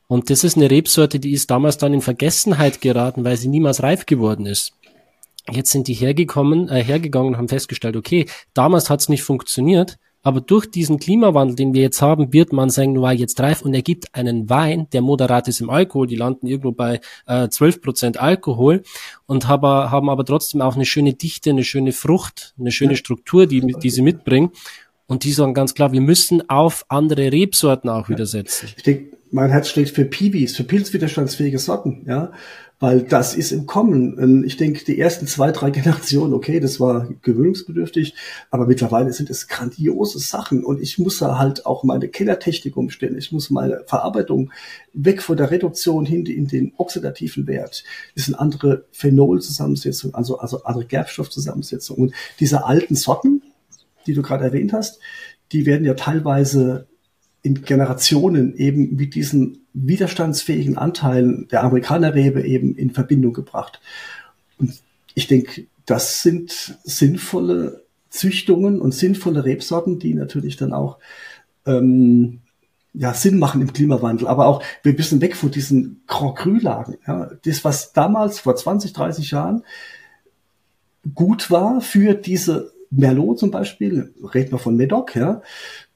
Und 0.07 0.29
das 0.29 0.43
ist 0.43 0.57
eine 0.57 0.69
Rebsorte, 0.69 1.19
die 1.19 1.31
ist 1.31 1.49
damals 1.49 1.77
dann 1.77 1.93
in 1.93 2.01
Vergessenheit 2.01 2.81
geraten, 2.81 3.25
weil 3.25 3.37
sie 3.37 3.47
niemals 3.47 3.81
reif 3.81 4.05
geworden 4.05 4.45
ist. 4.45 4.73
Jetzt 5.51 5.71
sind 5.71 5.87
die 5.87 5.93
hergekommen, 5.93 6.69
äh, 6.69 6.83
hergegangen 6.83 7.29
und 7.29 7.37
haben 7.37 7.47
festgestellt, 7.47 7.95
okay, 7.95 8.27
damals 8.53 8.89
hat 8.89 9.01
es 9.01 9.09
nicht 9.09 9.23
funktioniert, 9.23 9.97
aber 10.25 10.41
durch 10.41 10.65
diesen 10.65 10.97
Klimawandel, 10.97 11.55
den 11.55 11.75
wir 11.75 11.83
jetzt 11.83 12.01
haben, 12.01 12.33
wird 12.33 12.51
man 12.51 12.71
sagen, 12.71 12.93
Noir 12.93 13.11
jetzt 13.11 13.39
reif 13.39 13.61
und 13.61 13.75
er 13.75 13.83
gibt 13.83 14.15
einen 14.15 14.49
Wein, 14.49 14.87
der 14.91 15.01
moderat 15.01 15.47
ist 15.47 15.61
im 15.61 15.69
Alkohol. 15.69 16.07
Die 16.07 16.15
landen 16.15 16.47
irgendwo 16.47 16.71
bei 16.71 16.99
äh, 17.27 17.47
12 17.47 17.79
Prozent 17.79 18.19
Alkohol 18.19 18.81
und 19.27 19.47
haben, 19.47 19.67
haben 19.67 20.09
aber 20.09 20.25
trotzdem 20.25 20.61
auch 20.61 20.73
eine 20.73 20.85
schöne 20.85 21.13
Dichte, 21.13 21.51
eine 21.51 21.63
schöne 21.63 21.91
Frucht, 21.91 22.55
eine 22.59 22.71
schöne 22.71 22.95
Struktur, 22.95 23.45
die, 23.45 23.61
die 23.61 23.89
sie 23.91 24.01
mitbringen. 24.01 24.49
Und 25.05 25.25
die 25.25 25.31
sagen 25.31 25.53
ganz 25.53 25.75
klar, 25.75 25.91
wir 25.91 26.01
müssen 26.01 26.49
auf 26.49 26.85
andere 26.87 27.31
Rebsorten 27.31 27.91
auch 27.91 28.09
wieder 28.09 28.25
setzen. 28.25 28.69
Ich 28.75 28.81
denke, 28.81 29.17
mein 29.29 29.51
Herz 29.51 29.69
schlägt 29.69 29.91
für 29.91 30.05
Piwis, 30.05 30.55
für 30.55 30.63
pilzwiderstandsfähige 30.63 31.59
Sorten, 31.59 32.03
ja 32.07 32.31
weil 32.79 33.03
das 33.03 33.35
ist 33.35 33.51
im 33.51 33.65
Kommen. 33.65 34.43
Ich 34.45 34.57
denke, 34.57 34.83
die 34.83 34.99
ersten 34.99 35.27
zwei, 35.27 35.51
drei 35.51 35.69
Generationen, 35.71 36.33
okay, 36.33 36.59
das 36.59 36.79
war 36.79 37.07
gewöhnungsbedürftig, 37.21 38.15
aber 38.51 38.67
mittlerweile 38.67 39.13
sind 39.13 39.29
es 39.29 39.47
grandiose 39.47 40.19
Sachen 40.19 40.63
und 40.63 40.81
ich 40.81 40.97
muss 40.97 41.19
da 41.19 41.37
halt 41.37 41.65
auch 41.65 41.83
meine 41.83 42.07
Kellertechnik 42.07 42.75
umstellen. 42.75 43.17
Ich 43.17 43.31
muss 43.31 43.49
meine 43.49 43.83
Verarbeitung 43.87 44.51
weg 44.93 45.21
von 45.21 45.37
der 45.37 45.51
Reduktion 45.51 46.05
hin 46.05 46.25
in 46.25 46.47
den 46.47 46.73
oxidativen 46.77 47.47
Wert. 47.47 47.83
Das 48.15 48.25
sind 48.25 48.35
andere 48.35 48.85
Phenolzusammensetzungen, 48.91 50.15
also, 50.15 50.39
also 50.39 50.63
andere 50.63 50.85
Gerbstoffzusammensetzungen. 50.85 52.09
Und 52.09 52.13
diese 52.39 52.65
alten 52.65 52.95
Sorten, 52.95 53.41
die 54.05 54.13
du 54.13 54.21
gerade 54.21 54.43
erwähnt 54.43 54.73
hast, 54.73 54.99
die 55.51 55.65
werden 55.65 55.85
ja 55.85 55.93
teilweise 55.93 56.87
in 57.41 57.61
Generationen 57.61 58.55
eben 58.55 58.95
mit 58.95 59.13
diesen 59.15 59.64
widerstandsfähigen 59.75 60.77
Anteilen 60.77 61.47
der 61.49 61.63
Amerikanerrebe 61.63 62.43
eben 62.43 62.75
in 62.75 62.91
Verbindung 62.91 63.33
gebracht. 63.33 63.81
Und 64.57 64.81
ich 65.13 65.27
denke, 65.27 65.67
das 65.85 66.21
sind 66.23 66.79
sinnvolle 66.83 67.83
Züchtungen 68.09 68.79
und 68.79 68.93
sinnvolle 68.93 69.43
Rebsorten, 69.43 69.99
die 69.99 70.13
natürlich 70.13 70.55
dann 70.55 70.73
auch 70.73 70.97
ähm, 71.65 72.39
ja, 72.93 73.13
Sinn 73.13 73.37
machen 73.37 73.61
im 73.61 73.73
Klimawandel, 73.73 74.27
aber 74.27 74.47
auch 74.47 74.63
wir 74.83 74.93
müssen 74.93 75.19
weg 75.19 75.35
von 75.35 75.51
diesen 75.51 76.01
Grand 76.07 76.37
Cru-Lagen. 76.37 76.97
Ja. 77.05 77.29
Das, 77.43 77.65
was 77.65 77.91
damals 77.91 78.39
vor 78.39 78.55
20, 78.55 78.93
30 78.93 79.31
Jahren 79.31 79.63
gut 81.13 81.51
war 81.51 81.81
für 81.81 82.13
diese 82.13 82.71
Merlot 82.89 83.39
zum 83.39 83.51
Beispiel, 83.51 84.13
reden 84.33 84.53
wir 84.53 84.59
von 84.59 84.77
Medoc, 84.77 85.15
ja, 85.15 85.41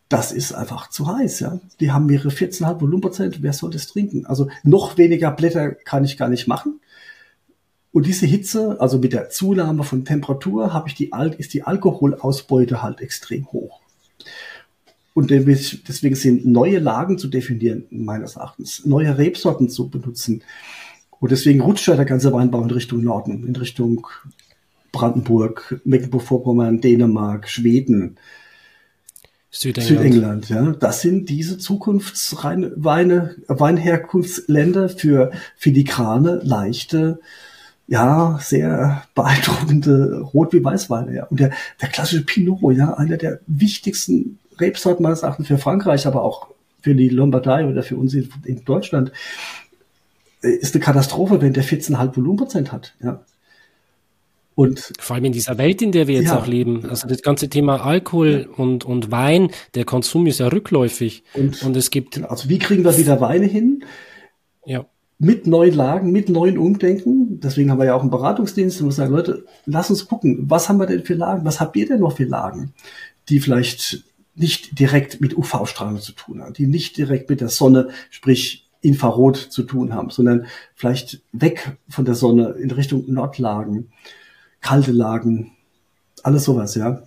das 0.10 0.32
ist 0.32 0.54
einfach 0.54 0.90
zu 0.90 1.08
heiß, 1.08 1.40
ja. 1.40 1.60
Die 1.80 1.92
haben 1.92 2.10
ihre 2.10 2.30
14,5 2.30 2.82
Volumenprozent, 2.82 3.44
wer 3.44 3.54
soll 3.54 3.70
das 3.70 3.88
trinken? 3.88 4.26
Also 4.26 4.50
noch 4.64 4.98
weniger 4.98 5.32
Blätter 5.32 5.72
kann 5.72 6.04
ich 6.04 6.18
gar 6.18 6.30
nicht 6.30 6.48
machen. 6.48 6.80
Und 7.92 8.06
diese 8.06 8.26
Hitze, 8.26 8.78
also 8.80 8.98
mit 8.98 9.14
der 9.14 9.30
Zunahme 9.30 9.84
von 9.84 10.06
Temperatur, 10.06 10.74
habe 10.74 10.90
ich 10.90 10.96
die, 10.96 11.12
ist 11.38 11.54
die 11.54 11.64
Alkoholausbeute 11.64 12.82
halt 12.82 13.02
extrem 13.02 13.52
hoch. 13.52 13.82
Und 15.14 15.32
deswegen 15.32 16.16
sind 16.16 16.46
neue 16.46 16.80
Lagen 16.80 17.18
zu 17.18 17.28
definieren, 17.28 17.86
meines 17.90 18.36
Erachtens, 18.36 18.86
neue 18.86 19.18
Rebsorten 19.18 19.70
zu 19.70 19.90
benutzen. 19.90 20.44
Und 21.20 21.32
deswegen 21.32 21.62
rutscht 21.62 21.88
ja 21.88 21.96
der 21.96 22.06
ganze 22.06 22.32
Weinbau 22.32 22.64
in 22.64 22.72
Richtung 22.72 23.04
Norden, 23.04 23.46
in 23.46 23.56
Richtung 23.56 24.08
Brandenburg, 24.92 25.82
Mecklenburg-Vorpommern, 25.84 26.82
Dänemark, 26.82 27.50
Schweden, 27.50 28.18
Südengland. 29.52 29.88
Südengland, 29.88 30.50
ja. 30.50 30.76
Das 30.80 31.02
sind 31.02 31.30
diese 31.30 31.58
Zukunftsweine, 31.58 32.72
Weinherkunftsländer 32.76 34.90
für 34.90 35.32
filigrane, 35.58 36.40
leichte, 36.44 37.20
ja, 37.88 38.38
sehr 38.42 39.04
beeindruckende 39.16 40.22
Rot- 40.22 40.54
wie 40.54 40.64
Weißweine, 40.64 41.16
ja. 41.16 41.24
Und 41.26 41.40
der, 41.40 41.52
der 41.82 41.90
klassische 41.90 42.24
Pinot, 42.24 42.78
ja, 42.78 42.94
einer 42.94 43.18
der 43.18 43.40
wichtigsten 43.48 44.38
Rebsorten 44.60 45.02
meines 45.02 45.24
Erachtens 45.24 45.48
für 45.48 45.58
Frankreich, 45.58 46.06
aber 46.06 46.22
auch 46.22 46.50
für 46.82 46.94
die 46.94 47.10
Lombardei 47.10 47.66
oder 47.66 47.82
für 47.82 47.98
uns 47.98 48.14
in, 48.14 48.30
in 48.46 48.64
Deutschland, 48.64 49.12
äh, 50.44 50.50
ist 50.50 50.76
eine 50.76 50.84
Katastrophe, 50.84 51.42
wenn 51.42 51.54
der 51.54 51.64
14,5 51.64 52.18
Volumenprozent 52.18 52.72
hat, 52.72 52.94
ja. 53.02 53.20
Und 54.60 54.92
vor 55.00 55.16
allem 55.16 55.24
in 55.24 55.32
dieser 55.32 55.58
Welt, 55.58 55.82
in 55.82 55.94
der 55.94 56.10
wir 56.10 56.16
jetzt 56.16 56.32
ja, 56.32 56.38
auch 56.38 56.46
leben. 56.46 56.86
Also 56.90 57.08
das 57.08 57.22
ganze 57.22 57.48
Thema 57.48 57.86
Alkohol 57.86 58.50
ja. 58.50 58.56
und, 58.58 58.84
und 58.84 59.10
Wein, 59.10 59.52
der 59.74 59.86
Konsum 59.86 60.28
ist 60.28 60.42
ja 60.42 60.50
rückläufig. 60.50 61.24
Und, 61.34 61.64
und 61.64 61.78
es 61.78 61.92
gibt. 61.92 62.22
Also 62.26 62.50
wie 62.50 62.60
kriegen 62.60 62.84
wir 62.84 62.98
wieder 62.98 63.22
Weine 63.22 63.46
hin? 63.46 63.86
Ja. 64.66 64.86
Mit 65.18 65.48
neuen 65.48 65.74
Lagen, 65.74 66.12
mit 66.12 66.28
neuen 66.28 66.58
Umdenken. 66.58 67.40
Deswegen 67.40 67.72
haben 67.72 67.80
wir 67.80 67.86
ja 67.86 67.96
auch 67.96 68.02
einen 68.02 68.10
Beratungsdienst 68.10 68.82
und 68.82 68.88
wir 68.88 68.92
sagen, 68.92 69.14
Leute, 69.14 69.46
lass 69.66 69.92
uns 69.92 70.10
gucken, 70.10 70.44
was 70.50 70.68
haben 70.68 70.78
wir 70.82 70.88
denn 70.88 71.06
für 71.06 71.14
Lagen? 71.14 71.46
Was 71.46 71.62
habt 71.62 71.78
ihr 71.78 71.88
denn 71.88 72.02
noch 72.02 72.18
für 72.18 72.26
Lagen, 72.26 72.74
die 73.30 73.40
vielleicht 73.40 74.04
nicht 74.36 74.78
direkt 74.78 75.22
mit 75.22 75.38
UV-Strahlung 75.38 76.02
zu 76.02 76.12
tun 76.12 76.42
haben, 76.42 76.52
die 76.52 76.68
nicht 76.68 76.98
direkt 76.98 77.30
mit 77.30 77.40
der 77.40 77.48
Sonne, 77.48 77.92
sprich 78.10 78.68
Infrarot 78.82 79.38
zu 79.38 79.64
tun 79.64 79.94
haben, 79.94 80.10
sondern 80.10 80.48
vielleicht 80.76 81.22
weg 81.32 81.78
von 81.88 82.04
der 82.04 82.16
Sonne 82.16 82.56
in 82.60 82.72
Richtung 82.72 83.06
Nordlagen, 83.08 83.88
kalte 84.62 84.92
Lagen, 84.92 85.52
alles 86.24 86.46
sowas, 86.46 86.76
ja. 86.76 87.04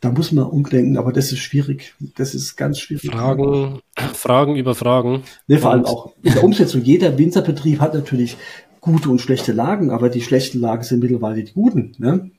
Da 0.00 0.10
muss 0.10 0.32
man 0.32 0.44
umdenken, 0.44 0.98
aber 0.98 1.12
das 1.12 1.32
ist 1.32 1.38
schwierig. 1.38 1.94
Das 2.16 2.34
ist 2.34 2.56
ganz 2.56 2.78
schwierig. 2.78 3.10
Fragen, 3.10 3.80
Fragen 4.14 4.56
über 4.56 4.74
Fragen. 4.74 5.22
Ne, 5.46 5.58
vor 5.58 5.70
allem 5.70 5.86
auch 5.86 6.12
in 6.22 6.34
der 6.34 6.44
Umsetzung. 6.44 6.82
Jeder 6.82 7.16
Winzerbetrieb 7.16 7.80
hat 7.80 7.94
natürlich 7.94 8.36
gute 8.80 9.08
und 9.08 9.20
schlechte 9.20 9.52
Lagen, 9.52 9.90
aber 9.90 10.10
die 10.10 10.20
schlechten 10.20 10.60
Lagen 10.60 10.82
sind 10.82 11.00
mittlerweile 11.00 11.42
die 11.42 11.52
guten. 11.52 11.94
Ne? 11.98 12.30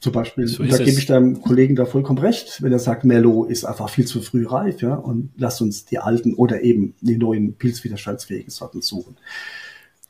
Zum 0.00 0.12
Beispiel, 0.12 0.46
so 0.46 0.62
da 0.62 0.78
gebe 0.78 0.90
ich 0.90 1.06
deinem 1.06 1.42
Kollegen 1.42 1.74
da 1.74 1.84
vollkommen 1.84 2.20
recht, 2.20 2.62
wenn 2.62 2.72
er 2.72 2.78
sagt, 2.78 3.04
Mello 3.04 3.44
ist 3.44 3.64
einfach 3.64 3.88
viel 3.88 4.06
zu 4.06 4.22
früh 4.22 4.46
reif, 4.46 4.80
ja, 4.80 4.94
und 4.94 5.30
lasst 5.36 5.60
uns 5.60 5.86
die 5.86 5.98
alten 5.98 6.34
oder 6.34 6.62
eben 6.62 6.94
die 7.00 7.18
neuen 7.18 7.54
pilzwiderstandsfähigen 7.54 8.50
Sorten 8.50 8.80
suchen. 8.80 9.16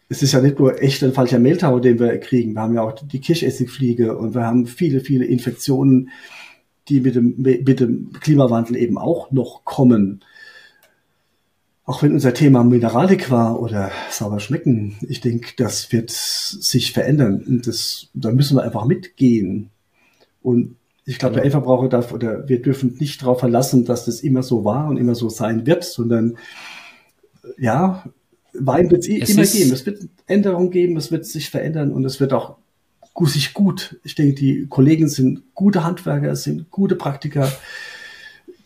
Es 0.09 0.23
ist 0.23 0.33
ja 0.33 0.41
nicht 0.41 0.59
nur 0.59 0.83
echt 0.83 1.03
ein 1.05 1.13
falscher 1.13 1.39
Mehltau, 1.39 1.81
den 1.81 1.99
wir 1.99 2.19
kriegen. 2.19 2.55
Wir 2.55 2.63
haben 2.63 2.75
ja 2.75 2.83
auch 2.83 2.93
die 2.93 3.21
Kirschessigfliege 3.21 4.17
und 4.17 4.35
wir 4.35 4.45
haben 4.45 4.67
viele, 4.67 5.01
viele 5.01 5.27
Infektionen, 5.27 6.11
die 6.89 7.01
mit 7.01 7.15
dem, 7.15 7.35
mit 7.39 7.81
dem 7.81 8.13
Klimawandel 8.13 8.77
eben 8.77 8.97
auch 8.97 9.31
noch 9.31 9.65
kommen. 9.65 10.25
Auch 11.85 12.03
wenn 12.03 12.13
unser 12.13 12.35
Thema 12.35 12.65
Mineralik 12.65 13.31
war 13.31 13.61
oder 13.61 13.91
sauber 14.11 14.41
schmecken, 14.41 14.97
ich 15.07 15.21
denke, 15.21 15.53
das 15.57 15.93
wird 15.93 16.11
sich 16.11 16.93
verändern. 16.93 17.43
Und 17.47 17.67
das, 17.67 18.09
da 18.15 18.31
müssen 18.31 18.57
wir 18.57 18.63
einfach 18.63 18.85
mitgehen. 18.87 19.71
Und 20.43 20.77
ich 21.05 21.19
glaube, 21.19 21.37
der. 21.37 21.45
Endverbraucher 21.45 21.89
darf 21.89 22.13
oder 22.13 22.49
wir 22.49 22.61
dürfen 22.61 22.97
nicht 22.99 23.23
darauf 23.23 23.41
verlassen, 23.41 23.87
dass 23.87 24.05
das 24.05 24.21
immer 24.21 24.43
so 24.43 24.65
war 24.65 24.89
und 24.89 24.99
immer 24.99 25.15
so 25.15 25.31
sein 25.31 25.67
wird, 25.67 25.85
sondern 25.85 26.37
ja, 27.57 28.05
Wein 28.53 28.91
wird 28.91 29.09
es 29.09 29.31
immer 29.31 29.45
geben. 29.45 29.73
Es 29.73 29.87
wird 29.87 30.09
Änderungen 30.27 30.71
geben, 30.71 30.97
es 30.97 31.11
wird 31.11 31.27
sich 31.27 31.51
verändern 31.51 31.93
und 31.93 32.05
es 32.05 32.21
wird 32.21 32.33
auch 32.33 32.57
sich 33.25 33.53
gut. 33.53 33.99
Ich 34.05 34.15
denke, 34.15 34.35
die 34.35 34.67
Kollegen 34.69 35.09
sind 35.09 35.43
gute 35.55 35.83
Handwerker, 35.83 36.37
sind 36.37 36.71
gute 36.71 36.95
Praktiker. 36.95 37.51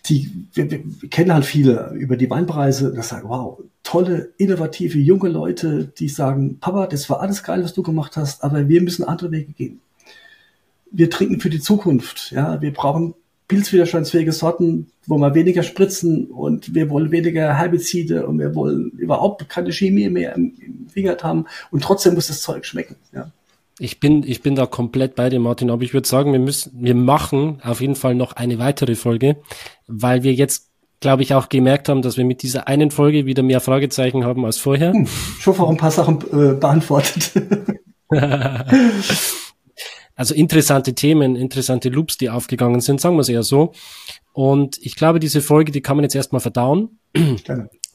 Die, 0.07 0.31
wir, 0.53 0.71
wir 0.71 0.83
kennen 1.09 1.33
halt 1.33 1.47
viele 1.47 1.95
über 1.95 2.17
die 2.17 2.29
Weinpreise, 2.29 2.93
das 2.93 3.09
sagen, 3.09 3.29
wow, 3.29 3.61
tolle, 3.83 4.33
innovative, 4.37 4.99
junge 4.99 5.31
Leute, 5.31 5.91
die 5.99 6.09
sagen, 6.09 6.59
Papa, 6.59 6.87
das 6.87 7.09
war 7.09 7.21
alles 7.21 7.43
geil, 7.43 7.65
was 7.65 7.73
du 7.73 7.83
gemacht 7.83 8.17
hast, 8.17 8.45
aber 8.45 8.69
wir 8.69 8.83
müssen 8.83 9.05
andere 9.05 9.31
Wege 9.31 9.53
gehen 9.53 9.81
wir 10.93 11.11
trinken 11.11 11.41
für 11.41 11.51
die 11.51 11.61
Zukunft. 11.61 12.31
Ja, 12.31 12.61
wir 12.61 12.73
brauchen 12.73 13.15
pilzwiderstandsfähige 13.53 14.33
Sorten, 14.33 14.91
wo 15.07 15.19
wir 15.19 15.35
weniger 15.35 15.63
spritzen 15.63 16.27
und 16.27 16.75
wir 16.75 16.89
wollen 16.89 17.11
weniger 17.11 17.55
Herbizide 17.55 18.27
und 18.27 18.39
wir 18.39 18.55
wollen 18.55 18.93
überhaupt 18.97 19.47
keine 19.51 19.73
Chemie 19.73 20.09
mehr 20.09 20.35
im, 20.35 20.55
im 20.59 20.89
Finger 20.89 21.19
haben 21.23 21.45
und 21.71 21.83
trotzdem 21.83 22.15
muss 22.15 22.29
das 22.29 22.41
Zeug 22.41 22.65
schmecken. 22.65 22.97
Ja. 23.13 23.31
Ich 23.79 24.01
bin, 24.01 24.23
ich 24.27 24.41
bin 24.41 24.55
da 24.55 24.65
komplett 24.65 25.15
bei 25.17 25.29
dir, 25.29 25.39
Martin, 25.39 25.71
aber 25.71 25.83
ich 25.83 25.93
würde 25.93 26.09
sagen, 26.09 26.33
wir 26.33 26.41
müssen, 26.41 26.73
wir 26.83 26.95
machen 26.95 27.61
auf 27.63 27.83
jeden 27.83 27.97
Fall 27.97 28.15
noch 28.15 28.33
eine 28.33 28.59
weitere 28.59 28.95
Folge, 28.95 29.37
weil 29.87 30.23
wir 30.23 30.33
jetzt, 30.33 30.69
glaube 31.01 31.23
ich, 31.23 31.35
auch 31.35 31.51
gemerkt 31.51 31.91
haben, 31.91 32.01
dass 32.01 32.17
wir 32.17 32.25
mit 32.25 32.43
dieser 32.43 32.69
einen 32.69 32.91
Folge 32.91 33.27
wieder 33.27 33.43
mehr 33.43 33.61
Fragezeichen 33.61 34.25
haben 34.25 34.47
als 34.47 34.57
vorher. 34.57 34.95
Hm, 34.95 35.07
schon 35.41 35.59
auch 35.61 35.69
ein 35.69 35.77
paar 35.77 35.91
Sachen 35.91 36.23
äh, 36.33 36.55
beantwortet. 36.55 37.33
also 40.15 40.35
interessante 40.35 40.95
Themen, 40.95 41.37
interessante 41.37 41.89
Loops, 41.89 42.17
die 42.19 42.31
aufgegangen 42.31 42.81
sind, 42.81 43.01
sagen 43.01 43.17
wir 43.17 43.21
es 43.23 43.29
eher 43.29 43.43
so. 43.43 43.73
Und 44.33 44.79
ich 44.81 44.97
glaube, 44.97 45.21
diese 45.21 45.41
Folge, 45.41 45.73
die 45.73 45.83
kann 45.83 45.97
man 45.97 46.05
jetzt 46.05 46.15
erstmal 46.15 46.41
verdauen. 46.41 46.99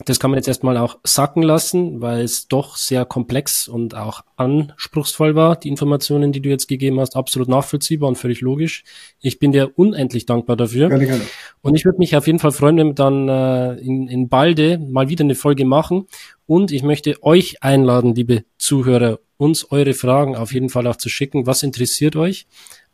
Das 0.06 0.20
kann 0.20 0.30
man 0.30 0.38
jetzt 0.38 0.48
erstmal 0.48 0.78
auch 0.78 1.00
sacken 1.04 1.42
lassen, 1.42 2.02
weil 2.02 2.22
es 2.22 2.48
doch 2.48 2.78
sehr 2.78 3.04
komplex 3.04 3.68
und 3.68 3.96
auch 3.96 4.22
anspruchsvoll 4.36 5.34
war, 5.34 5.56
die 5.56 5.70
Informationen, 5.70 6.32
die 6.32 6.40
du 6.40 6.50
jetzt 6.50 6.68
gegeben 6.68 7.00
hast, 7.00 7.16
absolut 7.16 7.48
nachvollziehbar 7.48 8.08
und 8.08 8.16
völlig 8.16 8.42
logisch. 8.42 8.84
Ich 9.20 9.40
bin 9.40 9.52
dir 9.52 9.72
unendlich 9.76 10.28
dankbar 10.28 10.56
dafür. 10.56 10.90
Gerne, 10.90 11.08
gerne. 11.08 11.24
Und 11.62 11.74
ich 11.74 11.84
würde 11.84 11.98
mich 11.98 12.16
auf 12.16 12.28
jeden 12.28 12.38
Fall 12.38 12.52
freuen, 12.52 12.78
wenn 12.78 12.88
wir 12.90 12.94
dann 12.94 13.28
äh, 13.28 13.74
in, 13.80 14.08
in 14.08 14.30
Balde 14.30 14.78
mal 14.78 15.10
wieder 15.10 15.24
eine 15.24 15.34
Folge 15.34 15.66
machen. 15.66 16.06
Und 16.46 16.72
ich 16.72 16.84
möchte 16.84 17.22
euch 17.24 17.64
einladen, 17.64 18.14
liebe 18.14 18.44
Zuhörer, 18.60 19.18
uns 19.38 19.72
eure 19.72 19.94
Fragen 19.94 20.36
auf 20.36 20.54
jeden 20.54 20.70
Fall 20.70 20.88
auch 20.88 20.96
zu 20.98 21.10
schicken. 21.10 21.46
Was 21.46 21.64
interessiert 21.64 22.16
euch? 22.16 22.48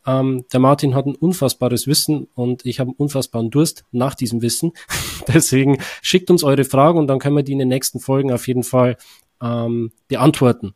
Ähm, 0.06 0.44
der 0.52 0.60
Martin 0.60 0.94
hat 0.94 1.06
ein 1.06 1.14
unfassbares 1.14 1.86
Wissen 1.86 2.28
und 2.34 2.66
ich 2.66 2.80
habe 2.80 2.90
einen 2.90 2.96
unfassbaren 2.96 3.50
Durst 3.50 3.84
nach 3.90 4.14
diesem 4.14 4.42
Wissen. 4.42 4.72
Deswegen 5.28 5.78
schickt 6.02 6.30
uns 6.30 6.44
eure 6.44 6.64
Fragen 6.64 6.98
und 6.98 7.06
dann 7.06 7.18
können 7.18 7.36
wir 7.36 7.42
die 7.42 7.52
in 7.52 7.58
den 7.58 7.68
nächsten 7.68 8.00
Folgen 8.00 8.32
auf 8.32 8.46
jeden 8.46 8.64
Fall 8.64 8.96
ähm, 9.42 9.92
beantworten. 10.08 10.74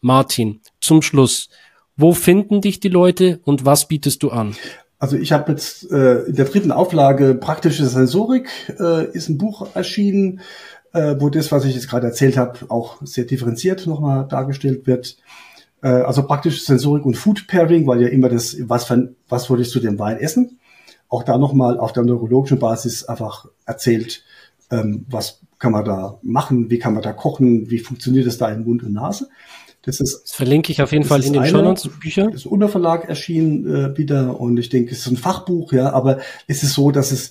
Martin, 0.00 0.60
zum 0.80 1.02
Schluss, 1.02 1.48
wo 1.96 2.12
finden 2.12 2.60
dich 2.60 2.80
die 2.80 2.88
Leute 2.88 3.40
und 3.44 3.64
was 3.64 3.88
bietest 3.88 4.22
du 4.22 4.30
an? 4.30 4.54
Also 4.98 5.16
ich 5.16 5.32
habe 5.32 5.52
jetzt 5.52 5.90
äh, 5.90 6.22
in 6.22 6.36
der 6.36 6.46
dritten 6.46 6.72
Auflage 6.72 7.34
Praktische 7.34 7.86
Sensorik 7.86 8.48
äh, 8.80 9.10
ist 9.12 9.28
ein 9.28 9.36
Buch 9.36 9.68
erschienen, 9.74 10.40
äh, 10.92 11.16
wo 11.18 11.28
das, 11.28 11.52
was 11.52 11.64
ich 11.66 11.74
jetzt 11.74 11.88
gerade 11.88 12.06
erzählt 12.06 12.36
habe, 12.36 12.58
auch 12.68 12.96
sehr 13.02 13.24
differenziert 13.24 13.86
nochmal 13.86 14.26
dargestellt 14.26 14.86
wird. 14.86 15.18
Äh, 15.82 15.88
also 15.88 16.22
praktische 16.22 16.64
Sensorik 16.64 17.04
und 17.04 17.16
Food 17.16 17.46
Pairing, 17.46 17.86
weil 17.86 18.00
ja 18.00 18.08
immer 18.08 18.30
das, 18.30 18.56
was, 18.60 18.84
für, 18.84 19.14
was 19.28 19.50
würdest 19.50 19.74
du 19.74 19.80
dem 19.80 19.98
Wein 19.98 20.16
essen? 20.16 20.58
Auch 21.08 21.22
da 21.22 21.36
nochmal 21.36 21.78
auf 21.78 21.92
der 21.92 22.04
neurologischen 22.04 22.58
Basis 22.58 23.04
einfach 23.04 23.46
erzählt, 23.66 24.24
ähm, 24.70 25.04
was 25.08 25.40
kann 25.58 25.72
man 25.72 25.84
da 25.84 26.18
machen, 26.22 26.70
wie 26.70 26.78
kann 26.78 26.94
man 26.94 27.02
da 27.02 27.12
kochen, 27.12 27.70
wie 27.70 27.78
funktioniert 27.78 28.26
das 28.26 28.38
da 28.38 28.48
in 28.50 28.64
Mund 28.64 28.82
und 28.82 28.92
Nase. 28.92 29.28
Das 29.86 30.00
ist 30.00 30.22
das 30.24 30.32
verlinke 30.32 30.72
ich 30.72 30.82
auf 30.82 30.90
jeden 30.92 31.04
Fall 31.04 31.24
in 31.24 31.32
den 31.32 31.46
Show 31.46 31.62
Notes 31.62 31.88
Bücher. 32.00 32.26
Das 32.26 32.40
ist 32.40 32.46
unter 32.46 32.68
Verlag 32.68 33.08
erschienen 33.08 33.66
äh, 33.66 33.96
wieder 33.96 34.38
und 34.38 34.58
ich 34.58 34.68
denke, 34.68 34.90
es 34.90 34.98
ist 34.98 35.06
ein 35.06 35.16
Fachbuch, 35.16 35.72
ja, 35.72 35.92
aber 35.92 36.18
es 36.48 36.62
ist 36.62 36.74
so, 36.74 36.90
dass 36.90 37.12
es 37.12 37.30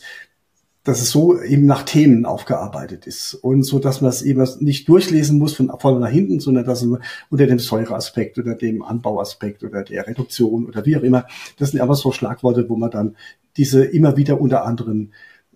dass 0.86 1.02
es 1.02 1.10
so 1.10 1.42
eben 1.42 1.66
nach 1.66 1.84
Themen 1.84 2.26
aufgearbeitet 2.26 3.08
ist 3.08 3.34
und 3.34 3.64
so, 3.64 3.80
dass 3.80 4.02
man 4.02 4.10
es 4.10 4.22
eben 4.22 4.48
nicht 4.60 4.88
durchlesen 4.88 5.40
muss 5.40 5.56
von 5.56 5.72
vorne 5.80 6.00
nach 6.00 6.12
hinten, 6.12 6.40
sondern 6.40 6.64
dass 6.64 6.84
man 6.84 7.02
unter 7.32 7.48
dem 7.48 7.58
Säureaspekt 7.58 8.38
oder 8.38 8.54
dem 8.54 8.84
Anbauaspekt 8.84 9.64
oder 9.64 9.84
der 9.84 10.06
Reduktion 10.06 10.68
oder 10.68 10.86
wie 10.86 10.96
auch 10.96 11.02
immer, 11.02 11.26
das 11.58 11.72
sind 11.72 11.82
aber 11.82 11.96
so 11.96 12.12
Schlagworte, 12.12 12.70
wo 12.70 12.76
man 12.76 12.92
dann 12.92 13.16
diese 13.58 13.84
immer 13.84 14.16
wieder 14.16 14.40
unter 14.40 14.64
anderen 14.64 15.12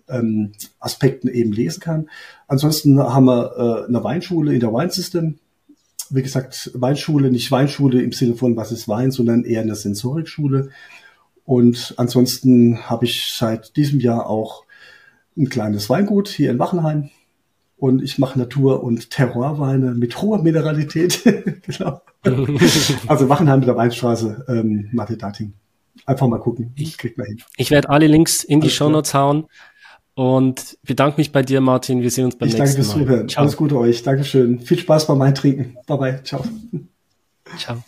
ähm, 0.08 0.52
Aspekten 0.80 1.28
eben 1.28 1.52
lesen 1.52 1.80
kann. 1.80 2.10
Ansonsten 2.48 2.98
haben 2.98 3.26
wir 3.26 3.52
äh, 3.56 3.88
eine 3.88 4.02
Weinschule 4.02 4.52
in 4.52 4.60
der 4.60 4.72
Wine 4.72 4.90
System. 4.90 5.38
Wie 6.10 6.22
gesagt, 6.22 6.70
Weinschule, 6.74 7.30
nicht 7.30 7.50
Weinschule 7.50 8.02
im 8.02 8.12
Sinne 8.12 8.34
von 8.34 8.56
was 8.56 8.72
ist 8.72 8.88
Wein, 8.88 9.10
sondern 9.10 9.44
eher 9.44 9.62
eine 9.62 9.76
Sensorikschule. 9.76 10.70
Und 11.44 11.94
ansonsten 11.96 12.88
habe 12.88 13.06
ich 13.06 13.32
seit 13.36 13.76
diesem 13.76 14.00
Jahr 14.00 14.28
auch 14.28 14.64
ein 15.36 15.48
kleines 15.48 15.88
Weingut 15.88 16.28
hier 16.28 16.50
in 16.50 16.58
Wachenheim 16.58 17.10
und 17.76 18.02
ich 18.02 18.18
mache 18.18 18.38
Natur- 18.38 18.82
und 18.82 19.10
Terrorweine 19.10 19.94
mit 19.94 20.20
hoher 20.20 20.42
Mineralität. 20.42 21.22
genau. 21.62 22.02
also 23.06 23.28
Wachenheim 23.28 23.60
mit 23.60 23.68
der 23.68 23.76
Weinstraße, 23.76 24.44
ähm, 24.48 24.88
Mathe 24.92 25.16
Dating. 25.16 25.54
Einfach 26.06 26.28
mal 26.28 26.38
gucken, 26.38 26.72
ich, 26.76 26.98
kriegt 26.98 27.18
man 27.18 27.26
hin. 27.26 27.40
Ich 27.56 27.70
werde 27.70 27.88
alle 27.88 28.06
Links 28.06 28.44
in 28.44 28.60
die 28.60 28.70
Shownotes 28.70 29.14
hauen 29.14 29.46
und 30.14 30.78
bedanke 30.82 31.18
mich 31.18 31.32
bei 31.32 31.42
dir, 31.42 31.60
Martin. 31.60 32.02
Wir 32.02 32.10
sehen 32.10 32.26
uns 32.26 32.36
beim 32.36 32.48
ich 32.48 32.58
nächsten 32.58 32.78
Mal. 32.78 32.82
Ich 32.82 32.88
danke 32.88 33.06
fürs 33.06 33.08
Zuhören. 33.08 33.28
Alles 33.36 33.56
Gute 33.56 33.78
euch. 33.78 34.02
Dankeschön. 34.02 34.60
Viel 34.60 34.78
Spaß 34.78 35.06
beim 35.06 35.18
Weintrinken. 35.18 35.76
Bye 35.86 35.96
bye. 35.98 36.22
Ciao. 36.22 36.44
Ciao. 37.56 37.82